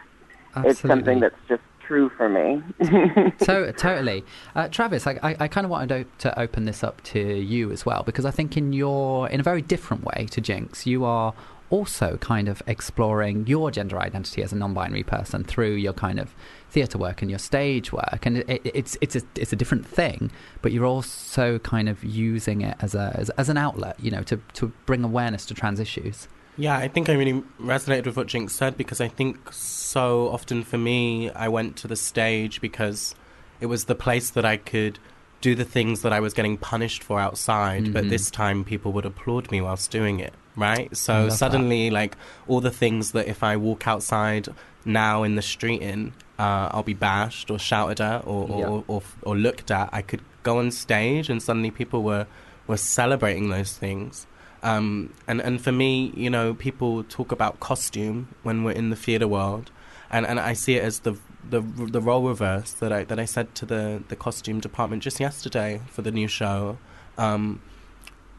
it's 0.57 0.79
something 0.79 1.19
that's 1.19 1.35
just 1.47 1.61
true 1.79 2.09
for 2.09 2.29
me. 2.29 2.61
to- 3.39 3.73
totally. 3.73 4.23
Uh, 4.55 4.67
Travis, 4.67 5.07
I, 5.07 5.19
I, 5.23 5.35
I 5.41 5.47
kind 5.47 5.65
of 5.65 5.71
wanted 5.71 6.05
to 6.19 6.39
open 6.39 6.65
this 6.65 6.83
up 6.83 7.01
to 7.05 7.19
you 7.19 7.71
as 7.71 7.85
well 7.85 8.03
because 8.03 8.25
I 8.25 8.31
think 8.31 8.55
in 8.55 8.73
your 8.73 9.27
in 9.29 9.39
a 9.39 9.43
very 9.43 9.61
different 9.61 10.03
way 10.03 10.27
to 10.31 10.41
Jinkx, 10.41 10.85
you 10.85 11.03
are 11.03 11.33
also 11.69 12.17
kind 12.17 12.47
of 12.47 12.61
exploring 12.67 13.45
your 13.47 13.69
gender 13.71 13.99
identity 13.99 14.41
as 14.43 14.51
a 14.51 14.55
non-binary 14.55 15.03
person 15.03 15.43
through 15.43 15.73
your 15.75 15.93
kind 15.93 16.19
of 16.19 16.33
theatre 16.71 16.97
work 16.97 17.21
and 17.21 17.29
your 17.29 17.39
stage 17.39 17.91
work, 17.91 18.25
and 18.25 18.37
it, 18.37 18.49
it, 18.49 18.61
it's 18.73 18.97
it's 19.01 19.15
a 19.15 19.21
it's 19.35 19.53
a 19.53 19.55
different 19.55 19.85
thing, 19.85 20.31
but 20.61 20.71
you're 20.71 20.85
also 20.85 21.59
kind 21.59 21.87
of 21.89 22.03
using 22.03 22.61
it 22.61 22.75
as 22.81 22.95
a 22.95 23.11
as, 23.15 23.29
as 23.31 23.49
an 23.49 23.57
outlet, 23.57 23.99
you 23.99 24.11
know, 24.11 24.23
to 24.23 24.37
to 24.53 24.67
bring 24.85 25.03
awareness 25.03 25.45
to 25.47 25.53
trans 25.53 25.79
issues. 25.79 26.27
Yeah, 26.57 26.77
I 26.77 26.89
think 26.89 27.07
I 27.07 27.13
really 27.13 27.41
resonated 27.61 28.05
with 28.05 28.17
what 28.17 28.27
Jinkx 28.27 28.49
said 28.51 28.75
because 28.75 28.99
I 28.99 29.07
think 29.07 29.53
so 29.53 30.27
often 30.29 30.63
for 30.63 30.77
me, 30.77 31.29
I 31.31 31.47
went 31.47 31.77
to 31.77 31.87
the 31.87 31.95
stage 31.95 32.59
because 32.59 33.15
it 33.61 33.67
was 33.67 33.85
the 33.85 33.95
place 33.95 34.29
that 34.31 34.43
I 34.43 34.57
could 34.57 34.99
do 35.39 35.55
the 35.55 35.63
things 35.63 36.01
that 36.01 36.11
I 36.11 36.19
was 36.19 36.33
getting 36.33 36.57
punished 36.57 37.01
for 37.01 37.17
outside, 37.17 37.93
but 37.93 38.03
Mhm. 38.05 38.09
this 38.09 38.29
time 38.29 38.65
people 38.65 38.91
would 38.91 39.05
applaud 39.05 39.49
me 39.51 39.61
whilst 39.61 39.89
doing 39.89 40.19
it, 40.19 40.33
right? 40.55 40.95
So 40.95 41.13
love 41.13 41.29
that. 41.29 41.37
suddenly, 41.37 41.89
like, 41.89 42.17
all 42.47 42.61
the 42.61 42.71
things 42.71 43.11
that 43.11 43.27
if 43.27 43.43
I 43.43 43.55
walk 43.57 43.87
outside 43.87 44.49
now 44.85 45.23
in 45.23 45.35
the 45.35 45.41
street 45.41 45.81
in, 45.81 46.13
uh, 46.37 46.69
I'll 46.71 46.83
be 46.83 46.93
bashed 46.93 47.51
or 47.51 47.59
shouted 47.59 47.99
at 48.01 48.25
or, 48.25 48.47
or, 48.49 48.59
Yeah. 48.59 48.67
or, 48.67 48.83
or, 48.87 49.01
or 49.23 49.35
looked 49.35 49.71
at, 49.71 49.89
I 49.91 50.01
could 50.01 50.21
go 50.43 50.57
on 50.59 50.71
stage 50.71 51.29
and 51.29 51.41
suddenly 51.43 51.71
people 51.71 52.01
were, 52.03 52.27
were 52.67 52.77
celebrating 52.77 53.49
those 53.49 53.73
things. 53.77 54.25
Um, 54.63 55.13
and, 55.27 55.41
and 55.41 55.61
for 55.61 55.71
me, 55.71 56.11
you 56.15 56.29
know, 56.29 56.53
people 56.53 57.03
talk 57.05 57.31
about 57.31 57.59
costume 57.59 58.27
when 58.43 58.63
we're 58.63 58.71
in 58.73 58.89
the 58.89 58.95
theatre 58.95 59.27
world, 59.27 59.71
and, 60.11 60.25
and 60.25 60.39
I 60.39 60.53
see 60.53 60.75
it 60.75 60.83
as 60.83 60.99
the, 60.99 61.15
the 61.49 61.61
the 61.61 62.01
role 62.01 62.27
reverse 62.27 62.73
that 62.73 62.91
I 62.91 63.05
that 63.05 63.17
I 63.19 63.25
said 63.25 63.55
to 63.55 63.65
the, 63.65 64.03
the 64.09 64.15
costume 64.17 64.59
department 64.59 65.01
just 65.01 65.19
yesterday 65.21 65.79
for 65.87 66.01
the 66.01 66.11
new 66.11 66.27
show. 66.27 66.77
Um, 67.17 67.61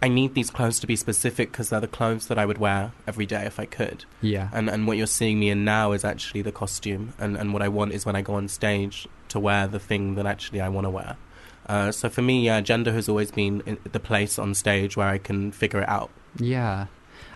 I 0.03 0.09
need 0.09 0.35
these 0.35 0.51
clothes 0.51 0.81
to 0.81 0.87
be 0.87 0.97
specific 0.97 1.53
because 1.53 1.69
they're 1.69 1.81
the 1.81 1.89
clothes 1.89 2.29
that 2.29 2.39
I 2.39 2.47
would 2.47 2.59
wear 2.59 2.93
every 3.07 3.27
day 3.27 3.45
if 3.45 3.61
I 3.61 3.67
could. 3.67 4.05
Yeah. 4.23 4.49
And 4.53 4.71
and 4.71 4.87
what 4.87 4.97
you're 4.97 5.07
seeing 5.07 5.39
me 5.39 5.51
in 5.51 5.65
now 5.65 5.93
is 5.93 6.05
actually 6.05 6.43
the 6.43 6.53
costume, 6.53 7.13
and, 7.19 7.37
and 7.37 7.53
what 7.53 7.63
I 7.63 7.69
want 7.69 7.93
is 7.93 8.07
when 8.07 8.17
I 8.17 8.23
go 8.23 8.35
on 8.35 8.49
stage 8.49 9.07
to 9.29 9.39
wear 9.39 9.67
the 9.67 9.79
thing 9.79 10.15
that 10.15 10.27
actually 10.27 10.61
I 10.61 10.69
want 10.69 10.87
to 10.87 10.91
wear. 10.91 11.17
Uh, 11.67 11.93
so 11.93 12.09
for 12.09 12.23
me, 12.23 12.47
yeah, 12.47 12.61
gender 12.61 12.93
has 12.93 13.09
always 13.09 13.31
been 13.31 13.63
in 13.67 13.79
the 13.93 14.01
place 14.01 14.39
on 14.39 14.55
stage 14.55 14.97
where 14.97 15.09
I 15.09 15.19
can 15.19 15.53
figure 15.53 15.81
it 15.81 15.89
out. 15.89 16.11
Yeah. 16.39 16.87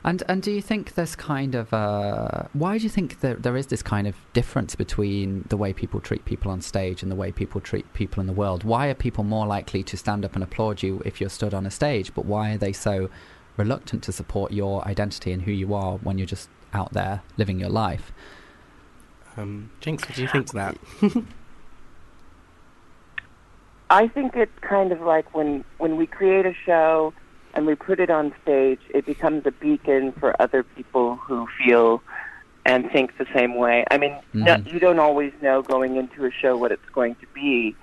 And 0.06 0.22
and 0.28 0.42
do 0.42 0.52
you 0.52 0.60
think 0.60 0.94
there's 0.94 1.16
kind 1.16 1.54
of 1.54 1.72
uh, 1.72 2.42
why 2.52 2.76
do 2.76 2.84
you 2.84 2.90
think 2.90 3.20
that 3.20 3.42
there 3.42 3.56
is 3.56 3.68
this 3.68 3.82
kind 3.82 4.06
of 4.06 4.14
difference 4.34 4.74
between 4.74 5.46
the 5.48 5.56
way 5.56 5.72
people 5.72 5.98
treat 5.98 6.26
people 6.26 6.50
on 6.50 6.60
stage 6.60 7.02
and 7.02 7.10
the 7.10 7.16
way 7.16 7.32
people 7.32 7.58
treat 7.60 7.90
people 7.94 8.20
in 8.20 8.26
the 8.26 8.34
world? 8.34 8.64
Why 8.64 8.88
are 8.88 8.94
people 8.94 9.24
more 9.24 9.46
likely 9.46 9.82
to 9.84 9.96
stand 9.96 10.24
up 10.26 10.34
and 10.34 10.44
applaud 10.44 10.82
you 10.82 11.00
if 11.06 11.22
you're 11.22 11.30
stood 11.30 11.54
on 11.54 11.64
a 11.64 11.70
stage, 11.70 12.14
but 12.14 12.26
why 12.26 12.52
are 12.52 12.58
they 12.58 12.72
so 12.72 13.08
reluctant 13.56 14.02
to 14.02 14.12
support 14.12 14.52
your 14.52 14.86
identity 14.86 15.32
and 15.32 15.42
who 15.42 15.52
you 15.52 15.72
are 15.72 15.96
when 15.98 16.18
you're 16.18 16.26
just 16.26 16.50
out 16.74 16.92
there 16.92 17.22
living 17.38 17.58
your 17.58 17.70
life? 17.70 18.12
Um, 19.38 19.70
Jinkx, 19.80 20.02
what 20.02 20.14
do 20.16 20.22
you 20.22 20.28
think 20.28 20.48
to 20.48 20.54
that? 20.54 20.76
I 23.90 24.08
think 24.08 24.36
it's 24.36 24.58
kind 24.60 24.92
of 24.92 25.00
like 25.00 25.34
when 25.34 25.64
when 25.78 25.96
we 25.96 26.06
create 26.06 26.44
a 26.44 26.52
show 26.66 27.14
and 27.54 27.66
we 27.66 27.74
put 27.74 28.00
it 28.00 28.10
on 28.10 28.34
stage, 28.42 28.80
it 28.92 29.06
becomes 29.06 29.46
a 29.46 29.52
beacon 29.52 30.12
for 30.12 30.40
other 30.42 30.62
people 30.62 31.16
who 31.16 31.46
feel 31.64 32.02
and 32.66 32.90
think 32.90 33.16
the 33.18 33.26
same 33.34 33.54
way. 33.54 33.84
I 33.90 33.98
mean, 33.98 34.16
no, 34.32 34.56
Mhm. 34.56 34.72
you 34.72 34.80
don't 34.80 34.98
always 34.98 35.32
know 35.40 35.62
going 35.62 35.96
into 35.96 36.24
a 36.24 36.30
show 36.30 36.56
what 36.56 36.72
it's 36.72 36.88
going 36.90 37.14
to 37.16 37.26
be, 37.34 37.76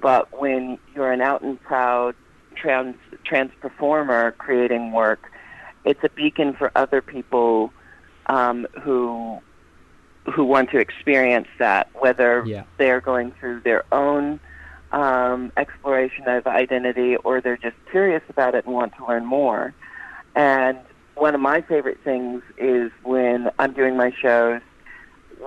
but 0.00 0.28
when 0.40 0.78
you're 0.94 1.12
an 1.12 1.20
out 1.20 1.42
and 1.42 1.60
proud 1.62 2.14
trans 2.56 2.96
trans 3.24 3.52
performer 3.60 4.32
creating 4.32 4.92
work, 4.92 5.30
it's 5.84 6.02
a 6.02 6.08
beacon 6.08 6.54
for 6.54 6.72
other 6.74 7.02
people 7.02 7.72
um, 8.26 8.66
who 8.82 9.40
who 10.34 10.44
want 10.44 10.70
to 10.70 10.78
experience 10.78 11.48
that, 11.58 11.88
whether 11.94 12.42
Yeah. 12.46 12.64
they're 12.76 13.00
going 13.00 13.32
through 13.32 13.60
their 13.60 13.84
own 13.92 14.38
um, 14.92 15.52
exploration 15.56 16.28
of 16.28 16.46
identity 16.46 17.16
or 17.16 17.40
they're 17.40 17.56
just 17.56 17.76
curious 17.90 18.22
about 18.28 18.54
it 18.54 18.64
and 18.64 18.74
want 18.74 18.94
to 18.96 19.06
learn 19.06 19.24
more. 19.24 19.74
And 20.34 20.78
one 21.14 21.34
of 21.34 21.40
my 21.40 21.60
favorite 21.62 21.98
things 22.04 22.42
is 22.56 22.90
when 23.02 23.50
I'm 23.58 23.72
doing 23.72 23.96
my 23.96 24.12
shows, 24.22 24.60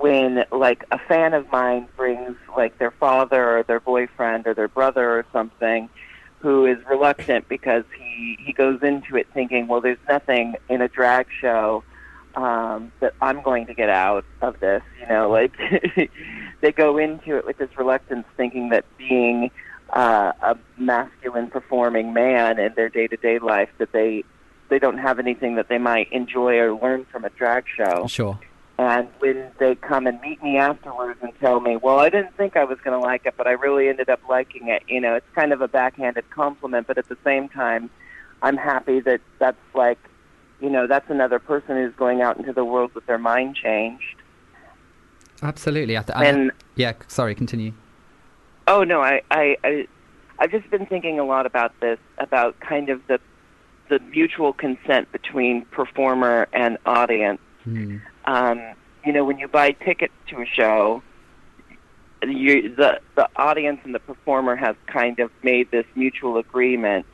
when 0.00 0.44
like 0.52 0.84
a 0.90 0.98
fan 0.98 1.34
of 1.34 1.50
mine 1.50 1.88
brings 1.96 2.36
like 2.56 2.78
their 2.78 2.92
father 2.92 3.58
or 3.58 3.62
their 3.62 3.80
boyfriend 3.80 4.46
or 4.46 4.54
their 4.54 4.68
brother 4.68 5.10
or 5.10 5.26
something 5.32 5.88
who 6.40 6.66
is 6.66 6.78
reluctant 6.90 7.48
because 7.48 7.84
he 7.96 8.36
he 8.44 8.52
goes 8.52 8.80
into 8.82 9.16
it 9.16 9.26
thinking, 9.32 9.68
well, 9.68 9.80
there's 9.80 9.98
nothing 10.08 10.54
in 10.68 10.82
a 10.82 10.88
drag 10.88 11.26
show 11.40 11.84
um, 12.34 12.92
that 13.00 13.14
I'm 13.20 13.42
going 13.42 13.66
to 13.66 13.74
get 13.74 13.88
out 13.88 14.24
of 14.40 14.60
this. 14.60 14.82
You 15.00 15.06
know, 15.08 15.30
like 15.30 15.52
they 16.60 16.72
go 16.72 16.98
into 16.98 17.36
it 17.36 17.46
with 17.46 17.58
this 17.58 17.70
reluctance, 17.76 18.26
thinking 18.36 18.70
that 18.70 18.84
being 18.98 19.50
uh, 19.90 20.32
a 20.42 20.56
masculine 20.78 21.48
performing 21.48 22.12
man 22.12 22.58
in 22.58 22.72
their 22.74 22.88
day 22.88 23.06
to 23.06 23.16
day 23.16 23.38
life 23.38 23.68
that 23.78 23.92
they 23.92 24.24
they 24.68 24.78
don't 24.78 24.98
have 24.98 25.18
anything 25.18 25.56
that 25.56 25.68
they 25.68 25.78
might 25.78 26.10
enjoy 26.12 26.56
or 26.56 26.72
learn 26.72 27.04
from 27.12 27.24
a 27.24 27.30
drag 27.30 27.64
show. 27.76 28.06
Sure. 28.06 28.38
And 28.78 29.08
when 29.18 29.50
they 29.58 29.74
come 29.74 30.06
and 30.06 30.18
meet 30.22 30.42
me 30.42 30.56
afterwards 30.56 31.18
and 31.22 31.30
tell 31.40 31.60
me, 31.60 31.76
well, 31.76 31.98
I 31.98 32.08
didn't 32.08 32.36
think 32.36 32.56
I 32.56 32.64
was 32.64 32.78
going 32.82 32.98
to 32.98 33.06
like 33.06 33.26
it, 33.26 33.34
but 33.36 33.46
I 33.46 33.52
really 33.52 33.88
ended 33.88 34.08
up 34.08 34.20
liking 34.28 34.68
it, 34.68 34.82
you 34.88 35.00
know, 35.00 35.14
it's 35.14 35.26
kind 35.34 35.52
of 35.52 35.60
a 35.60 35.68
backhanded 35.68 36.28
compliment, 36.30 36.86
but 36.86 36.96
at 36.96 37.08
the 37.08 37.18
same 37.22 37.50
time, 37.50 37.90
I'm 38.40 38.56
happy 38.56 39.00
that 39.00 39.20
that's 39.38 39.58
like, 39.74 39.98
you 40.62 40.70
know, 40.70 40.86
that's 40.86 41.10
another 41.10 41.38
person 41.40 41.76
who's 41.76 41.92
going 41.96 42.22
out 42.22 42.38
into 42.38 42.52
the 42.52 42.64
world 42.64 42.94
with 42.94 43.04
their 43.06 43.18
mind 43.18 43.56
changed. 43.56 44.16
Absolutely. 45.42 45.98
I 45.98 46.02
th- 46.02 46.16
I- 46.16 46.24
And- 46.26 46.52
yeah, 46.76 46.92
sorry, 47.08 47.34
continue. 47.34 47.72
Oh 48.68 48.84
no, 48.84 49.00
I, 49.02 49.22
I, 49.30 49.56
I, 49.64 49.88
I've 50.38 50.52
just 50.52 50.70
been 50.70 50.86
thinking 50.86 51.18
a 51.18 51.24
lot 51.24 51.46
about 51.46 51.78
this, 51.80 51.98
about 52.18 52.58
kind 52.60 52.88
of 52.90 53.04
the, 53.08 53.18
the 53.88 53.98
mutual 53.98 54.52
consent 54.52 55.10
between 55.10 55.64
performer 55.66 56.48
and 56.52 56.78
audience. 56.86 57.40
Hmm. 57.64 57.96
um, 58.24 58.60
you 59.04 59.12
know, 59.12 59.24
when 59.24 59.38
you 59.38 59.48
buy 59.48 59.72
tickets 59.72 60.14
to 60.28 60.40
a 60.42 60.46
show, 60.46 61.02
you, 62.22 62.72
the 62.74 63.00
the 63.16 63.28
audience 63.34 63.80
and 63.84 63.92
the 63.94 63.98
performer 64.00 64.54
have 64.54 64.76
kind 64.86 65.18
of 65.18 65.30
made 65.42 65.70
this 65.72 65.86
mutual 65.96 66.36
agreement 66.38 67.04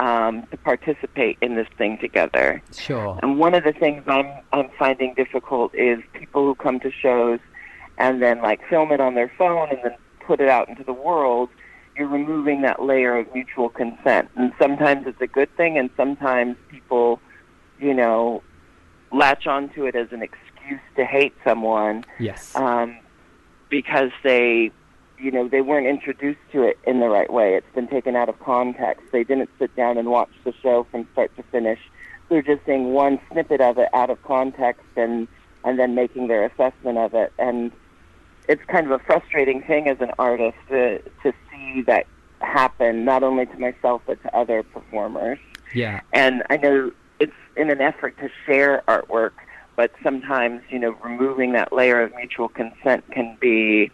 um, 0.00 0.46
to 0.50 0.56
participate 0.56 1.36
in 1.40 1.54
this 1.54 1.68
thing 1.78 1.98
together. 1.98 2.62
Sure. 2.76 3.18
And 3.22 3.38
one 3.38 3.54
of 3.54 3.64
the 3.64 3.72
things 3.72 4.02
I'm 4.06 4.30
I'm 4.52 4.70
finding 4.78 5.14
difficult 5.14 5.74
is 5.74 5.98
people 6.14 6.44
who 6.44 6.54
come 6.54 6.80
to 6.80 6.90
shows 6.90 7.38
and 7.98 8.22
then 8.22 8.40
like 8.42 8.60
film 8.68 8.92
it 8.92 9.00
on 9.00 9.14
their 9.14 9.30
phone 9.38 9.68
and 9.70 9.78
then 9.84 9.94
put 10.26 10.40
it 10.40 10.48
out 10.48 10.68
into 10.68 10.82
the 10.84 10.92
world. 10.92 11.48
You're 11.96 12.08
removing 12.08 12.62
that 12.62 12.80
layer 12.82 13.18
of 13.18 13.26
mutual 13.34 13.68
consent, 13.68 14.30
and 14.36 14.52
sometimes 14.58 15.06
it's 15.06 15.20
a 15.20 15.26
good 15.26 15.54
thing, 15.56 15.76
and 15.76 15.90
sometimes 15.96 16.56
people, 16.70 17.20
you 17.78 17.92
know, 17.92 18.42
latch 19.12 19.46
onto 19.46 19.84
it 19.84 19.94
as 19.94 20.08
an 20.12 20.22
excuse 20.22 20.80
to 20.96 21.04
hate 21.04 21.34
someone 21.44 22.04
Yes. 22.18 22.54
um, 22.56 22.96
because 23.68 24.12
they, 24.22 24.70
you 25.20 25.30
know, 25.30 25.48
they 25.48 25.60
weren't 25.60 25.86
introduced 25.86 26.40
to 26.52 26.62
it 26.62 26.78
in 26.86 27.00
the 27.00 27.08
right 27.08 27.30
way. 27.32 27.54
It's 27.54 27.74
been 27.74 27.88
taken 27.88 28.16
out 28.16 28.28
of 28.28 28.38
context. 28.40 29.12
They 29.12 29.24
didn't 29.24 29.50
sit 29.58 29.74
down 29.76 29.98
and 29.98 30.08
watch 30.08 30.30
the 30.44 30.54
show 30.62 30.86
from 30.90 31.06
start 31.12 31.34
to 31.36 31.42
finish. 31.44 31.78
They're 32.28 32.42
just 32.42 32.64
seeing 32.64 32.92
one 32.92 33.20
snippet 33.30 33.60
of 33.60 33.78
it 33.78 33.88
out 33.92 34.10
of 34.10 34.22
context 34.22 34.86
and 34.96 35.28
and 35.62 35.78
then 35.78 35.94
making 35.94 36.28
their 36.28 36.46
assessment 36.46 36.96
of 36.96 37.12
it. 37.12 37.32
And 37.38 37.70
it's 38.48 38.64
kind 38.64 38.86
of 38.86 38.92
a 38.92 38.98
frustrating 39.04 39.62
thing 39.62 39.88
as 39.88 40.00
an 40.00 40.12
artist 40.18 40.56
to 40.68 41.00
to 41.22 41.32
see 41.50 41.82
that 41.82 42.06
happen, 42.40 43.04
not 43.04 43.22
only 43.22 43.46
to 43.46 43.58
myself 43.58 44.02
but 44.06 44.22
to 44.22 44.34
other 44.36 44.62
performers. 44.62 45.38
Yeah. 45.74 46.00
And 46.12 46.42
I 46.50 46.56
know 46.56 46.92
it's 47.18 47.32
in 47.56 47.70
an 47.70 47.80
effort 47.80 48.16
to 48.18 48.30
share 48.46 48.82
artwork, 48.88 49.32
but 49.76 49.92
sometimes, 50.02 50.62
you 50.70 50.78
know, 50.78 50.96
removing 51.04 51.52
that 51.52 51.72
layer 51.72 52.00
of 52.00 52.14
mutual 52.16 52.48
consent 52.48 53.04
can 53.10 53.36
be 53.40 53.90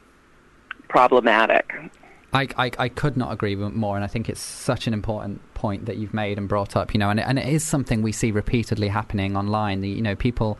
problematic. 0.88 1.72
I, 2.32 2.48
I, 2.58 2.70
I 2.78 2.88
could 2.88 3.16
not 3.16 3.32
agree 3.32 3.54
more, 3.54 3.96
and 3.96 4.04
I 4.04 4.08
think 4.08 4.28
it's 4.28 4.40
such 4.40 4.86
an 4.86 4.92
important 4.92 5.40
point 5.54 5.86
that 5.86 5.96
you've 5.96 6.12
made 6.12 6.38
and 6.38 6.48
brought 6.48 6.76
up. 6.76 6.92
You 6.92 6.98
know, 6.98 7.10
and 7.10 7.20
it, 7.20 7.26
and 7.26 7.38
it 7.38 7.48
is 7.48 7.64
something 7.64 8.02
we 8.02 8.12
see 8.12 8.30
repeatedly 8.30 8.88
happening 8.88 9.36
online. 9.36 9.82
You 9.82 10.02
know, 10.02 10.16
people 10.16 10.58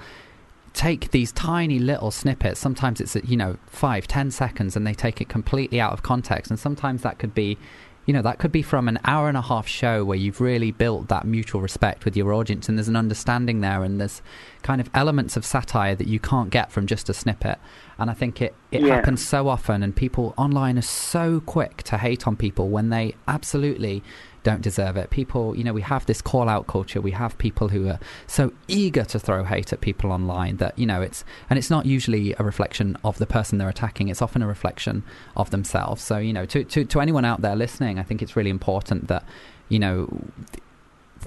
take 0.73 1.11
these 1.11 1.33
tiny 1.33 1.79
little 1.79 2.11
snippets. 2.11 2.61
Sometimes 2.61 3.01
it's 3.01 3.17
you 3.17 3.37
know 3.37 3.57
five, 3.67 4.07
ten 4.07 4.31
seconds, 4.31 4.77
and 4.77 4.87
they 4.87 4.95
take 4.95 5.21
it 5.21 5.29
completely 5.29 5.81
out 5.81 5.93
of 5.93 6.03
context. 6.03 6.51
And 6.51 6.59
sometimes 6.59 7.03
that 7.03 7.19
could 7.19 7.35
be, 7.35 7.59
you 8.07 8.15
know, 8.15 8.23
that 8.23 8.39
could 8.39 8.53
be 8.53 8.63
from 8.63 8.89
an 8.89 8.99
hour 9.05 9.29
and 9.29 9.37
a 9.37 9.43
half 9.43 9.67
show 9.67 10.05
where 10.05 10.17
you've 10.17 10.41
really 10.41 10.71
built 10.71 11.09
that 11.09 11.27
mutual 11.27 11.61
respect 11.61 12.05
with 12.05 12.17
your 12.17 12.33
audience, 12.33 12.69
and 12.69 12.79
there's 12.79 12.89
an 12.89 12.97
understanding 12.97 13.61
there, 13.61 13.83
and 13.83 14.01
there's 14.01 14.23
kind 14.63 14.81
of 14.81 14.89
elements 14.95 15.37
of 15.37 15.45
satire 15.45 15.95
that 15.97 16.07
you 16.07 16.19
can't 16.21 16.51
get 16.51 16.71
from 16.73 16.87
just 16.87 17.09
a 17.09 17.15
snippet. 17.15 17.59
And 17.99 18.09
I 18.11 18.15
think 18.15 18.41
it 18.41 18.55
it 18.71 18.83
Yeah. 18.83 18.95
happens 18.97 19.27
so 19.27 19.49
often, 19.49 19.83
and 19.83 19.95
people 19.95 20.35
online 20.37 20.79
are 20.79 20.83
so 20.83 21.41
quick 21.41 21.83
to 21.85 21.99
hate 21.99 22.27
on 22.27 22.37
people 22.37 22.69
when 22.69 22.91
they 22.91 23.15
absolutely 23.29 24.03
don't 24.47 24.63
deserve 24.63 24.97
it. 24.97 25.11
People, 25.11 25.57
you 25.57 25.65
know, 25.65 25.73
we 25.73 25.83
have 25.83 26.07
this 26.07 26.23
call 26.23 26.49
out 26.49 26.69
culture. 26.69 27.01
We 27.01 27.11
have 27.11 27.37
people 27.37 27.67
who 27.67 27.89
are 27.89 27.99
so 28.29 28.53
eager 28.69 29.05
to 29.07 29.19
throw 29.19 29.43
hate 29.43 29.73
at 29.73 29.81
people 29.81 30.13
online 30.13 30.59
that, 30.59 30.79
you 30.79 30.87
know, 30.87 31.03
it's, 31.03 31.25
and 31.51 31.59
it's 31.59 31.69
not 31.69 31.85
usually 31.85 32.33
a 32.39 32.45
reflection 32.45 32.97
of 33.03 33.19
the 33.19 33.27
person 33.27 33.59
they're 33.59 33.69
attacking. 33.69 34.07
It's 34.07 34.23
often 34.23 34.43
a 34.43 34.47
reflection 34.47 35.03
of 35.37 35.51
themselves. 35.51 36.01
So, 36.01 36.19
you 36.19 36.33
know, 36.33 36.47
to, 36.47 36.63
to, 36.63 36.85
to 36.85 37.01
anyone 37.01 37.25
out 37.25 37.41
there 37.41 37.57
listening, 37.57 37.99
I 37.99 38.05
think 38.05 38.23
it's 38.23 38.37
really 38.37 38.51
important 38.51 39.09
that, 39.09 39.25
you 39.69 39.81
know, 39.81 40.09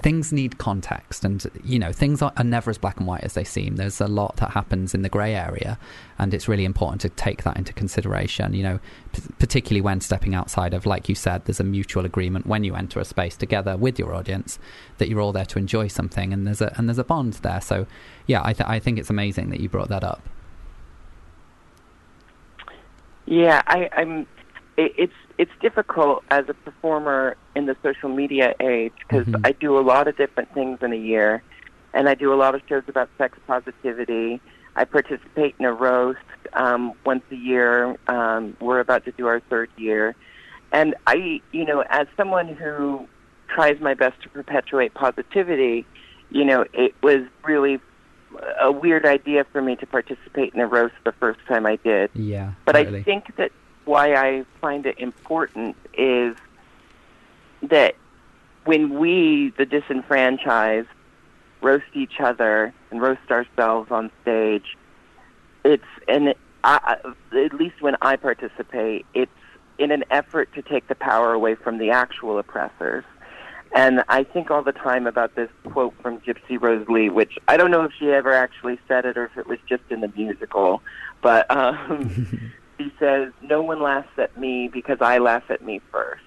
things 0.02 0.32
need 0.32 0.58
context 0.58 1.24
and 1.24 1.46
you 1.64 1.78
know 1.78 1.92
things 1.92 2.22
are, 2.22 2.32
are 2.36 2.44
never 2.44 2.70
as 2.70 2.78
black 2.78 2.96
and 2.98 3.06
white 3.06 3.22
as 3.22 3.34
they 3.34 3.44
seem 3.44 3.76
there's 3.76 4.00
a 4.00 4.06
lot 4.06 4.36
that 4.36 4.50
happens 4.50 4.94
in 4.94 5.02
the 5.02 5.08
grey 5.08 5.34
area 5.34 5.78
and 6.18 6.32
it's 6.32 6.48
really 6.48 6.64
important 6.64 7.00
to 7.00 7.08
take 7.10 7.42
that 7.42 7.56
into 7.56 7.72
consideration 7.72 8.54
you 8.54 8.62
know 8.62 8.80
p- 9.12 9.22
particularly 9.38 9.80
when 9.80 10.00
stepping 10.00 10.34
outside 10.34 10.72
of 10.74 10.86
like 10.86 11.08
you 11.08 11.14
said 11.14 11.44
there's 11.44 11.60
a 11.60 11.64
mutual 11.64 12.04
agreement 12.04 12.46
when 12.46 12.64
you 12.64 12.74
enter 12.74 12.98
a 12.98 13.04
space 13.04 13.36
together 13.36 13.76
with 13.76 13.98
your 13.98 14.14
audience 14.14 14.58
that 14.98 15.08
you're 15.08 15.20
all 15.20 15.32
there 15.32 15.44
to 15.44 15.58
enjoy 15.58 15.86
something 15.86 16.32
and 16.32 16.46
there's 16.46 16.60
a 16.60 16.72
and 16.76 16.88
there's 16.88 16.98
a 16.98 17.04
bond 17.04 17.34
there 17.34 17.60
so 17.60 17.86
yeah 18.26 18.40
i, 18.44 18.52
th- 18.52 18.68
I 18.68 18.78
think 18.78 18.98
it's 18.98 19.10
amazing 19.10 19.50
that 19.50 19.60
you 19.60 19.68
brought 19.68 19.88
that 19.88 20.04
up 20.04 20.22
Yeah, 23.30 23.62
I, 23.68 23.88
I'm. 23.92 24.26
It, 24.80 24.92
it's 24.96 25.18
it's 25.36 25.50
difficult 25.60 26.24
as 26.30 26.44
a 26.48 26.54
performer 26.54 27.36
in 27.54 27.66
the 27.66 27.76
social 27.82 28.08
media 28.08 28.54
age 28.60 28.94
because 29.06 29.26
Mhm. 29.26 29.40
I 29.44 29.52
do 29.52 29.78
a 29.78 29.84
lot 29.92 30.08
of 30.08 30.16
different 30.16 30.52
things 30.54 30.78
in 30.82 30.92
a 30.92 31.02
year, 31.12 31.42
and 31.92 32.08
I 32.08 32.14
do 32.14 32.32
a 32.32 32.38
lot 32.44 32.54
of 32.54 32.62
shows 32.68 32.84
about 32.88 33.10
sex 33.18 33.38
positivity. 33.46 34.40
I 34.76 34.84
participate 34.86 35.54
in 35.58 35.66
a 35.66 35.72
roast 35.72 36.18
um, 36.54 36.94
once 37.04 37.24
a 37.30 37.36
year. 37.36 37.96
Um, 38.08 38.56
we're 38.60 38.80
about 38.80 39.04
to 39.04 39.12
do 39.12 39.26
our 39.26 39.40
third 39.50 39.68
year, 39.76 40.14
and 40.72 40.94
I, 41.06 41.42
you 41.52 41.64
know, 41.66 41.84
as 41.90 42.06
someone 42.16 42.48
who 42.48 43.06
tries 43.54 43.78
my 43.80 43.94
best 43.94 44.16
to 44.22 44.28
perpetuate 44.30 44.94
positivity, 44.94 45.84
you 46.30 46.44
know, 46.44 46.64
it 46.72 46.94
was 47.02 47.22
really 47.44 47.80
a 48.60 48.70
weird 48.72 49.04
idea 49.04 49.44
for 49.52 49.60
me 49.60 49.76
to 49.76 49.86
participate 49.86 50.54
in 50.54 50.60
a 50.60 50.66
roast 50.66 50.94
the 51.04 51.12
first 51.12 51.40
time 51.48 51.66
I 51.66 51.76
did. 51.76 52.10
yeah 52.14 52.52
But 52.64 52.76
totally. 52.76 53.00
I 53.00 53.02
think 53.02 53.36
that 53.36 53.50
why 53.90 54.14
I 54.14 54.44
find 54.60 54.86
it 54.86 54.98
important 55.00 55.74
is 55.94 56.36
that 57.62 57.96
when 58.64 58.98
we, 59.00 59.52
the 59.58 59.66
disenfranchised, 59.66 60.86
roast 61.60 61.84
each 61.94 62.20
other 62.20 62.72
and 62.92 63.02
roast 63.02 63.28
ourselves 63.30 63.90
on 63.90 64.10
stage, 64.22 64.76
it's 65.64 65.84
and 66.06 66.34
I, 66.62 67.00
I- 67.04 67.36
at 67.44 67.52
least 67.52 67.82
when 67.82 67.96
I 68.00 68.14
participate, 68.14 69.06
it's 69.12 69.30
in 69.78 69.90
an 69.90 70.04
effort 70.10 70.52
to 70.54 70.62
take 70.62 70.86
the 70.86 70.94
power 70.94 71.32
away 71.32 71.56
from 71.56 71.78
the 71.78 71.90
actual 71.90 72.38
oppressors. 72.38 73.04
And 73.74 74.04
I 74.08 74.22
think 74.24 74.50
all 74.52 74.62
the 74.62 74.72
time 74.72 75.06
about 75.08 75.34
this 75.34 75.50
quote 75.64 75.94
from 76.02 76.18
Gypsy 76.20 76.60
Rose 76.60 76.86
Lee, 76.88 77.08
which 77.08 77.38
I 77.48 77.56
don't 77.56 77.70
know 77.72 77.82
if 77.84 77.92
she 77.98 78.10
ever 78.10 78.32
actually 78.32 78.78
said 78.86 79.04
it 79.04 79.16
or 79.16 79.24
if 79.24 79.36
it 79.36 79.46
was 79.48 79.58
just 79.68 79.82
in 79.90 80.00
the 80.00 80.12
musical, 80.16 80.80
but 81.22 81.50
um, 81.50 82.52
she 82.80 82.92
says, 82.98 83.32
"No 83.42 83.62
one 83.62 83.82
laughs 83.82 84.08
at 84.16 84.36
me 84.38 84.68
because 84.72 84.98
I 85.00 85.18
laugh 85.18 85.44
at 85.50 85.62
me 85.62 85.80
first. 85.92 86.22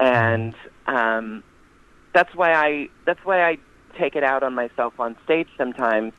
and 0.00 0.54
um, 0.86 1.42
that's 2.12 2.34
why 2.34 2.52
I 2.52 2.88
that's 3.06 3.24
why 3.24 3.44
I 3.44 3.58
take 3.98 4.16
it 4.16 4.24
out 4.24 4.42
on 4.42 4.54
myself 4.54 4.98
on 4.98 5.16
stage 5.24 5.48
sometimes, 5.56 6.12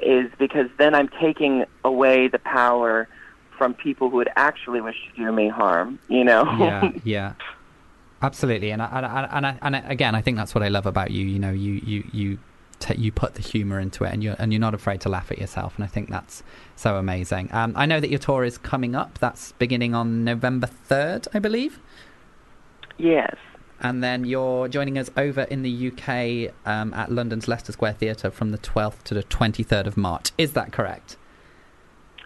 is 0.00 0.30
because 0.38 0.66
then 0.78 0.94
I'm 0.94 1.08
taking 1.20 1.64
away 1.84 2.28
the 2.28 2.38
power 2.38 3.08
from 3.56 3.74
people 3.74 4.10
who 4.10 4.16
would 4.16 4.30
actually 4.36 4.80
wish 4.80 4.96
to 5.10 5.24
do 5.24 5.32
me 5.32 5.48
harm. 5.48 5.98
You 6.08 6.24
know? 6.24 6.44
yeah, 6.58 6.90
yeah, 7.04 7.34
absolutely. 8.22 8.70
And 8.70 8.82
I, 8.82 8.86
and 8.86 9.06
I, 9.06 9.28
and 9.32 9.46
I, 9.46 9.58
and 9.62 9.76
I, 9.76 9.78
again, 9.80 10.14
I 10.14 10.22
think 10.22 10.36
that's 10.36 10.54
what 10.54 10.64
I 10.64 10.68
love 10.68 10.86
about 10.86 11.10
you. 11.10 11.24
You 11.24 11.38
know, 11.38 11.52
you 11.52 11.74
you 11.74 12.04
you 12.12 12.38
ta 12.80 12.94
you 12.96 13.12
put 13.12 13.34
the 13.34 13.42
humor 13.42 13.78
into 13.78 14.04
it, 14.04 14.12
and 14.12 14.22
you're 14.24 14.36
and 14.38 14.52
you're 14.52 14.60
not 14.60 14.74
afraid 14.74 15.00
to 15.02 15.08
laugh 15.08 15.30
at 15.30 15.38
yourself. 15.38 15.76
And 15.76 15.84
I 15.84 15.88
think 15.88 16.10
that's 16.10 16.42
so 16.76 16.96
amazing. 16.96 17.48
Um, 17.52 17.72
I 17.76 17.86
know 17.86 18.00
that 18.00 18.10
your 18.10 18.18
tour 18.18 18.44
is 18.44 18.58
coming 18.58 18.94
up. 18.96 19.18
That's 19.18 19.52
beginning 19.52 19.94
on 19.94 20.24
November 20.24 20.66
third, 20.66 21.28
I 21.32 21.38
believe. 21.38 21.78
yes. 22.98 23.36
And 23.82 24.04
then 24.04 24.26
you're 24.26 24.68
joining 24.68 24.98
us 24.98 25.08
over 25.16 25.42
in 25.44 25.62
the 25.62 25.88
UK 25.88 26.52
um, 26.66 26.92
at 26.92 27.10
London's 27.10 27.48
Leicester 27.48 27.72
Square 27.72 27.94
Theatre 27.94 28.30
from 28.30 28.50
the 28.50 28.58
12th 28.58 29.02
to 29.04 29.14
the 29.14 29.22
23rd 29.22 29.86
of 29.86 29.96
March. 29.96 30.32
Is 30.36 30.52
that 30.52 30.70
correct? 30.70 31.16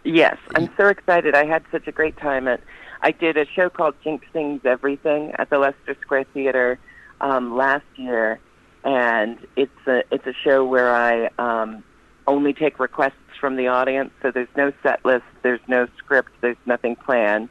Yes, 0.02 0.36
I'm 0.56 0.68
so 0.76 0.88
excited. 0.88 1.34
I 1.34 1.46
had 1.46 1.64
such 1.70 1.86
a 1.86 1.92
great 1.92 2.16
time 2.16 2.48
at. 2.48 2.60
I 3.02 3.12
did 3.12 3.36
a 3.36 3.46
show 3.46 3.70
called 3.70 3.94
Jinkx 4.04 4.22
Sings 4.32 4.62
Everything 4.64 5.32
at 5.38 5.48
the 5.50 5.58
Leicester 5.58 5.96
Square 6.00 6.24
Theater 6.34 6.78
um, 7.20 7.56
last 7.56 7.84
year, 7.96 8.40
and 8.84 9.38
it's 9.56 9.86
a 9.86 10.04
it's 10.10 10.26
a 10.26 10.34
show 10.44 10.64
where 10.64 10.94
I 10.94 11.30
um, 11.38 11.82
only 12.26 12.52
take 12.52 12.78
requests 12.78 13.14
from 13.40 13.56
the 13.56 13.68
audience. 13.68 14.10
So 14.22 14.30
there's 14.30 14.48
no 14.56 14.72
set 14.82 15.04
list, 15.04 15.24
there's 15.42 15.60
no 15.66 15.86
script, 15.98 16.30
there's 16.40 16.56
nothing 16.66 16.96
planned. 16.96 17.48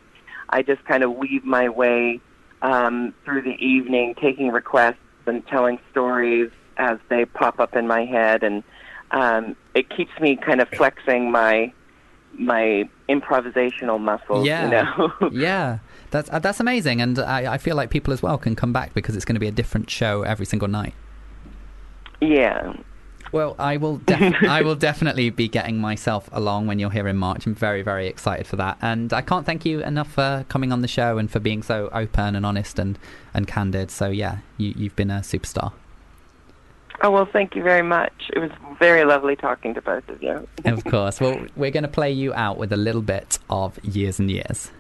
I 0.50 0.62
just 0.62 0.84
kind 0.86 1.04
of 1.04 1.16
weave 1.16 1.44
my 1.44 1.70
way 1.70 2.22
um, 2.62 3.14
through 3.26 3.42
the 3.42 3.56
evening, 3.64 4.16
taking 4.22 4.50
requests 4.50 4.98
and 5.26 5.46
telling 5.48 5.80
stories 5.92 6.52
as 6.78 7.00
they 7.10 7.26
pop 7.26 7.60
up 7.60 7.76
in 7.76 7.88
my 7.88 8.06
head, 8.06 8.44
and 8.44 8.64
um, 9.12 9.56
it 9.74 9.90
keeps 9.90 10.12
me 10.20 10.36
kind 10.36 10.62
of 10.62 10.70
flexing 10.70 11.32
my 11.32 11.74
my 12.36 12.90
improvisational 13.10 14.00
muscles. 14.00 14.46
Yeah. 14.46 14.66
You 14.66 14.72
know? 14.72 15.14
yeah, 15.32 15.80
that's 16.12 16.30
uh, 16.32 16.40
that's 16.40 16.60
amazing, 16.60 17.02
and 17.02 17.18
I, 17.18 17.54
I 17.54 17.58
feel 17.58 17.76
like 17.76 17.90
people 17.90 18.14
as 18.14 18.22
well 18.22 18.38
can 18.38 18.56
come 18.56 18.74
back 18.74 18.94
because 18.94 19.16
it's 19.16 19.26
going 19.26 19.36
to 19.36 19.40
be 19.40 19.48
a 19.48 19.52
different 19.52 19.90
show 19.90 20.22
every 20.22 20.46
single 20.46 20.68
night. 20.68 20.94
Yeah. 22.28 22.74
Well, 23.32 23.56
I 23.58 23.78
will. 23.78 23.98
Def- 23.98 24.44
I 24.44 24.62
will 24.62 24.76
definitely 24.76 25.32
be 25.32 25.48
getting 25.48 25.80
myself 25.80 26.30
along 26.32 26.68
when 26.68 26.78
you're 26.78 26.92
here 26.92 27.08
in 27.08 27.18
March. 27.18 27.48
I'm 27.48 27.56
very, 27.56 27.82
very 27.82 28.08
excited 28.08 28.46
for 28.46 28.58
that, 28.58 28.78
and 28.82 29.12
I 29.12 29.22
can't 29.22 29.46
thank 29.46 29.66
you 29.66 29.82
enough 29.82 30.12
for 30.12 30.46
coming 30.50 30.72
on 30.72 30.82
the 30.82 30.88
show 30.88 31.18
and 31.18 31.30
for 31.32 31.40
being 31.40 31.64
so 31.64 31.90
open 31.92 32.36
and 32.36 32.46
honest 32.46 32.78
and, 32.78 33.00
and 33.34 33.48
candid. 33.48 33.90
So 33.90 34.10
yeah, 34.10 34.38
you, 34.58 34.74
you've 34.78 34.96
been 34.96 35.10
a 35.10 35.22
superstar. 35.22 35.74
Oh 37.02 37.10
well, 37.10 37.26
thank 37.26 37.56
you 37.56 37.64
very 37.64 37.82
much. 37.82 38.14
It 38.34 38.40
was 38.40 38.52
very 38.78 39.04
lovely 39.04 39.36
talking 39.36 39.74
to 39.74 39.82
both 39.82 40.08
of 40.10 40.22
you. 40.22 40.48
of 40.66 40.84
course. 40.86 41.20
Well, 41.20 41.48
we're 41.56 41.72
going 41.72 41.84
to 41.84 41.90
play 41.90 42.12
you 42.12 42.34
out 42.36 42.58
with 42.58 42.72
a 42.72 42.78
little 42.78 43.02
bit 43.02 43.40
of 43.50 43.84
years 43.84 44.20
and 44.20 44.30
years. 44.30 44.72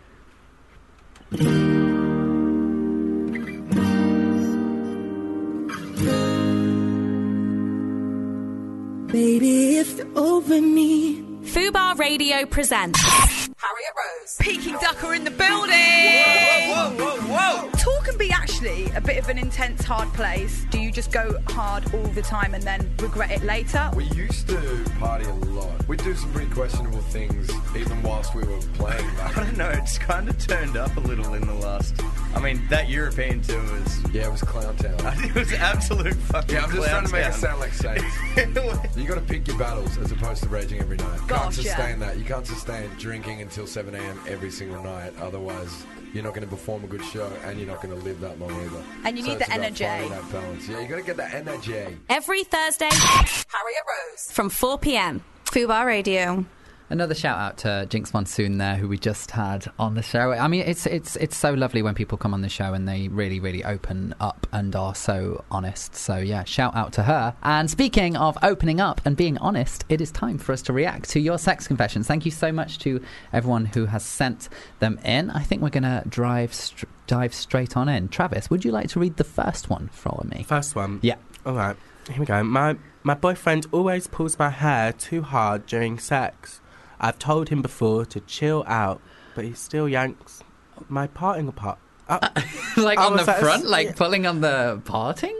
Baby, 9.14 9.78
if 9.78 10.00
you're 10.00 10.08
over 10.18 10.60
me. 10.60 11.22
Fubar 11.44 12.00
Radio 12.00 12.48
presents 12.48 13.00
Harriet 13.00 13.94
Rose. 13.96 14.38
Peking 14.40 14.76
Ducker 14.82 15.14
in 15.14 15.24
the 15.24 15.30
building! 15.30 15.70
Whoa, 15.70 16.96
whoa, 16.98 17.22
whoa, 17.22 17.62
whoa! 17.62 17.70
Tour 17.78 18.02
can 18.02 18.18
be 18.18 18.32
actually 18.32 18.90
a 18.96 19.02
bit 19.02 19.20
of 19.20 19.30
an 19.30 19.38
intense, 19.38 19.84
hard 19.84 20.12
place. 20.14 20.66
Do 20.72 20.80
you 20.80 20.92
just 20.92 21.12
go 21.12 21.40
hard 21.50 21.94
all 21.94 22.08
the 22.08 22.24
time 22.24 22.56
and 22.56 22.64
then 22.64 22.90
regret 22.98 23.30
it 23.30 23.44
later? 23.44 23.92
We 23.96 24.06
used 24.06 24.50
to 24.50 24.84
party 24.98 25.26
a 25.26 25.34
lot. 25.34 25.88
We'd 25.88 26.04
do 26.04 26.16
some 26.16 26.34
pretty 26.34 26.50
questionable 26.50 27.02
things 27.02 27.52
even 27.76 28.02
whilst 28.02 28.34
we 28.34 28.42
were 28.42 28.58
playing 28.74 29.06
back. 29.18 29.38
I 29.38 29.44
don't 29.44 29.58
know, 29.58 29.70
it's 29.70 30.00
kind 30.00 30.28
of 30.28 30.40
turned 30.40 30.76
up 30.76 30.98
a 30.98 31.02
little 31.02 31.36
in 31.36 31.46
the 31.46 31.54
last. 31.54 32.02
I 32.36 32.40
mean, 32.40 32.66
that 32.70 32.90
European 32.90 33.42
tour 33.42 33.62
was. 33.62 34.00
Yeah, 34.14 34.28
it 34.28 34.32
was 34.32 34.42
Clown 34.42 34.76
Town. 34.76 34.96
it 35.24 35.34
was 35.36 35.52
absolute 35.54 36.16
fucking 36.16 36.56
Yeah, 36.56 36.64
I'm 36.64 36.72
just 36.72 36.88
clown 36.88 36.90
trying 36.90 37.06
to 37.06 37.12
make 37.14 37.24
town. 37.24 37.32
it 37.32 37.36
sound 37.36 37.60
like 37.60 37.74
saints. 38.86 38.98
you 38.98 39.08
got 39.08 39.16
to 39.16 39.22
pick 39.22 39.48
your 39.48 39.58
battles 39.58 39.98
as 39.98 40.12
opposed 40.12 40.44
to 40.44 40.50
raging 40.50 40.80
every 40.82 40.98
night. 40.98 41.06
You 41.14 41.18
can't 41.20 41.30
Gotcha. 41.30 41.62
sustain 41.64 42.00
that. 42.00 42.18
You 42.18 42.24
can't 42.26 42.46
sustain 42.46 42.90
drinking 42.98 43.42
until 43.42 43.66
7 43.68 43.94
a.m. 43.96 44.20
every 44.28 44.52
single 44.52 44.84
night. 44.84 45.14
Otherwise, 45.22 45.86
you're 46.14 46.24
not 46.24 46.34
going 46.34 46.44
to 46.48 46.50
perform 46.50 46.84
a 46.84 46.88
good 46.88 47.04
show 47.06 47.32
and 47.46 47.58
you're 47.60 47.68
not 47.68 47.82
going 47.82 47.98
to 47.98 48.04
live 48.04 48.20
that 48.20 48.40
long 48.40 48.52
either. 48.66 48.84
And 49.06 49.18
you 49.18 49.24
So 49.24 49.30
need 49.30 49.38
it's 49.42 49.48
the 49.48 49.54
about 49.56 49.66
energy. 49.66 49.84
finding 49.86 50.10
that 50.12 50.32
balance. 50.32 50.68
Yeah, 50.68 50.80
you 50.82 50.88
got 50.88 50.96
to 50.98 51.04
get 51.04 51.18
that 51.18 51.34
energy. 51.34 51.98
Every 52.10 52.44
Thursday, 52.44 52.90
Harriet 52.92 53.84
Rose 53.88 54.32
from 54.32 54.50
4 54.50 54.78
p.m. 54.80 55.24
Fubar 55.46 55.86
Radio. 55.86 56.46
Another 56.90 57.16
shout 57.16 57.38
out 57.40 57.58
to 57.60 57.88
Jinkx 57.90 58.14
Monsoon 58.14 58.58
there, 58.58 58.76
who 58.76 58.88
we 58.88 58.98
just 58.98 59.32
had 59.32 59.66
on 59.80 59.96
the 59.96 60.02
show. 60.02 60.32
I 60.32 60.48
mean, 60.48 60.62
it's 60.62 60.86
it's 60.86 61.16
it's 61.16 61.36
so 61.36 61.54
lovely 61.54 61.82
when 61.82 61.96
people 61.96 62.18
come 62.18 62.34
on 62.34 62.42
the 62.42 62.50
show 62.50 62.74
and 62.74 62.88
they 62.88 63.08
really 63.08 63.40
really 63.40 63.64
open 63.64 64.14
up 64.20 64.46
and 64.52 64.76
are 64.76 64.94
so 64.94 65.44
honest. 65.50 65.96
So 65.96 66.18
yeah, 66.18 66.44
shout 66.44 66.76
out 66.76 66.94
to 66.94 67.04
her. 67.04 67.36
And 67.42 67.70
speaking 67.70 68.16
of 68.16 68.38
opening 68.44 68.80
up 68.80 69.02
and 69.06 69.18
being 69.18 69.38
honest, 69.40 69.86
it 69.90 70.02
is 70.02 70.12
time 70.12 70.38
for 70.38 70.52
us 70.52 70.62
to 70.64 70.74
react 70.74 71.10
to 71.12 71.20
your 71.20 71.38
sex 71.38 71.68
confessions. 71.68 72.08
Thank 72.08 72.26
you 72.26 72.32
so 72.32 72.52
much 72.52 72.80
to 72.80 73.02
everyone 73.32 73.66
who 73.66 73.86
has 73.86 74.04
sent 74.06 74.50
them 74.80 75.00
in. 75.04 75.30
I 75.32 75.42
think 75.42 75.62
we're 75.62 75.70
gonna 75.70 76.04
drive 76.08 76.54
str- 76.54 76.86
dive 77.08 77.34
straight 77.34 77.76
on 77.76 77.90
in. 77.90 78.10
Travis, 78.10 78.50
would 78.50 78.66
you 78.66 78.72
like 78.72 78.90
to 78.90 79.00
read 79.00 79.18
the 79.18 79.24
first 79.24 79.70
one 79.70 79.90
for 79.92 80.24
me? 80.30 80.44
First 80.44 80.76
one. 80.76 81.00
Yeah. 81.02 81.16
All 81.46 81.56
right. 81.56 81.76
Here 82.10 82.20
we 82.20 82.26
go. 82.26 82.44
My 82.44 82.76
my 83.04 83.14
boyfriend 83.14 83.68
always 83.72 84.08
pulls 84.08 84.38
my 84.38 84.50
hair 84.50 84.94
too 84.94 85.22
hard 85.22 85.66
during 85.66 85.98
sex. 86.00 86.60
I've 87.04 87.20
told 87.20 87.50
him 87.50 87.62
before 87.62 88.06
to 88.06 88.22
chill 88.22 88.64
out, 88.66 89.02
but 89.36 89.44
he 89.44 89.52
still 89.54 89.90
yanks 89.90 90.42
my 90.88 91.08
parting 91.08 91.48
apart. 91.48 91.78
Uh, 92.10 92.20
like 92.76 93.00
I 93.00 93.06
on 93.06 93.16
the 93.16 93.24
like, 93.24 93.38
front, 93.38 93.64
yeah. 93.64 93.70
like 93.70 93.96
pulling 93.96 94.26
on 94.26 94.42
the 94.42 94.82
parting. 94.84 95.38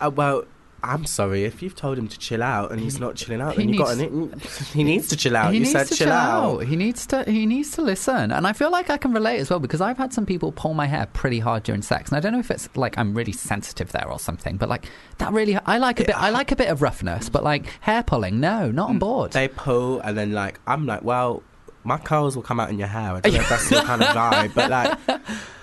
uh, 0.00 0.10
well, 0.10 0.44
I'm 0.82 1.04
sorry 1.04 1.44
if 1.44 1.62
you've 1.62 1.74
told 1.74 1.98
him 1.98 2.08
to 2.08 2.18
chill 2.18 2.42
out 2.42 2.72
and 2.72 2.80
he's 2.80 2.98
not 2.98 3.16
chilling 3.16 3.40
out. 3.40 3.54
he 3.54 3.58
Then 3.58 3.68
you 3.74 3.78
got 3.78 3.98
an, 3.98 4.40
he 4.72 4.84
needs 4.84 5.08
to 5.08 5.16
chill 5.16 5.36
out. 5.36 5.52
He 5.52 5.58
you 5.58 5.64
needs 5.64 5.72
said 5.72 5.86
to 5.88 5.94
chill 5.94 6.12
out. 6.12 6.60
He 6.60 6.76
needs 6.76 7.06
to. 7.08 7.24
He 7.24 7.46
needs 7.46 7.72
to 7.72 7.82
listen, 7.82 8.32
and 8.32 8.46
I 8.46 8.52
feel 8.52 8.70
like 8.70 8.90
I 8.90 8.96
can 8.96 9.12
relate 9.12 9.38
as 9.38 9.50
well 9.50 9.60
because 9.60 9.80
I've 9.80 9.98
had 9.98 10.12
some 10.12 10.26
people 10.26 10.52
pull 10.52 10.74
my 10.74 10.86
hair 10.86 11.06
pretty 11.12 11.38
hard 11.38 11.62
during 11.62 11.82
sex, 11.82 12.10
and 12.10 12.16
I 12.16 12.20
don't 12.20 12.32
know 12.32 12.38
if 12.38 12.50
it's 12.50 12.68
like 12.76 12.96
I'm 12.98 13.14
really 13.14 13.32
sensitive 13.32 13.92
there 13.92 14.10
or 14.10 14.18
something, 14.18 14.56
but 14.56 14.68
like 14.68 14.86
that 15.18 15.32
really, 15.32 15.56
I 15.56 15.78
like 15.78 16.00
a 16.00 16.04
bit. 16.04 16.16
I 16.16 16.30
like 16.30 16.52
a 16.52 16.56
bit 16.56 16.68
of 16.68 16.82
roughness, 16.82 17.28
but 17.28 17.44
like 17.44 17.66
hair 17.80 18.02
pulling, 18.02 18.40
no, 18.40 18.70
not 18.70 18.88
on 18.88 18.94
hmm. 18.96 19.00
board. 19.00 19.32
They 19.32 19.48
pull 19.48 20.00
and 20.00 20.16
then 20.16 20.32
like 20.32 20.60
I'm 20.66 20.86
like, 20.86 21.02
well, 21.02 21.42
my 21.84 21.96
curls 21.98 22.36
will 22.36 22.42
come 22.42 22.60
out 22.60 22.70
in 22.70 22.78
your 22.78 22.88
hair. 22.88 23.12
I 23.14 23.20
don't 23.20 23.32
know 23.34 23.40
if 23.40 23.48
that's 23.48 23.70
your 23.70 23.82
kind 23.82 24.02
of 24.02 24.08
vibe, 24.08 24.54
but 24.54 24.70
like, 24.70 24.98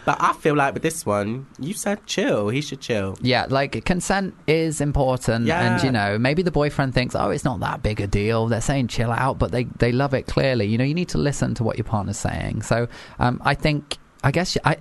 but 0.05 0.17
I 0.19 0.33
feel 0.33 0.55
like 0.55 0.73
with 0.73 0.83
this 0.83 1.05
one, 1.05 1.45
you 1.59 1.73
said 1.73 2.05
chill. 2.05 2.49
He 2.49 2.61
should 2.61 2.79
chill. 2.81 3.17
Yeah, 3.21 3.45
like 3.49 3.83
consent 3.85 4.33
is 4.47 4.81
important, 4.81 5.45
Yeah. 5.45 5.75
and 5.75 5.83
you 5.83 5.91
know 5.91 6.17
maybe 6.17 6.41
the 6.41 6.51
boyfriend 6.51 6.93
thinks, 6.93 7.13
oh, 7.15 7.29
it's 7.29 7.43
not 7.45 7.59
that 7.59 7.83
big 7.83 8.01
a 8.01 8.07
deal. 8.07 8.47
They're 8.47 8.61
saying 8.61 8.87
chill 8.87 9.11
out, 9.11 9.37
but 9.37 9.51
they 9.51 9.65
they 9.65 9.91
love 9.91 10.13
it 10.13 10.27
clearly. 10.27 10.65
You 10.65 10.77
know, 10.77 10.83
you 10.85 10.93
need 10.95 11.09
to 11.09 11.17
listen 11.17 11.53
to 11.55 11.63
what 11.63 11.77
your 11.77 11.85
partner's 11.85 12.17
saying. 12.17 12.63
So 12.63 12.87
um, 13.19 13.41
I 13.45 13.53
think, 13.53 13.97
I 14.23 14.31
guess 14.31 14.57
I. 14.65 14.77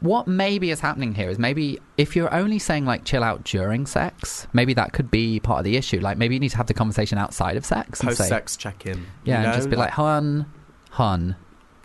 What 0.00 0.28
maybe 0.28 0.70
is 0.70 0.80
happening 0.80 1.14
here 1.14 1.30
is 1.30 1.38
maybe 1.38 1.78
if 1.96 2.14
you're 2.14 2.32
only 2.34 2.58
saying 2.58 2.84
like 2.84 3.06
chill 3.06 3.22
out 3.24 3.44
during 3.44 3.86
sex, 3.86 4.46
maybe 4.52 4.74
that 4.74 4.92
could 4.92 5.10
be 5.10 5.40
part 5.40 5.60
of 5.60 5.64
the 5.64 5.78
issue. 5.78 6.00
Like 6.00 6.18
maybe 6.18 6.34
you 6.34 6.38
need 6.38 6.50
to 6.50 6.58
have 6.58 6.66
the 6.66 6.74
conversation 6.74 7.16
outside 7.16 7.56
of 7.56 7.64
sex. 7.64 8.02
Post 8.02 8.18
say- 8.18 8.28
sex 8.28 8.58
check 8.58 8.84
in. 8.84 9.06
Yeah, 9.24 9.42
and 9.42 9.54
just 9.54 9.70
be 9.70 9.76
like, 9.76 9.92
hun, 9.92 10.44
hun, 10.96 11.36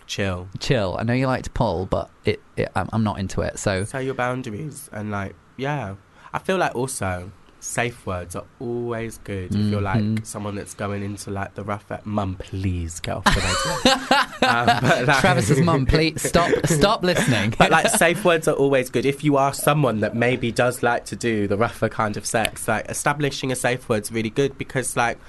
chill. 0.07 0.47
chill. 0.59 0.95
I 0.99 1.03
know 1.03 1.14
you 1.14 1.28
like 1.28 1.43
to 1.43 1.49
pull, 1.49 1.86
but 1.86 2.09
it, 2.26 2.41
it 2.57 2.70
I'm, 2.76 2.89
I'm 2.93 3.03
not 3.03 3.20
into 3.20 3.41
it. 3.41 3.59
So 3.59 3.84
Say 3.86 4.05
your 4.05 4.14
boundaries 4.14 4.89
and 4.93 5.12
like, 5.12 5.36
yeah. 5.57 5.95
I 6.34 6.39
feel 6.39 6.57
like 6.57 6.76
also 6.76 7.32
safe 7.59 8.07
words 8.07 8.36
are 8.36 8.45
always 8.59 9.20
good 9.20 9.53
if 9.53 9.62
you're 9.70 9.82
like 9.82 10.26
someone 10.26 10.55
that's 10.55 10.74
going 10.74 11.03
into 11.03 11.30
like 11.30 11.53
the 11.53 11.64
rough. 11.64 11.86
e- 11.91 11.95
Mum, 12.05 12.36
please 12.39 12.99
get 13.01 13.18
off 13.18 13.24
the 13.26 14.38
um, 14.47 15.05
like- 15.07 15.20
Travis's 15.20 15.59
mum, 15.70 15.86
please 15.86 16.22
stop 16.28 16.49
stop 16.66 17.03
listening. 17.03 17.53
But 17.57 17.70
like 17.70 17.88
safe 17.89 18.24
words 18.26 18.47
are 18.47 18.55
always 18.55 18.89
good 18.89 19.05
if 19.05 19.24
you 19.24 19.38
are 19.38 19.53
someone 19.53 19.99
that 19.99 20.16
maybe 20.16 20.51
does 20.51 20.82
like 20.82 21.05
to 21.05 21.16
do 21.16 21.47
the 21.47 21.57
rougher 21.57 21.89
kind 21.89 22.18
of 22.18 22.26
sex. 22.26 22.68
Like 22.68 22.89
establishing 22.89 23.51
a 23.51 23.55
safe 23.55 23.88
word's 23.89 24.12
really 24.12 24.32
good 24.32 24.57
because 24.57 24.95
like 24.97 25.20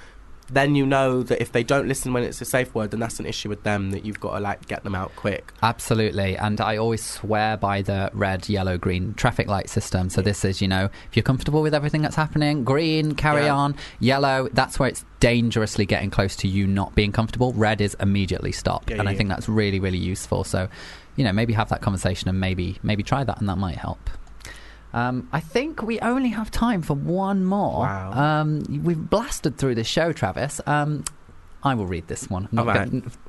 then 0.49 0.75
you 0.75 0.85
know 0.85 1.23
that 1.23 1.41
if 1.41 1.51
they 1.51 1.63
don't 1.63 1.87
listen 1.87 2.13
when 2.13 2.23
it's 2.23 2.41
a 2.41 2.45
safe 2.45 2.73
word, 2.75 2.91
then 2.91 2.99
that's 2.99 3.19
an 3.19 3.25
issue 3.25 3.49
with 3.49 3.63
them 3.63 3.91
that 3.91 4.05
you've 4.05 4.19
got 4.19 4.33
to 4.33 4.39
like 4.39 4.67
get 4.67 4.83
them 4.83 4.95
out 4.95 5.15
quick. 5.15 5.51
Absolutely. 5.61 6.37
And 6.37 6.59
I 6.59 6.77
always 6.77 7.03
swear 7.03 7.57
by 7.57 7.81
the 7.81 8.09
red, 8.13 8.49
yellow, 8.49 8.77
green 8.77 9.13
traffic 9.13 9.47
light 9.47 9.69
system. 9.69 10.09
So 10.09 10.21
this 10.21 10.43
is, 10.45 10.61
you 10.61 10.67
know, 10.67 10.89
if 11.09 11.15
you're 11.15 11.23
comfortable 11.23 11.61
with 11.61 11.73
everything 11.73 12.01
that's 12.01 12.15
happening, 12.15 12.63
green, 12.63 13.15
carry 13.15 13.45
Yeah. 13.45 13.55
on. 13.55 13.75
Yellow, 13.99 14.49
that's 14.53 14.79
where 14.79 14.89
it's 14.89 15.05
dangerously 15.19 15.85
getting 15.85 16.09
close 16.09 16.35
to 16.37 16.47
you 16.47 16.67
not 16.67 16.93
being 16.95 17.11
comfortable. 17.11 17.53
Red 17.53 17.79
is 17.81 17.95
immediately 17.99 18.51
stop. 18.51 18.89
Yeah, 18.89 18.97
and 18.97 19.05
yeah, 19.05 19.11
I 19.11 19.15
think 19.15 19.29
that's 19.29 19.47
really, 19.47 19.79
really 19.79 19.97
useful. 19.97 20.43
So, 20.43 20.67
you 21.15 21.23
know, 21.23 21.31
maybe 21.31 21.53
have 21.53 21.69
that 21.69 21.81
conversation 21.81 22.27
and 22.27 22.39
maybe 22.39 22.77
maybe 22.83 23.03
try 23.03 23.23
that 23.23 23.39
and 23.39 23.47
that 23.47 23.57
might 23.57 23.77
help. 23.77 24.09
Um, 24.93 25.27
I 25.31 25.39
think 25.39 25.81
we 25.81 25.99
only 25.99 26.29
have 26.29 26.51
time 26.51 26.81
for 26.81 26.93
one 26.93 27.43
more. 27.45 27.79
Wow. 27.79 28.11
Um, 28.13 28.81
we've 28.83 29.09
blasted 29.09 29.57
through 29.57 29.75
the 29.75 29.83
show, 29.83 30.13
Travis. 30.13 30.61
Um, 30.65 31.03
I 31.63 31.75
will 31.75 31.87
read 31.87 32.07
this 32.07 32.29
one. 32.29 32.49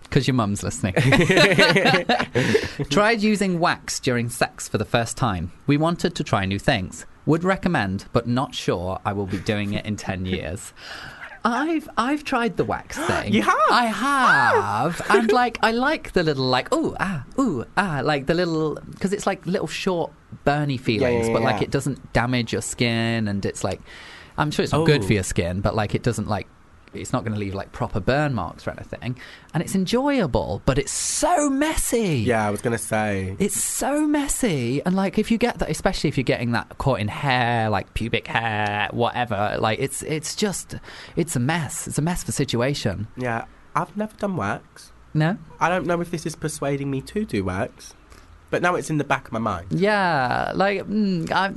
Because 0.03 0.27
your 0.27 0.35
mum's 0.35 0.63
listening. 0.63 0.95
Tried 2.91 3.23
using 3.23 3.61
wax 3.61 4.01
during 4.01 4.29
sex 4.29 4.69
for 4.69 4.77
the 4.77 4.85
first 4.85 5.17
time. 5.17 5.53
We 5.67 5.77
wanted 5.77 6.15
to 6.17 6.25
try 6.25 6.45
new 6.45 6.59
things. 6.59 7.07
Would 7.27 7.45
recommend, 7.45 8.05
but 8.13 8.29
not 8.29 8.55
sure 8.55 9.01
I 9.05 9.13
will 9.15 9.27
be 9.27 9.39
doing 9.39 9.73
it 9.73 9.87
in 9.87 9.97
10 9.97 10.27
years. 10.27 10.73
I've 11.45 11.89
I've 11.99 12.25
tried 12.25 12.57
the 12.57 12.65
wax 12.65 12.97
thing. 13.07 13.33
You 13.35 13.43
have? 13.43 13.55
I 13.71 13.87
have, 13.87 15.01
and 15.11 15.31
like 15.31 15.59
I 15.63 15.73
like 15.73 16.13
the 16.13 16.23
little 16.23 16.47
like 16.47 16.69
oh 16.73 16.97
ah 16.99 17.25
ooh 17.39 17.65
ah 17.77 18.01
like 18.03 18.27
the 18.27 18.35
little 18.35 18.79
because 18.91 19.13
it's 19.13 19.27
like 19.27 19.45
little 19.47 19.67
short 19.67 20.11
burny 20.47 20.79
feelings, 20.81 21.27
yeah, 21.29 21.33
but 21.33 21.43
like 21.43 21.61
it 21.63 21.71
doesn't 21.71 22.13
damage 22.13 22.53
your 22.53 22.63
skin, 22.63 23.29
and 23.29 23.45
it's 23.45 23.63
like 23.63 23.81
I'm 24.39 24.51
sure 24.51 24.63
it's 24.63 24.73
not 24.73 24.87
good 24.87 25.03
Oh. 25.03 25.07
for 25.07 25.13
your 25.13 25.23
skin, 25.23 25.61
but 25.61 25.75
like 25.75 25.95
it 25.95 26.03
doesn't 26.03 26.29
like 26.29 26.49
it's 27.01 27.13
not 27.13 27.25
going 27.25 27.33
to 27.33 27.39
leave 27.39 27.55
like 27.55 27.73
proper 27.73 28.01
burn 28.01 28.35
marks 28.35 28.67
or 28.67 28.71
anything, 28.71 29.19
and 29.53 29.63
it's 29.63 29.75
enjoyable, 29.75 30.63
but 30.65 30.79
it's 30.79 30.93
so 30.93 31.49
messy. 31.51 32.19
Yeah, 32.19 32.47
I 32.47 32.51
was 32.51 32.61
gonna 32.61 32.79
say. 32.79 33.37
It's 33.39 33.61
so 33.63 34.07
messy, 34.07 34.83
and 34.85 34.95
like 34.95 35.19
if 35.19 35.31
you 35.31 35.39
get 35.39 35.59
that, 35.59 35.71
especially 35.71 36.09
if 36.09 36.17
you're 36.17 36.25
getting 36.25 36.53
that 36.53 36.79
caught 36.79 37.01
in 37.01 37.09
hair, 37.09 37.69
like 37.71 37.95
pubic 37.95 38.27
hair, 38.27 38.89
whatever, 38.91 39.57
like 39.61 39.79
it's 39.79 40.03
it's 40.03 40.35
just 40.35 40.77
it's 41.17 41.37
a 41.37 41.41
mess. 41.41 41.87
It's 41.87 41.99
a 41.99 42.03
mess 42.03 42.25
for 42.25 42.33
situation. 42.33 43.09
Yeah, 43.17 43.45
I've 43.75 43.97
never 43.97 44.15
done 44.17 44.37
wax. 44.37 44.93
No. 45.15 45.39
I 45.61 45.69
don't 45.69 45.87
know 45.87 46.01
if 46.01 46.11
this 46.11 46.27
is 46.27 46.35
persuading 46.35 46.91
me 46.91 47.01
to 47.03 47.25
do 47.25 47.45
wax, 47.45 47.95
but 48.51 48.63
now 48.63 48.75
it's 48.75 48.91
in 48.91 48.99
the 48.99 49.05
back 49.05 49.27
of 49.27 49.33
my 49.33 49.39
mind. 49.39 49.67
Yeah, 49.71 50.53
like 50.55 50.83
mm, 50.83 51.31
I, 51.31 51.53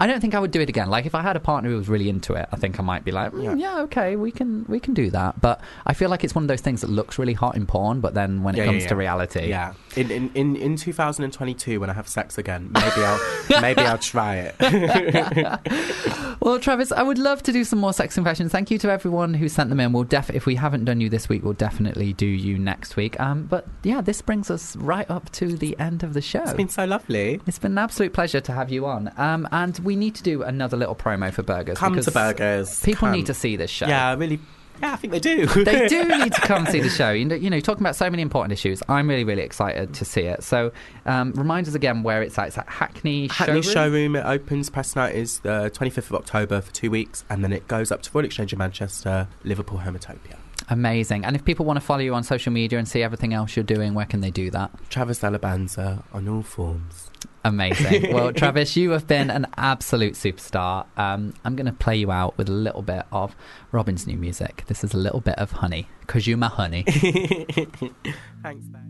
I 0.00 0.06
don't 0.06 0.20
think 0.20 0.34
I 0.34 0.40
would 0.40 0.50
do 0.50 0.60
it 0.60 0.68
again. 0.68 0.88
Like 0.88 1.06
if 1.06 1.14
I 1.14 1.20
had 1.22 1.36
a 1.36 1.40
partner 1.40 1.70
who 1.70 1.76
was 1.76 1.88
really 1.88 2.08
into 2.08 2.32
it, 2.34 2.48
I 2.50 2.56
think 2.56 2.80
I 2.80 2.82
might 2.82 3.04
be 3.04 3.12
like, 3.12 3.32
mm, 3.32 3.60
yeah. 3.60 3.80
okay, 3.82 4.16
we 4.16 4.32
can 4.32 4.64
we 4.66 4.80
can 4.80 4.94
do 4.94 5.10
that. 5.10 5.40
But 5.40 5.60
I 5.86 5.92
feel 5.94 6.08
like 6.10 6.24
it's 6.24 6.34
one 6.34 6.42
of 6.44 6.48
those 6.48 6.62
things 6.62 6.80
that 6.80 6.90
looks 6.90 7.18
really 7.18 7.34
hot 7.34 7.54
in 7.54 7.66
porn, 7.66 8.00
but 8.00 8.14
then 8.14 8.42
when 8.42 8.54
it 8.54 8.58
Yeah, 8.58 8.64
comes 8.64 8.82
yeah, 8.84 8.88
to 8.88 8.96
reality, 8.96 9.48
Yeah, 9.48 9.74
in, 9.96 10.10
in 10.10 10.30
in 10.34 10.56
in 10.56 10.76
2022 10.76 11.78
when 11.80 11.90
I 11.90 11.92
have 11.92 12.08
sex 12.08 12.38
again, 12.38 12.70
maybe 12.72 13.04
I'll 13.04 13.20
maybe 13.60 13.82
I'll 13.82 13.98
try 13.98 14.36
it. 14.36 14.54
Well, 16.42 16.58
Travis, 16.58 16.90
I 16.90 17.02
would 17.02 17.18
love 17.18 17.42
to 17.42 17.52
do 17.52 17.64
some 17.64 17.78
more 17.80 17.92
sex 17.92 18.14
confessions. 18.14 18.50
Thank 18.50 18.70
you 18.70 18.78
to 18.78 18.90
everyone 18.90 19.34
who 19.34 19.46
sent 19.46 19.68
them 19.68 19.78
in. 19.78 19.92
We'll 19.92 20.04
def- 20.04 20.30
if 20.30 20.46
we 20.46 20.54
haven't 20.54 20.86
done 20.86 20.98
you 20.98 21.10
this 21.10 21.28
week, 21.28 21.44
we'll 21.44 21.52
definitely 21.52 22.14
do 22.14 22.24
you 22.24 22.58
next 22.58 22.96
week. 22.96 23.20
Um, 23.20 23.42
but 23.44 23.66
yeah, 23.82 24.00
this 24.00 24.22
brings 24.22 24.50
us 24.50 24.74
right 24.76 25.08
up 25.10 25.30
to 25.32 25.54
the 25.54 25.78
end 25.78 26.02
of 26.02 26.14
the 26.14 26.22
show. 26.22 26.40
It's 26.42 26.54
been 26.54 26.70
so 26.70 26.86
lovely. 26.86 27.42
It's 27.46 27.58
been 27.58 27.72
an 27.72 27.78
absolute 27.78 28.14
pleasure 28.14 28.40
to 28.40 28.52
have 28.52 28.70
you 28.72 28.86
on. 28.86 29.12
Um, 29.18 29.46
and 29.52 29.78
we 29.80 29.89
need 29.96 30.14
to 30.16 30.22
do 30.22 30.42
another 30.42 30.76
little 30.76 30.94
promo 30.94 31.32
for 31.32 31.42
Burgerz. 31.42 31.76
Come 31.76 31.94
to 32.00 32.10
Burgerz. 32.10 32.84
People 32.84 33.08
Come. 33.08 33.12
need 33.12 33.26
to 33.26 33.34
see 33.34 33.56
this 33.56 33.70
show. 33.70 33.86
Yeah, 33.86 34.14
really. 34.14 34.38
Yeah, 34.80 34.94
I 34.94 34.96
think 34.96 35.12
they 35.12 35.20
do. 35.20 35.46
they 35.64 35.88
do 35.88 36.04
need 36.18 36.32
to 36.32 36.40
come 36.40 36.64
see 36.66 36.80
the 36.80 36.88
show. 36.88 37.10
You 37.10 37.26
know, 37.26 37.34
you 37.34 37.50
know, 37.50 37.60
talking 37.60 37.82
about 37.82 37.96
so 37.96 38.08
many 38.08 38.22
important 38.22 38.52
issues. 38.52 38.82
I'm 38.88 39.08
really, 39.08 39.24
really 39.24 39.42
excited 39.42 39.92
to 39.94 40.04
see 40.06 40.22
it. 40.22 40.42
So, 40.42 40.72
um, 41.04 41.32
remind 41.32 41.68
us 41.68 41.74
again 41.74 42.02
where 42.02 42.22
it's 42.22 42.38
at. 42.38 42.48
It's 42.48 42.58
at 42.58 42.66
Hackney, 42.68 43.28
Hackney 43.28 43.60
Showroom. 43.60 44.14
showroom. 44.14 44.16
It 44.16 44.24
opens. 44.24 44.70
Press 44.70 44.96
night 44.96 45.14
is 45.14 45.40
the 45.40 45.70
25th 45.74 45.98
of 46.10 46.14
October 46.14 46.60
for 46.62 46.72
two 46.72 46.90
weeks, 46.90 47.24
and 47.28 47.44
then 47.44 47.52
it 47.52 47.68
goes 47.68 47.92
up 47.92 48.00
to 48.02 48.10
Royal 48.14 48.24
Exchange 48.24 48.52
in 48.52 48.58
Manchester, 48.58 49.28
Liverpool, 49.44 49.80
Homotopia. 49.80 50.36
Amazing. 50.70 51.24
And 51.24 51.34
if 51.34 51.44
people 51.44 51.66
want 51.66 51.78
to 51.78 51.84
follow 51.84 52.00
you 52.00 52.14
on 52.14 52.22
social 52.22 52.52
media 52.52 52.78
and 52.78 52.86
see 52.88 53.02
everything 53.02 53.34
else 53.34 53.56
you're 53.56 53.64
doing, 53.64 53.92
where 53.92 54.06
can 54.06 54.20
they 54.20 54.30
do 54.30 54.50
that? 54.52 54.70
Travis 54.88 55.20
Alabanza 55.20 56.04
on 56.12 56.28
all 56.28 56.42
forms. 56.42 57.10
Amazing. 57.44 58.12
Well, 58.14 58.32
Travis, 58.32 58.76
you 58.76 58.90
have 58.90 59.06
been 59.06 59.30
an 59.30 59.46
absolute 59.56 60.14
superstar. 60.14 60.86
Um, 60.96 61.34
I'm 61.44 61.56
going 61.56 61.66
to 61.66 61.72
play 61.72 61.96
you 61.96 62.10
out 62.12 62.36
with 62.38 62.48
a 62.48 62.52
little 62.52 62.82
bit 62.82 63.04
of 63.12 63.34
Robyn's 63.72 64.06
new 64.06 64.16
music. 64.16 64.64
This 64.66 64.84
is 64.84 64.94
a 64.94 64.96
little 64.96 65.20
bit 65.20 65.38
of 65.38 65.50
honey, 65.50 65.88
because 66.00 66.26
you 66.26 66.36
my 66.36 66.48
honey. 66.48 66.82
Thanks, 68.42 68.66
babe. 68.66 68.80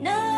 No, 0.00 0.37